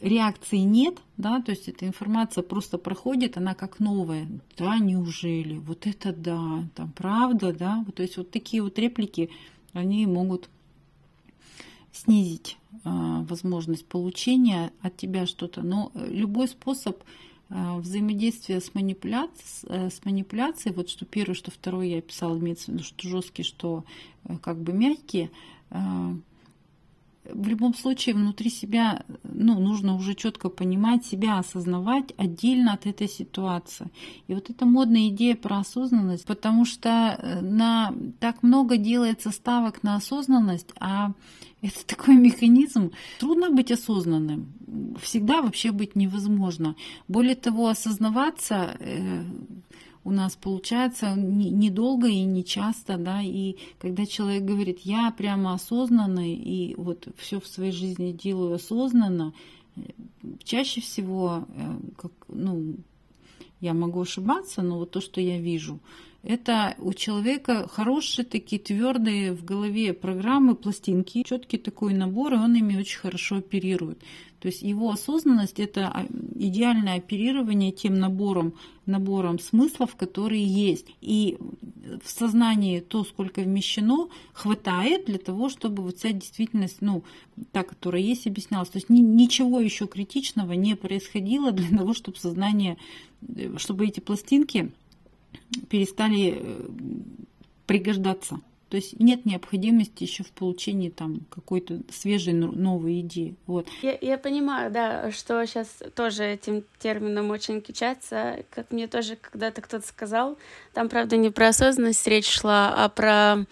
реакции 0.00 0.58
нет, 0.58 0.98
да, 1.16 1.40
то 1.40 1.52
есть 1.52 1.68
эта 1.68 1.86
информация 1.86 2.42
просто 2.42 2.78
проходит, 2.78 3.36
она 3.36 3.54
как 3.54 3.78
новая. 3.80 4.28
Да, 4.56 4.78
неужели? 4.78 5.58
Вот 5.58 5.86
это 5.86 6.12
да, 6.12 6.64
там 6.74 6.92
правда, 6.92 7.52
да. 7.52 7.84
То 7.94 8.02
есть 8.02 8.16
вот 8.16 8.30
такие 8.30 8.62
вот 8.62 8.78
реплики, 8.78 9.30
они 9.72 10.06
могут 10.06 10.48
снизить 11.92 12.56
э, 12.72 12.78
возможность 12.84 13.86
получения 13.86 14.72
от 14.82 14.96
тебя 14.96 15.26
что-то. 15.26 15.62
Но 15.62 15.90
э, 15.94 16.08
любой 16.10 16.48
способ 16.48 17.02
э, 17.48 17.78
взаимодействия 17.78 18.60
с, 18.60 18.74
манипуляцией, 18.74 19.90
с 19.90 20.04
манипуляцией, 20.04 20.74
вот 20.74 20.88
что 20.88 21.04
первое, 21.04 21.34
что 21.34 21.50
второе 21.50 21.86
я 21.86 22.02
писала, 22.02 22.38
имеется 22.38 22.66
в 22.70 22.74
виду, 22.74 22.84
что 22.84 23.08
жесткие, 23.08 23.44
что 23.44 23.84
как 24.42 24.60
бы 24.60 24.72
мягкие, 24.72 25.30
в 27.34 27.48
любом 27.48 27.74
случае 27.74 28.14
внутри 28.14 28.50
себя 28.50 29.04
ну, 29.22 29.58
нужно 29.58 29.94
уже 29.94 30.14
четко 30.14 30.48
понимать 30.48 31.04
себя, 31.04 31.38
осознавать 31.38 32.12
отдельно 32.16 32.72
от 32.72 32.86
этой 32.86 33.08
ситуации. 33.08 33.90
И 34.28 34.34
вот 34.34 34.50
эта 34.50 34.66
модная 34.66 35.08
идея 35.08 35.36
про 35.36 35.58
осознанность, 35.58 36.26
потому 36.26 36.64
что 36.64 36.88
э, 36.88 37.40
на, 37.40 37.94
так 38.18 38.42
много 38.42 38.76
делается 38.76 39.30
ставок 39.30 39.82
на 39.82 39.96
осознанность, 39.96 40.72
а 40.78 41.12
это 41.62 41.86
такой 41.86 42.16
механизм. 42.16 42.92
Трудно 43.18 43.50
быть 43.50 43.70
осознанным. 43.70 44.52
Всегда 45.00 45.42
вообще 45.42 45.72
быть 45.72 45.96
невозможно. 45.96 46.76
Более 47.08 47.34
того, 47.34 47.68
осознаваться 47.68 48.76
э, 48.78 49.24
у 50.10 50.12
нас 50.12 50.34
получается 50.34 51.14
недолго 51.14 52.08
и 52.08 52.24
не 52.24 52.44
часто, 52.44 52.98
да, 52.98 53.22
и 53.22 53.56
когда 53.78 54.06
человек 54.06 54.42
говорит, 54.42 54.80
я 54.80 55.14
прямо 55.16 55.54
осознанный 55.54 56.34
и 56.34 56.74
вот 56.74 57.06
все 57.16 57.38
в 57.38 57.46
своей 57.46 57.70
жизни 57.70 58.10
делаю 58.10 58.54
осознанно, 58.54 59.32
э, 59.76 59.82
чаще 60.42 60.80
всего, 60.80 61.46
э, 61.48 61.78
как, 61.96 62.12
ну, 62.26 62.74
я 63.60 63.72
могу 63.72 64.00
ошибаться, 64.00 64.62
но 64.62 64.78
вот 64.78 64.90
то, 64.90 65.00
что 65.00 65.20
я 65.20 65.38
вижу, 65.38 65.78
это 66.24 66.74
у 66.78 66.92
человека 66.92 67.68
хорошие 67.68 68.24
такие 68.24 68.60
твердые 68.60 69.32
в 69.32 69.44
голове 69.44 69.94
программы, 69.94 70.56
пластинки, 70.56 71.22
четкий 71.22 71.58
такой 71.58 71.94
набор, 71.94 72.34
и 72.34 72.36
он 72.36 72.56
ими 72.56 72.76
очень 72.76 72.98
хорошо 72.98 73.36
оперирует. 73.36 74.02
То 74.40 74.48
есть 74.48 74.62
его 74.62 74.90
осознанность– 74.90 75.58
это 75.60 75.88
а, 75.88 76.06
идеальное 76.34 76.96
оперирование 76.96 77.72
тем 77.72 77.98
набором, 77.98 78.54
набором 78.86 79.38
смыслов, 79.38 79.96
которые 79.96 80.42
есть. 80.42 80.86
И 81.02 81.36
в 82.02 82.08
сознании 82.08 82.80
то, 82.80 83.04
сколько 83.04 83.42
вмещено, 83.42 84.08
хватает 84.32 85.04
для 85.04 85.18
того, 85.18 85.50
чтобы 85.50 85.82
вот 85.82 85.98
вся 85.98 86.12
действительность, 86.12 86.78
ну, 86.80 87.04
та, 87.52 87.64
которая 87.64 88.00
есть, 88.00 88.26
объяснялась. 88.26 88.70
То 88.70 88.78
есть 88.78 88.88
ни, 88.88 89.00
ничего 89.00 89.60
еще 89.60 89.86
критичного 89.86 90.52
не 90.52 90.74
происходило 90.74 91.52
для 91.52 91.76
того, 91.76 91.92
чтобы 91.92 92.16
сознание, 92.16 92.78
э, 93.28 93.58
чтобы 93.58 93.86
эти 93.86 94.00
пластинки 94.00 94.72
перестали 95.68 96.38
э, 96.40 96.70
пригождаться. 97.66 98.40
То 98.70 98.76
есть 98.76 99.00
нет 99.00 99.26
необходимости 99.26 100.04
еще 100.04 100.22
в 100.22 100.30
получении 100.30 100.90
там 100.90 101.26
какой-то 101.28 101.80
свежей 101.90 102.34
новой 102.34 103.00
идеи. 103.00 103.34
Вот. 103.48 103.66
Я, 103.82 103.98
я 104.00 104.16
понимаю, 104.16 104.70
да, 104.70 105.10
что 105.10 105.44
сейчас 105.44 105.82
тоже 105.96 106.24
этим 106.24 106.62
термином 106.78 107.30
очень 107.30 107.60
кичаться. 107.62 108.44
Как 108.50 108.70
мне 108.70 108.86
тоже 108.86 109.16
когда-то 109.16 109.60
кто-то 109.60 109.84
сказал, 109.84 110.38
там, 110.72 110.88
правда, 110.88 111.16
не 111.16 111.30
про 111.30 111.48
осознанность 111.48 112.06
речь 112.06 112.28
шла, 112.28 112.72
а 112.76 112.88
про... 112.88 113.44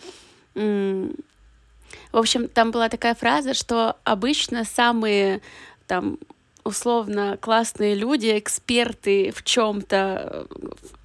В 0.54 2.16
общем, 2.16 2.46
там 2.46 2.70
была 2.70 2.88
такая 2.88 3.16
фраза, 3.16 3.54
что 3.54 3.96
обычно 4.04 4.64
самые 4.64 5.40
там 5.88 6.18
условно 6.62 7.38
классные 7.40 7.96
люди, 7.96 8.38
эксперты 8.38 9.32
в 9.32 9.42
чем-то 9.42 10.46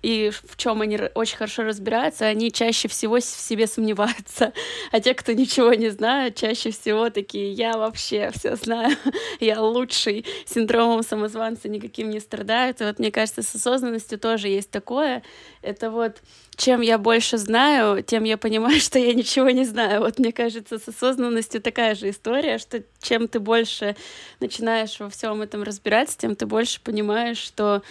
и 0.04 0.32
в 0.32 0.58
чем 0.58 0.82
они 0.82 1.00
очень 1.16 1.38
хорошо 1.38 1.64
разбираются, 1.64 2.26
они 2.26 2.52
чаще 2.52 2.90
всего 2.90 3.16
в 3.16 3.24
себе 3.24 3.68
сомневаются. 3.68 4.54
А 4.92 5.00
те, 5.00 5.14
кто 5.14 5.32
ничего 5.32 5.74
не 5.74 5.90
знает, 5.90 6.36
чаще 6.36 6.70
всего 6.70 7.10
такие, 7.10 7.52
я 7.52 7.78
вообще 7.78 8.32
все 8.36 8.56
знаю, 8.56 8.96
я 9.40 9.62
лучший, 9.62 10.26
синдромом 10.46 11.04
самозванца 11.04 11.70
никаким 11.70 12.10
не 12.10 12.20
страдают. 12.20 12.82
И 12.82 12.84
вот 12.84 13.00
мне 13.00 13.12
кажется, 13.12 13.42
с 13.42 13.56
осознанностью 13.56 14.20
тоже 14.20 14.50
есть 14.50 14.70
такое. 14.70 15.24
Это 15.62 15.90
вот 15.90 16.22
чем 16.56 16.82
я 16.82 16.98
больше 16.98 17.38
знаю, 17.38 18.04
тем 18.04 18.24
я 18.26 18.38
понимаю, 18.38 18.80
что 18.80 19.00
я 19.00 19.14
ничего 19.14 19.50
не 19.50 19.66
знаю. 19.66 20.02
Вот 20.02 20.20
мне 20.20 20.32
кажется, 20.32 20.78
с 20.78 20.88
осознанностью 20.88 21.62
такая 21.62 21.96
же 21.96 22.10
история, 22.10 22.58
что 22.58 22.84
чем 23.02 23.28
ты 23.28 23.40
больше 23.40 23.96
начинаешь 24.40 25.00
во 25.00 25.10
всем 25.10 25.42
этом 25.42 25.64
разбираться, 25.64 26.18
тем 26.18 26.36
ты 26.36 26.46
больше 26.46 26.82
понимаешь, 26.82 27.38
что 27.38 27.82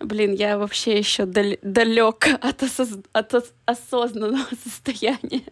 блин, 0.00 0.32
я 0.32 0.58
вообще 0.58 0.98
еще 0.98 1.26
далек 1.26 2.28
от, 2.40 2.62
осоз... 2.62 2.90
от 3.12 3.34
осознанного 3.66 4.46
состояния. 4.64 5.42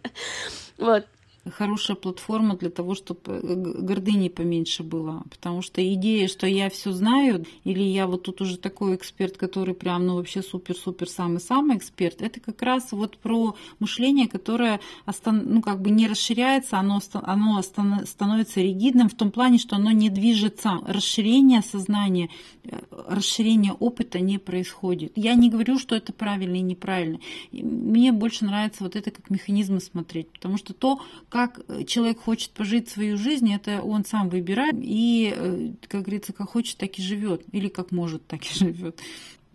Вот, 0.76 1.06
хорошая 1.50 1.96
платформа 1.96 2.56
для 2.56 2.70
того, 2.70 2.94
чтобы 2.94 3.32
э, 3.32 3.54
гордыни 3.54 4.28
поменьше 4.28 4.82
было. 4.82 5.22
Потому 5.30 5.62
что 5.62 5.82
идея, 5.94 6.28
что 6.28 6.46
я 6.46 6.70
все 6.70 6.92
знаю, 6.92 7.44
или 7.64 7.82
я 7.82 8.06
вот 8.06 8.24
тут 8.24 8.40
уже 8.40 8.58
такой 8.58 8.96
эксперт, 8.96 9.36
который 9.36 9.74
прям, 9.74 10.06
ну 10.06 10.16
вообще 10.16 10.42
супер-супер 10.42 11.08
самый-самый 11.08 11.76
эксперт, 11.76 12.22
это 12.22 12.40
как 12.40 12.62
раз 12.62 12.92
вот 12.92 13.16
про 13.18 13.54
мышление, 13.78 14.28
которое 14.28 14.80
ну, 15.24 15.62
как 15.62 15.80
бы 15.80 15.90
не 15.90 16.08
расширяется, 16.08 16.78
оно, 16.78 17.00
оно 17.12 17.62
становится 17.62 18.60
ригидным 18.60 19.08
в 19.08 19.14
том 19.14 19.30
плане, 19.30 19.58
что 19.58 19.76
оно 19.76 19.90
не 19.90 20.10
движется. 20.10 20.80
Расширение 20.86 21.62
сознания, 21.62 22.30
э, 22.64 22.78
расширение 23.08 23.72
опыта 23.72 24.20
не 24.20 24.38
происходит. 24.38 25.12
Я 25.16 25.34
не 25.34 25.50
говорю, 25.50 25.78
что 25.78 25.94
это 25.94 26.12
правильно 26.12 26.56
и 26.56 26.60
неправильно. 26.60 27.18
Мне 27.52 28.12
больше 28.12 28.44
нравится 28.44 28.84
вот 28.84 28.96
это 28.96 29.10
как 29.10 29.30
механизмы 29.30 29.80
смотреть, 29.80 30.30
потому 30.30 30.56
что 30.56 30.74
то, 30.74 31.00
как 31.28 31.37
человек 31.86 32.20
хочет 32.20 32.50
пожить 32.50 32.88
свою 32.88 33.16
жизнь, 33.16 33.52
это 33.52 33.82
он 33.82 34.04
сам 34.04 34.28
выбирает 34.28 34.76
и, 34.80 35.32
э, 35.34 35.72
как 35.86 36.02
говорится, 36.02 36.32
как 36.32 36.50
хочет, 36.50 36.76
так 36.76 36.98
и 36.98 37.02
живет, 37.02 37.42
или 37.52 37.68
как 37.68 37.92
может, 37.92 38.26
так 38.26 38.44
и 38.44 38.54
живет. 38.58 39.00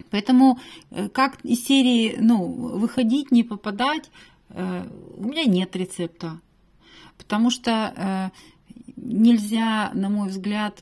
Поэтому 0.10 0.60
э, 0.92 1.10
как 1.10 1.44
из 1.44 1.66
серии 1.66 2.16
ну, 2.20 2.46
выходить, 2.46 3.32
не 3.32 3.44
попадать, 3.44 4.10
э, 4.50 4.88
у 5.18 5.24
меня 5.24 5.46
нет 5.46 5.76
рецепта. 5.76 6.40
Потому 7.18 7.52
что 7.52 8.32
нельзя, 8.96 9.92
на 9.94 10.10
мой 10.10 10.30
взгляд, 10.30 10.82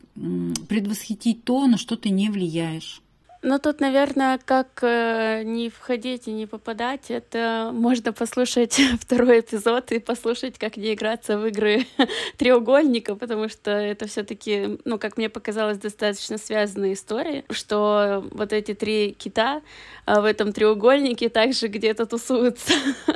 предвосхитить 0.70 1.44
то, 1.44 1.68
на 1.68 1.78
что 1.78 1.98
ты 1.98 2.10
не 2.10 2.30
влияешь. 2.30 3.02
Ну, 3.44 3.58
тут, 3.58 3.80
наверное, 3.80 4.40
как 4.46 4.84
э, 4.84 5.42
не 5.44 5.72
входить 5.72 6.28
и 6.28 6.32
не 6.32 6.46
попадать, 6.46 7.10
это 7.10 7.72
можно 7.74 8.14
послушать 8.14 8.80
второй 9.02 9.40
эпизод 9.40 9.92
и 9.92 9.98
послушать, 10.00 10.60
как 10.60 10.78
не 10.78 10.94
играться 10.94 11.40
в 11.40 11.48
игры 11.48 11.88
треугольника, 12.38 13.16
потому 13.16 13.50
что 13.50 13.72
это 13.72 14.06
все 14.08 14.22
таки 14.22 14.78
ну, 14.86 15.00
как 15.00 15.18
мне 15.18 15.28
показалось, 15.28 15.80
достаточно 15.80 16.38
связанные 16.38 16.94
истории, 16.94 17.44
что 17.50 18.24
вот 18.32 18.54
эти 18.54 18.76
три 18.76 19.16
кита 19.18 19.64
а 20.06 20.22
в 20.22 20.26
этом 20.26 20.52
треугольнике 20.52 21.30
также 21.30 21.68
где-то 21.68 22.06
тусуются. 22.06 22.74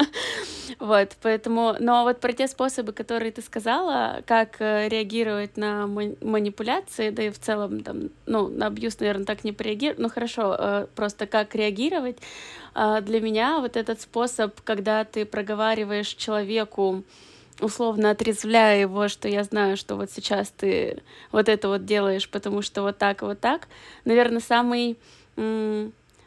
Вот, 0.79 1.15
поэтому, 1.21 1.75
но 1.79 2.03
вот 2.03 2.19
про 2.19 2.33
те 2.33 2.47
способы, 2.47 2.91
которые 2.91 3.31
ты 3.31 3.41
сказала, 3.41 4.21
как 4.25 4.57
э, 4.59 4.89
реагировать 4.89 5.55
на 5.57 5.87
манипуляции, 5.87 7.11
да 7.11 7.23
и 7.23 7.29
в 7.29 7.39
целом 7.39 7.81
там, 7.81 8.09
ну, 8.25 8.49
на 8.49 8.67
абьюз, 8.67 8.99
наверное, 8.99 9.25
так 9.25 9.43
не 9.45 9.51
реагировать, 9.51 9.99
ну 9.99 10.09
хорошо, 10.15 10.55
э, 10.57 10.87
просто 10.95 11.27
как 11.27 11.55
реагировать, 11.55 12.17
э, 12.73 13.01
для 13.01 13.21
меня 13.21 13.59
вот 13.59 13.75
этот 13.75 14.01
способ, 14.01 14.59
когда 14.63 15.03
ты 15.03 15.25
проговариваешь 15.25 16.07
человеку, 16.07 17.03
условно 17.59 18.11
отрезвляя 18.11 18.81
его, 18.81 19.07
что 19.09 19.27
я 19.27 19.43
знаю, 19.43 19.77
что 19.77 19.95
вот 19.95 20.09
сейчас 20.11 20.51
ты 20.51 21.03
вот 21.31 21.49
это 21.49 21.67
вот 21.67 21.85
делаешь, 21.85 22.29
потому 22.29 22.61
что 22.61 22.81
вот 22.81 22.97
так 22.97 23.21
и 23.21 23.25
вот 23.25 23.39
так, 23.39 23.67
наверное, 24.05 24.41
самый 24.41 24.97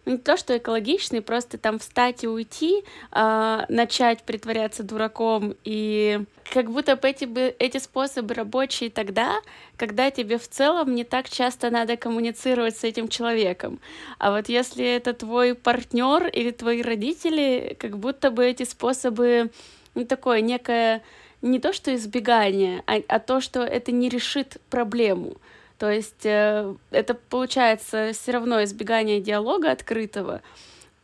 ну, 0.09 0.14
не 0.14 0.18
то, 0.18 0.38
что 0.38 0.56
экологичный, 0.56 1.20
просто 1.20 1.59
там 1.59 1.78
встать 1.78 2.24
и 2.24 2.28
уйти, 2.28 2.82
э, 3.12 3.61
начать 3.68 4.22
притворяться 4.22 4.82
дураком, 4.82 5.54
и 5.64 6.24
как 6.50 6.70
будто 6.70 6.96
бы 6.96 7.09
эти, 7.09 7.26
бы 7.26 7.54
эти 7.59 7.76
способы 7.76 8.32
рабочие 8.32 8.88
тогда, 8.88 9.36
когда 9.76 10.11
тебе 10.11 10.38
в 10.38 10.48
целом 10.48 10.94
не 10.94 11.04
так 11.04 11.28
часто 11.28 11.70
надо 11.70 11.98
коммуницировать 11.98 12.78
с 12.78 12.84
этим 12.84 13.09
человеком. 13.09 13.80
А 14.18 14.30
вот 14.30 14.48
если 14.48 14.82
это 14.82 15.12
твой 15.12 15.54
партнер 15.54 16.26
или 16.28 16.52
твои 16.52 16.80
родители, 16.80 17.76
как 17.78 17.98
будто 17.98 18.30
бы 18.30 18.46
эти 18.46 18.62
способы, 18.62 19.50
ну, 19.94 20.06
такое 20.06 20.40
некое 20.40 21.02
не 21.42 21.61
то 21.61 21.74
что 21.74 21.94
избегание, 21.94 22.82
а, 22.86 22.96
а 23.09 23.18
то, 23.18 23.42
что 23.42 23.61
это 23.61 23.92
не 23.92 24.09
решит 24.09 24.56
проблему. 24.70 25.36
То 25.79 25.91
есть 25.91 26.26
э, 26.26 26.74
это 26.91 27.14
получается 27.14 28.11
все 28.12 28.33
равно 28.33 28.62
избегание 28.64 29.20
диалога 29.20 29.70
открытого, 29.70 30.43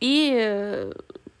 и 0.01 0.33
э, 0.35 0.91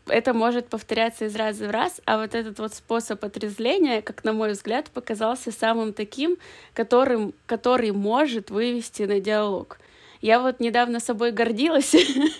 это 0.07 0.33
может 0.33 0.67
повторяться 0.67 1.25
из 1.25 1.35
раза 1.35 1.67
в 1.67 1.71
раз, 1.71 2.01
а 2.05 2.17
вот 2.17 2.35
этот 2.35 2.59
вот 2.59 2.73
способ 2.73 3.23
отрезвления, 3.23 4.01
как 4.01 4.23
на 4.23 4.33
мой 4.33 4.51
взгляд, 4.51 4.89
показался 4.89 5.51
самым 5.51 5.93
таким, 5.93 6.37
которым, 6.73 7.33
который 7.45 7.91
может 7.91 8.49
вывести 8.51 9.03
на 9.03 9.19
диалог. 9.19 9.79
Я 10.21 10.39
вот 10.39 10.59
недавно 10.59 10.99
собой 10.99 11.31
гордилась, 11.31 11.95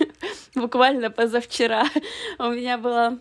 буквально 0.55 1.11
позавчера. 1.11 1.85
У 2.39 2.49
меня 2.49 2.77
была 2.77 3.17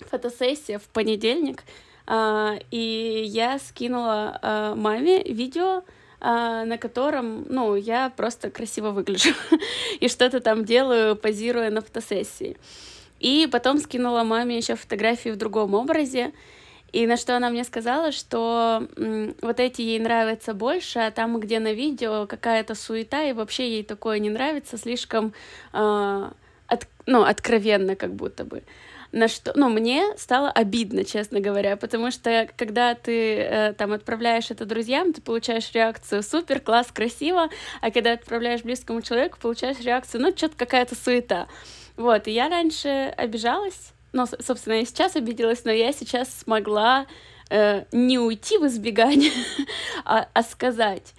фотосессия 0.00 0.78
в 0.78 0.84
понедельник, 0.88 1.62
а, 2.06 2.56
и 2.70 3.24
я 3.26 3.58
скинула 3.58 4.38
а, 4.42 4.74
маме 4.74 5.22
видео, 5.22 5.82
на 6.26 6.78
котором, 6.78 7.46
ну, 7.48 7.76
я 7.76 8.10
просто 8.10 8.50
красиво 8.50 8.90
выгляжу 8.90 9.30
и 10.00 10.08
что-то 10.08 10.40
там 10.40 10.64
делаю, 10.64 11.16
позируя 11.16 11.70
на 11.70 11.80
фотосессии. 11.80 12.56
И 13.20 13.48
потом 13.50 13.78
скинула 13.78 14.24
маме 14.24 14.56
еще 14.56 14.74
фотографии 14.74 15.30
в 15.30 15.36
другом 15.36 15.74
образе, 15.74 16.32
и 16.92 17.06
на 17.06 17.16
что 17.16 17.36
она 17.36 17.50
мне 17.50 17.64
сказала, 17.64 18.12
что 18.12 18.88
вот 19.42 19.60
эти 19.60 19.82
ей 19.82 19.98
нравятся 19.98 20.54
больше, 20.54 20.98
а 20.98 21.10
там, 21.10 21.38
где 21.38 21.60
на 21.60 21.72
видео 21.72 22.26
какая-то 22.26 22.74
суета, 22.74 23.22
и 23.22 23.32
вообще 23.32 23.70
ей 23.70 23.84
такое 23.84 24.18
не 24.18 24.30
нравится, 24.30 24.78
слишком 24.78 25.32
э, 25.72 26.30
от, 26.66 26.88
ну, 27.06 27.22
откровенно 27.22 27.96
как 27.96 28.14
будто 28.14 28.44
бы 28.44 28.62
на 29.16 29.28
что, 29.28 29.52
ну, 29.54 29.70
мне 29.70 30.04
стало 30.18 30.50
обидно, 30.50 31.02
честно 31.02 31.40
говоря, 31.40 31.78
потому 31.78 32.10
что 32.10 32.48
когда 32.54 32.94
ты 32.94 33.38
э, 33.38 33.72
там 33.72 33.92
отправляешь 33.92 34.50
это 34.50 34.66
друзьям, 34.66 35.14
ты 35.14 35.22
получаешь 35.22 35.72
реакцию 35.72 36.22
супер, 36.22 36.60
класс, 36.60 36.88
красиво, 36.92 37.48
а 37.80 37.90
когда 37.90 38.12
отправляешь 38.12 38.62
близкому 38.62 39.00
человеку, 39.00 39.38
получаешь 39.40 39.80
реакцию, 39.80 40.20
ну, 40.20 40.36
что-то 40.36 40.56
какая-то 40.58 40.94
суета. 40.94 41.48
Вот, 41.96 42.28
и 42.28 42.30
я 42.30 42.50
раньше 42.50 42.88
обижалась, 43.16 43.94
ну, 44.12 44.26
собственно, 44.26 44.74
я 44.74 44.84
сейчас 44.84 45.16
обиделась, 45.16 45.64
но 45.64 45.72
я 45.72 45.94
сейчас 45.94 46.28
смогла 46.40 47.06
э, 47.48 47.84
не 47.92 48.18
уйти 48.18 48.58
в 48.58 48.66
избегание, 48.66 49.32
а, 50.04 50.28
а 50.34 50.42
сказать, 50.42 51.14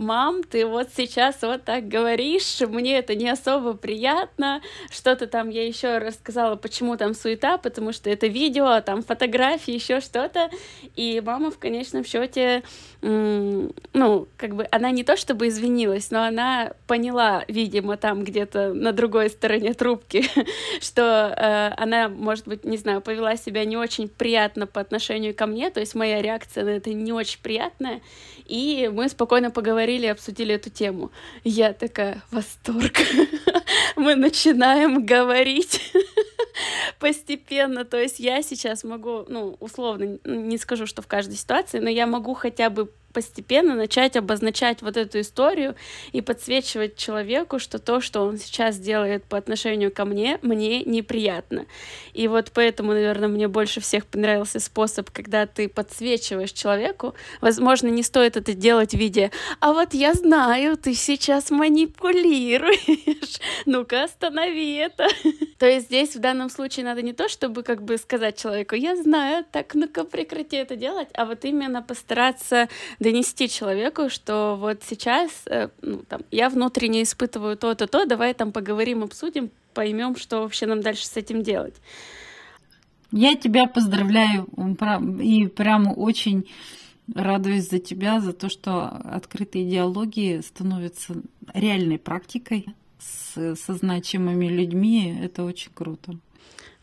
мам, 0.00 0.42
ты 0.42 0.66
вот 0.66 0.88
сейчас 0.96 1.42
вот 1.42 1.64
так 1.64 1.86
говоришь, 1.86 2.60
мне 2.60 2.98
это 2.98 3.14
не 3.14 3.28
особо 3.28 3.74
приятно, 3.74 4.62
что-то 4.90 5.26
там 5.26 5.50
я 5.50 5.66
еще 5.66 5.98
рассказала, 5.98 6.56
почему 6.56 6.96
там 6.96 7.14
суета, 7.14 7.58
потому 7.58 7.92
что 7.92 8.10
это 8.10 8.26
видео, 8.26 8.80
там 8.80 9.02
фотографии, 9.02 9.74
еще 9.74 10.00
что-то, 10.00 10.50
и 10.96 11.22
мама 11.24 11.50
в 11.50 11.58
конечном 11.58 12.04
счете, 12.04 12.62
ну, 13.02 14.28
как 14.36 14.56
бы 14.56 14.66
она 14.70 14.90
не 14.90 15.04
то 15.04 15.16
чтобы 15.16 15.48
извинилась, 15.48 16.10
но 16.10 16.22
она 16.22 16.72
поняла, 16.86 17.44
видимо, 17.48 17.96
там 17.96 18.24
где-то 18.24 18.72
на 18.72 18.92
другой 18.92 19.30
стороне 19.30 19.74
трубки, 19.74 20.24
что 20.80 21.34
э, 21.36 21.74
она, 21.76 22.08
может 22.08 22.48
быть, 22.48 22.64
не 22.64 22.78
знаю, 22.78 23.00
повела 23.00 23.36
себя 23.36 23.64
не 23.64 23.76
очень 23.76 24.08
приятно 24.08 24.66
по 24.66 24.80
отношению 24.80 25.34
ко 25.34 25.46
мне, 25.46 25.70
то 25.70 25.80
есть 25.80 25.94
моя 25.94 26.22
реакция 26.22 26.64
на 26.64 26.70
это 26.70 26.92
не 26.92 27.12
очень 27.12 27.40
приятная, 27.42 28.00
и 28.50 28.88
мы 28.88 29.08
спокойно 29.08 29.52
поговорили, 29.52 30.06
обсудили 30.06 30.54
эту 30.54 30.70
тему. 30.70 31.12
Я 31.44 31.72
такая, 31.72 32.22
восторг. 32.32 32.98
Мы 33.96 34.16
начинаем 34.16 35.06
говорить 35.06 35.92
постепенно. 36.98 37.84
То 37.84 37.96
есть 37.96 38.18
я 38.18 38.42
сейчас 38.42 38.82
могу, 38.82 39.24
ну, 39.28 39.56
условно, 39.60 40.18
не 40.24 40.58
скажу, 40.58 40.86
что 40.86 41.00
в 41.00 41.06
каждой 41.06 41.36
ситуации, 41.36 41.78
но 41.78 41.88
я 41.88 42.06
могу 42.06 42.34
хотя 42.34 42.70
бы 42.70 42.90
постепенно 43.12 43.74
начать 43.74 44.16
обозначать 44.16 44.82
вот 44.82 44.96
эту 44.96 45.20
историю 45.20 45.74
и 46.12 46.20
подсвечивать 46.20 46.96
человеку, 46.96 47.58
что 47.58 47.78
то, 47.78 48.00
что 48.00 48.22
он 48.22 48.38
сейчас 48.38 48.78
делает 48.78 49.24
по 49.24 49.36
отношению 49.36 49.92
ко 49.92 50.04
мне, 50.04 50.38
мне 50.42 50.82
неприятно. 50.84 51.66
И 52.12 52.28
вот 52.28 52.50
поэтому, 52.52 52.92
наверное, 52.92 53.28
мне 53.28 53.48
больше 53.48 53.80
всех 53.80 54.06
понравился 54.06 54.60
способ, 54.60 55.10
когда 55.10 55.46
ты 55.46 55.68
подсвечиваешь 55.68 56.52
человеку. 56.52 57.14
Возможно, 57.40 57.88
не 57.88 58.02
стоит 58.02 58.36
это 58.36 58.54
делать 58.54 58.92
в 58.92 58.98
виде 58.98 59.30
«А 59.60 59.72
вот 59.72 59.94
я 59.94 60.14
знаю, 60.14 60.76
ты 60.76 60.94
сейчас 60.94 61.50
манипулируешь, 61.50 63.40
ну-ка 63.66 64.04
останови 64.04 64.74
это». 64.74 65.08
То 65.58 65.66
есть 65.66 65.86
здесь 65.86 66.16
в 66.16 66.20
данном 66.20 66.48
случае 66.48 66.86
надо 66.86 67.02
не 67.02 67.12
то, 67.12 67.28
чтобы 67.28 67.62
как 67.62 67.82
бы 67.82 67.98
сказать 67.98 68.40
человеку 68.40 68.74
«Я 68.74 68.96
знаю, 68.96 69.44
так 69.50 69.74
ну-ка 69.74 70.04
прекрати 70.04 70.56
это 70.56 70.76
делать», 70.76 71.08
а 71.14 71.24
вот 71.24 71.44
именно 71.44 71.82
постараться 71.82 72.68
донести 73.00 73.48
человеку, 73.48 74.10
что 74.10 74.56
вот 74.60 74.82
сейчас 74.86 75.30
э, 75.46 75.68
ну, 75.82 75.98
там, 76.08 76.20
я 76.30 76.48
внутренне 76.48 77.02
испытываю 77.02 77.56
то-то, 77.56 77.86
то, 77.86 78.04
давай 78.04 78.34
там 78.34 78.52
поговорим, 78.52 79.02
обсудим, 79.02 79.50
поймем, 79.74 80.16
что 80.16 80.42
вообще 80.42 80.66
нам 80.66 80.82
дальше 80.82 81.06
с 81.06 81.16
этим 81.16 81.42
делать. 81.42 81.74
Я 83.10 83.34
тебя 83.34 83.66
поздравляю 83.66 84.46
и 85.20 85.48
прямо 85.48 85.90
очень 85.90 86.48
радуюсь 87.12 87.68
за 87.68 87.80
тебя, 87.80 88.20
за 88.20 88.32
то, 88.32 88.48
что 88.48 88.86
открытые 88.86 89.68
диалоги 89.68 90.40
становятся 90.46 91.14
реальной 91.52 91.98
практикой. 91.98 92.66
с, 93.00 93.56
со 93.56 93.74
значимыми 93.74 94.46
людьми, 94.46 95.18
это 95.22 95.42
очень 95.42 95.72
круто. 95.74 96.12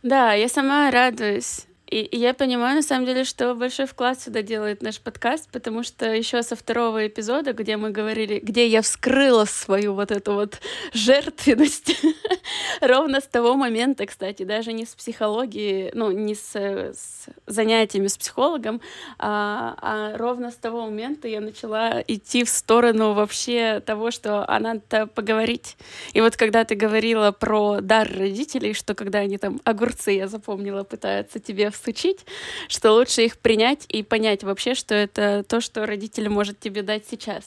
Да, 0.03 0.33
я 0.33 0.49
сама 0.49 0.89
радуюсь 0.91 1.66
и, 1.89 2.17
я 2.17 2.33
понимаю, 2.33 2.75
на 2.75 2.81
самом 2.81 3.05
деле, 3.05 3.23
что 3.23 3.55
большой 3.55 3.85
вклад 3.85 4.19
сюда 4.19 4.41
делает 4.41 4.81
наш 4.81 4.99
подкаст, 4.99 5.49
потому 5.51 5.83
что 5.83 6.13
еще 6.13 6.43
со 6.43 6.55
второго 6.55 7.07
эпизода, 7.07 7.53
где 7.53 7.77
мы 7.77 7.91
говорили, 7.91 8.39
где 8.39 8.67
я 8.67 8.81
вскрыла 8.81 9.45
свою 9.45 9.93
вот 9.93 10.11
эту 10.11 10.33
вот 10.33 10.59
жертвенность, 10.93 11.95
ровно 12.81 13.21
с 13.21 13.27
того 13.27 13.55
момента, 13.55 14.05
кстати, 14.05 14.43
даже 14.43 14.73
не 14.73 14.85
с 14.85 14.95
психологией, 14.95 15.91
ну, 15.93 16.11
не 16.11 16.35
с, 16.35 16.55
с 16.55 17.27
занятиями 17.45 18.07
с 18.07 18.17
психологом, 18.17 18.81
а, 19.17 19.77
а 19.81 20.17
ровно 20.17 20.51
с 20.51 20.55
того 20.55 20.85
момента 20.85 21.27
я 21.27 21.39
начала 21.39 22.03
идти 22.05 22.43
в 22.43 22.49
сторону 22.49 23.13
вообще 23.13 23.81
того, 23.85 24.11
что 24.11 24.43
а 24.47 24.59
надо 24.59 25.07
поговорить. 25.07 25.77
И 26.13 26.19
вот 26.19 26.35
когда 26.35 26.65
ты 26.65 26.75
говорила 26.75 27.31
про 27.31 27.79
дар 27.79 28.09
родителей, 28.11 28.73
что 28.73 28.93
когда 28.93 29.19
они 29.19 29.37
там 29.37 29.61
огурцы, 29.63 30.11
я 30.11 30.27
запомнила, 30.27 30.83
пытаются 30.83 31.39
тебе 31.39 31.71
всучить, 31.79 32.25
что 32.67 32.93
лучше 32.93 33.23
их 33.23 33.37
принять 33.37 33.85
и 33.89 34.03
понять 34.03 34.43
вообще, 34.43 34.73
что 34.75 34.95
это 34.95 35.43
то, 35.47 35.61
что 35.61 35.85
родитель 35.85 36.29
может 36.29 36.59
тебе 36.59 36.81
дать 36.81 37.05
сейчас. 37.09 37.45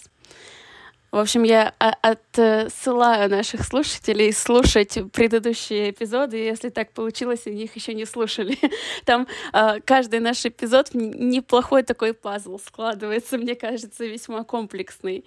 В 1.11 1.19
общем, 1.19 1.43
я 1.43 1.75
отсылаю 1.79 3.29
наших 3.29 3.65
слушателей 3.65 4.33
слушать 4.33 4.97
предыдущие 5.13 5.91
эпизоды, 5.91 6.37
если 6.37 6.69
так 6.69 6.93
получилось, 6.93 7.47
и 7.47 7.51
их 7.51 7.75
еще 7.75 7.95
не 7.95 8.05
слушали. 8.05 8.57
Там 9.05 9.27
э, 9.53 9.81
каждый 9.85 10.21
наш 10.21 10.47
эпизод 10.47 10.91
неплохой 10.95 11.83
такой 11.83 12.15
пазл 12.15 12.59
складывается, 12.59 13.39
мне 13.39 13.57
кажется, 13.57 14.07
весьма 14.07 14.45
комплексный. 14.45 15.25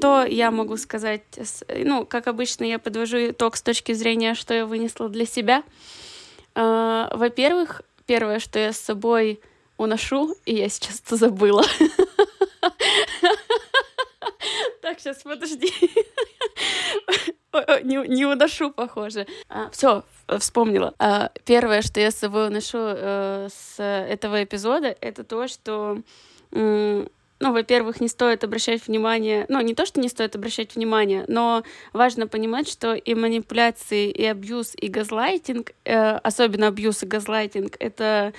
Что 0.00 0.24
я 0.24 0.50
могу 0.50 0.78
сказать? 0.78 1.20
Ну, 1.68 2.06
как 2.06 2.26
обычно, 2.26 2.64
я 2.64 2.78
подвожу 2.78 3.18
итог 3.18 3.54
с 3.54 3.60
точки 3.60 3.92
зрения, 3.92 4.34
что 4.34 4.54
я 4.54 4.64
вынесла 4.64 5.10
для 5.10 5.26
себя. 5.26 5.62
А, 6.54 7.14
во-первых, 7.14 7.82
первое, 8.06 8.38
что 8.38 8.58
я 8.58 8.72
с 8.72 8.78
собой 8.78 9.40
уношу, 9.76 10.34
и 10.46 10.54
я 10.54 10.70
сейчас 10.70 11.02
это 11.04 11.16
забыла. 11.16 11.64
Так, 14.80 14.98
сейчас 14.98 15.18
подожди. 15.18 15.70
Не, 17.82 18.08
не 18.08 18.24
уношу, 18.24 18.70
похоже. 18.70 19.26
А, 19.50 19.68
все, 19.70 20.02
вспомнила. 20.38 20.94
А, 20.98 21.30
первое, 21.44 21.82
что 21.82 22.00
я 22.00 22.10
с 22.10 22.16
собой 22.16 22.48
уношу 22.48 22.78
э, 22.80 23.48
с 23.52 23.82
этого 23.82 24.42
эпизода, 24.42 24.96
это 25.00 25.24
то, 25.24 25.46
что 25.46 25.98
ну, 27.40 27.52
во-первых, 27.52 28.00
не 28.00 28.08
стоит 28.08 28.44
обращать 28.44 28.86
внимание, 28.86 29.46
ну, 29.48 29.60
не 29.62 29.74
то, 29.74 29.86
что 29.86 29.98
не 30.00 30.08
стоит 30.08 30.36
обращать 30.36 30.76
внимание, 30.76 31.24
но 31.26 31.64
важно 31.94 32.26
понимать, 32.26 32.68
что 32.68 32.94
и 32.94 33.14
манипуляции, 33.14 34.10
и 34.10 34.24
абьюз, 34.26 34.74
и 34.76 34.88
газлайтинг, 34.88 35.72
э, 35.84 36.16
особенно 36.18 36.68
абьюз 36.68 37.02
и 37.02 37.06
газлайтинг, 37.06 37.76
это 37.78 38.34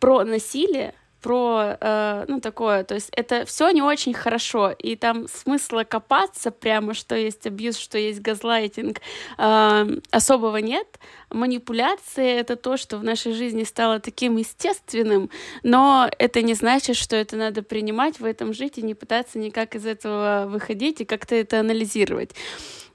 про 0.00 0.24
насилие, 0.24 0.94
про, 1.22 1.76
э, 1.80 2.24
ну, 2.28 2.40
такое, 2.40 2.84
то 2.84 2.94
есть 2.94 3.08
это 3.12 3.44
все 3.46 3.70
не 3.70 3.80
очень 3.80 4.12
хорошо, 4.12 4.70
и 4.70 4.96
там 4.96 5.28
смысла 5.28 5.84
копаться 5.84 6.50
прямо, 6.50 6.94
что 6.94 7.14
есть 7.14 7.46
абьюз, 7.46 7.78
что 7.78 7.96
есть 7.96 8.20
газлайтинг, 8.20 9.00
э, 9.38 9.86
особого 10.10 10.56
нет. 10.58 10.86
Манипуляции— 11.30 12.28
это 12.40 12.56
то, 12.56 12.76
что 12.76 12.98
в 12.98 13.04
нашей 13.04 13.32
жизни 13.32 13.64
стало 13.64 14.00
таким 14.00 14.36
естественным, 14.36 15.30
но 15.62 16.10
это 16.18 16.42
не 16.42 16.54
значит, 16.54 16.96
что 16.96 17.16
это 17.16 17.36
надо 17.36 17.62
принимать, 17.62 18.18
в 18.18 18.24
этом 18.24 18.52
жить 18.52 18.78
и 18.78 18.82
не 18.82 18.94
пытаться 18.94 19.38
никак 19.38 19.74
из 19.76 19.86
этого 19.86 20.46
выходить 20.48 21.00
и 21.00 21.04
как-то 21.04 21.34
это 21.34 21.60
анализировать. 21.60 22.32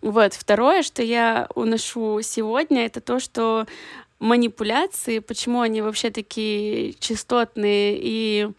Вот. 0.01 0.33
Второе, 0.33 0.83
что 0.83 1.01
я 1.01 1.47
уношу 1.55 2.21
сегодня, 2.21 2.85
это 2.85 3.01
то, 3.01 3.19
что 3.19 3.65
манипуляции, 4.19 5.19
почему 5.19 5.61
они 5.61 5.81
вообще 5.81 6.09
такие 6.09 6.93
частотные 6.93 7.97
и 7.99 8.49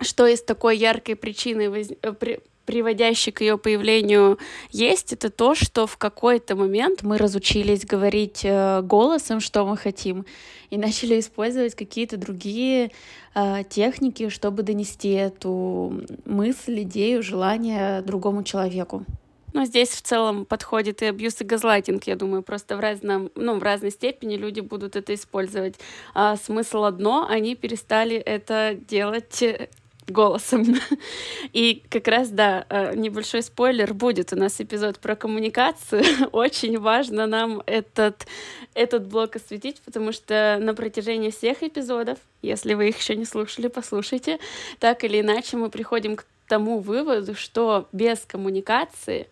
что 0.00 0.26
из 0.26 0.42
такой 0.42 0.76
яркой 0.76 1.16
причины, 1.16 1.70
воз... 1.70 1.88
Э, 2.02 2.12
при... 2.12 2.40
приводящей 2.64 3.32
к 3.32 3.40
ее 3.40 3.58
появлению 3.58 4.38
есть, 4.70 5.12
это 5.12 5.30
то, 5.30 5.54
что 5.54 5.86
в 5.86 5.96
какой-то 5.96 6.56
момент 6.56 7.02
мы 7.02 7.18
разучились 7.18 7.84
говорить 7.84 8.40
э, 8.44 8.82
голосом, 8.82 9.40
что 9.40 9.64
мы 9.66 9.76
хотим, 9.76 10.24
и 10.70 10.78
начали 10.78 11.18
использовать 11.18 11.74
какие-то 11.74 12.16
другие 12.16 12.90
э, 13.34 13.64
техники, 13.68 14.28
чтобы 14.28 14.62
донести 14.62 15.10
эту 15.10 16.02
мысль, 16.24 16.82
идею, 16.82 17.22
желание 17.22 18.02
другому 18.02 18.42
человеку. 18.42 19.04
Ну, 19.52 19.66
здесь 19.66 19.90
в 19.90 20.02
целом 20.02 20.46
подходит 20.46 21.02
и 21.02 21.06
абьюз, 21.06 21.40
и 21.40 21.44
газлайтинг, 21.44 22.04
я 22.04 22.16
думаю, 22.16 22.42
просто 22.42 22.76
в, 22.76 22.80
разном, 22.80 23.30
ну, 23.34 23.58
в 23.58 23.62
разной 23.62 23.90
степени 23.90 24.36
люди 24.36 24.60
будут 24.60 24.96
это 24.96 25.14
использовать. 25.14 25.74
А 26.14 26.36
смысл 26.36 26.84
одно, 26.84 27.26
они 27.28 27.54
перестали 27.54 28.16
это 28.16 28.74
делать 28.88 29.42
э, 29.42 29.68
голосом. 30.08 30.64
И 31.52 31.82
как 31.90 32.08
раз, 32.08 32.30
да, 32.30 32.64
э, 32.70 32.94
небольшой 32.96 33.42
спойлер, 33.42 33.92
будет 33.92 34.32
у 34.32 34.36
нас 34.36 34.58
эпизод 34.58 34.98
про 34.98 35.16
коммуникацию. 35.16 36.02
Очень 36.32 36.78
важно 36.78 37.26
нам 37.26 37.62
этот, 37.66 38.26
этот 38.72 39.06
блок 39.06 39.36
осветить, 39.36 39.82
потому 39.84 40.12
что 40.12 40.58
на 40.62 40.74
протяжении 40.74 41.30
всех 41.30 41.62
эпизодов, 41.62 42.18
если 42.40 42.72
вы 42.72 42.88
их 42.88 42.98
еще 42.98 43.16
не 43.16 43.26
слушали, 43.26 43.68
послушайте, 43.68 44.38
так 44.78 45.04
или 45.04 45.20
иначе 45.20 45.58
мы 45.58 45.68
приходим 45.68 46.16
к 46.16 46.24
тому 46.48 46.80
выводу, 46.80 47.34
что 47.34 47.88
без 47.92 48.20
коммуникации 48.20 49.28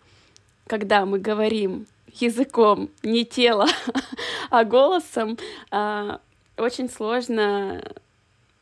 когда 0.71 1.05
мы 1.05 1.19
говорим 1.19 1.85
языком, 2.13 2.89
не 3.03 3.25
тело, 3.25 3.67
а 4.49 4.63
голосом, 4.63 5.37
а, 5.69 6.21
очень 6.55 6.89
сложно 6.89 7.83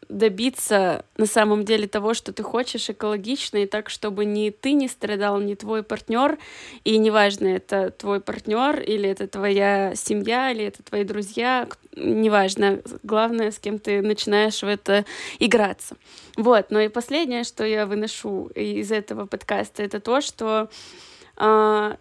добиться 0.09 1.05
на 1.17 1.27
самом 1.27 1.65
деле 1.65 1.87
того, 1.87 2.15
что 2.15 2.33
ты 2.33 2.41
хочешь 2.41 2.89
экологично 2.89 3.57
и 3.57 3.67
так, 3.67 3.91
чтобы 3.91 4.25
ни 4.25 4.49
ты 4.49 4.73
не 4.73 4.87
страдал, 4.87 5.39
ни 5.39 5.53
твой 5.53 5.83
партнер, 5.83 6.39
и 6.83 6.97
неважно, 6.97 7.45
это 7.45 7.91
твой 7.91 8.21
партнер 8.21 8.79
или 8.79 9.07
это 9.07 9.27
твоя 9.27 9.93
семья 9.93 10.49
или 10.49 10.65
это 10.65 10.81
твои 10.81 11.03
друзья, 11.03 11.67
неважно, 11.95 12.81
главное, 13.03 13.51
с 13.51 13.59
кем 13.59 13.77
ты 13.77 14.01
начинаешь 14.01 14.63
в 14.63 14.67
это 14.67 15.05
играться. 15.37 15.95
Вот, 16.37 16.71
но 16.71 16.79
и 16.79 16.87
последнее, 16.87 17.43
что 17.43 17.63
я 17.63 17.85
выношу 17.85 18.47
из 18.55 18.91
этого 18.91 19.27
подкаста, 19.27 19.83
это 19.83 19.99
то, 19.99 20.21
что 20.21 20.69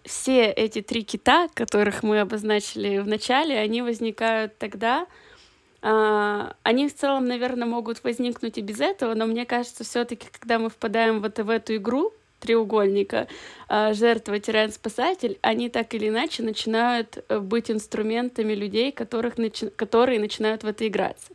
все 0.03 0.51
эти 0.51 0.82
три 0.82 1.05
кита, 1.05 1.49
которых 1.55 2.03
мы 2.03 2.20
обозначили 2.20 2.99
в 2.99 3.07
начале, 3.07 3.57
они 3.59 3.82
возникают 3.82 4.59
тогда, 4.59 5.07
Uh, 5.80 6.57
они 6.64 6.89
в 6.89 6.95
целом, 6.97 7.26
наверное, 7.26 7.68
могут 7.68 8.03
возникнуть 8.03 8.59
и 8.59 8.62
без 8.62 8.80
этого, 8.80 9.14
но 9.14 9.26
мне 9.26 9.47
кажется, 9.47 9.84
все-таки, 9.84 10.26
когда 10.28 10.59
мы 10.59 10.70
впадаем 10.70 11.20
вот 11.20 11.39
в 11.39 11.49
эту 11.49 11.76
игру 11.76 12.12
треугольника 12.41 13.28
uh, 13.68 13.95
жертва, 13.95 14.41
тиран, 14.41 14.72
спасатель, 14.72 15.39
они 15.41 15.68
так 15.68 15.95
или 15.95 16.09
иначе 16.09 16.43
начинают 16.43 17.24
э, 17.28 17.39
быть 17.39 17.70
инструментами 17.70 18.55
людей, 18.55 18.91
которых 18.91 19.39
начи... 19.39 19.70
которые 19.70 20.18
начинают 20.18 20.64
в 20.64 20.66
это 20.66 20.86
играться. 20.86 21.32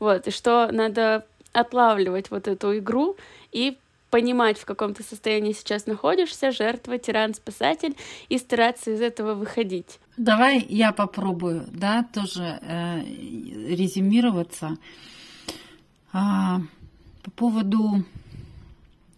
Вот, 0.00 0.26
и 0.26 0.32
что 0.32 0.70
надо 0.72 1.24
отлавливать 1.52 2.32
вот 2.32 2.48
эту 2.48 2.76
игру 2.78 3.16
и 3.52 3.78
понимать, 4.14 4.58
в 4.58 4.64
каком 4.64 4.94
ты 4.94 5.02
состоянии 5.02 5.52
сейчас 5.52 5.86
находишься, 5.86 6.52
жертва, 6.52 6.98
тиран, 6.98 7.34
спасатель, 7.34 7.96
и 8.28 8.38
стараться 8.38 8.92
из 8.92 9.00
этого 9.00 9.34
выходить. 9.34 9.98
Давай 10.16 10.64
я 10.68 10.92
попробую, 10.92 11.66
да, 11.72 12.06
тоже 12.14 12.60
э, 12.62 13.02
резюмироваться. 13.74 14.76
А, 16.12 16.60
по 17.24 17.30
поводу 17.32 18.04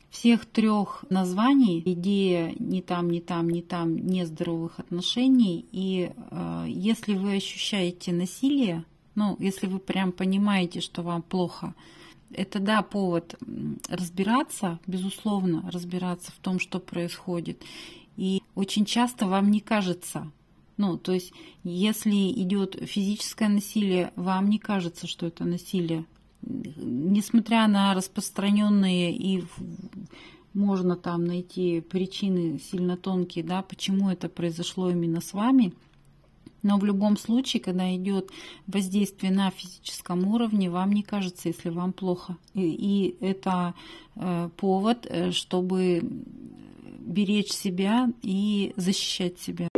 всех 0.09 0.47
трех 0.47 1.05
названий 1.11 1.83
идея 1.85 2.55
не 2.59 2.81
там, 2.81 3.11
не 3.11 3.21
там, 3.21 3.51
не 3.51 3.61
там, 3.61 3.99
нездоровых 3.99 4.79
отношений. 4.79 5.67
И 5.73 6.11
э, 6.11 6.65
если 6.69 7.17
вы 7.17 7.37
ощущаете 7.37 8.13
насилие, 8.13 8.83
ну, 9.15 9.37
если 9.41 9.67
вы 9.67 9.79
прям 9.79 10.11
понимаете, 10.11 10.81
что 10.81 11.03
вам 11.03 11.21
плохо, 11.21 11.75
это, 12.33 12.59
да, 12.59 12.83
повод 12.83 13.37
разбираться, 13.89 14.79
безусловно, 14.87 15.69
разбираться 15.71 16.33
в 16.33 16.37
том, 16.37 16.59
что 16.59 16.79
происходит. 16.81 17.63
И 18.17 18.43
очень 18.55 18.85
часто 18.85 19.27
вам 19.27 19.51
не 19.51 19.61
кажется, 19.61 20.31
ну, 20.77 20.99
то 20.99 21.13
есть, 21.13 21.33
если 21.65 22.31
идет 22.33 22.77
физическое 22.83 23.49
насилие, 23.49 24.13
вам 24.15 24.51
не 24.51 24.59
кажется, 24.59 25.07
что 25.07 25.27
это 25.27 25.45
насилие. 25.45 26.05
Несмотря 26.43 27.67
на 27.67 27.95
распространенные 27.95 29.17
и 29.17 29.45
можно 30.53 30.97
там 30.97 31.25
найти 31.25 31.81
причины 31.81 32.59
сильно 32.59 32.97
тонкие, 32.97 33.45
да, 33.45 33.63
почему 33.63 34.11
это 34.11 34.29
произошло 34.29 34.91
именно 34.91 35.21
с 35.21 35.33
вами, 35.33 35.73
Но 36.67 36.79
в 36.79 36.85
любом 36.85 37.17
случае, 37.17 37.63
когда 37.63 37.95
идет 37.95 38.31
воздействие 38.67 39.33
на 39.33 39.51
физическом 39.51 40.27
уровне, 40.27 40.69
вам 40.69 40.91
не 40.91 41.05
кажется, 41.05 41.47
если 41.49 41.69
вам 41.69 41.93
плохо. 41.93 42.37
И, 42.55 42.61
и 42.61 43.25
это 43.25 43.75
э, 44.17 44.51
повод, 44.57 45.07
э, 45.09 45.31
чтобы 45.31 46.03
беречь 46.99 47.53
себя 47.53 48.11
и 48.23 48.73
защищать 48.77 49.39
себя. 49.39 49.69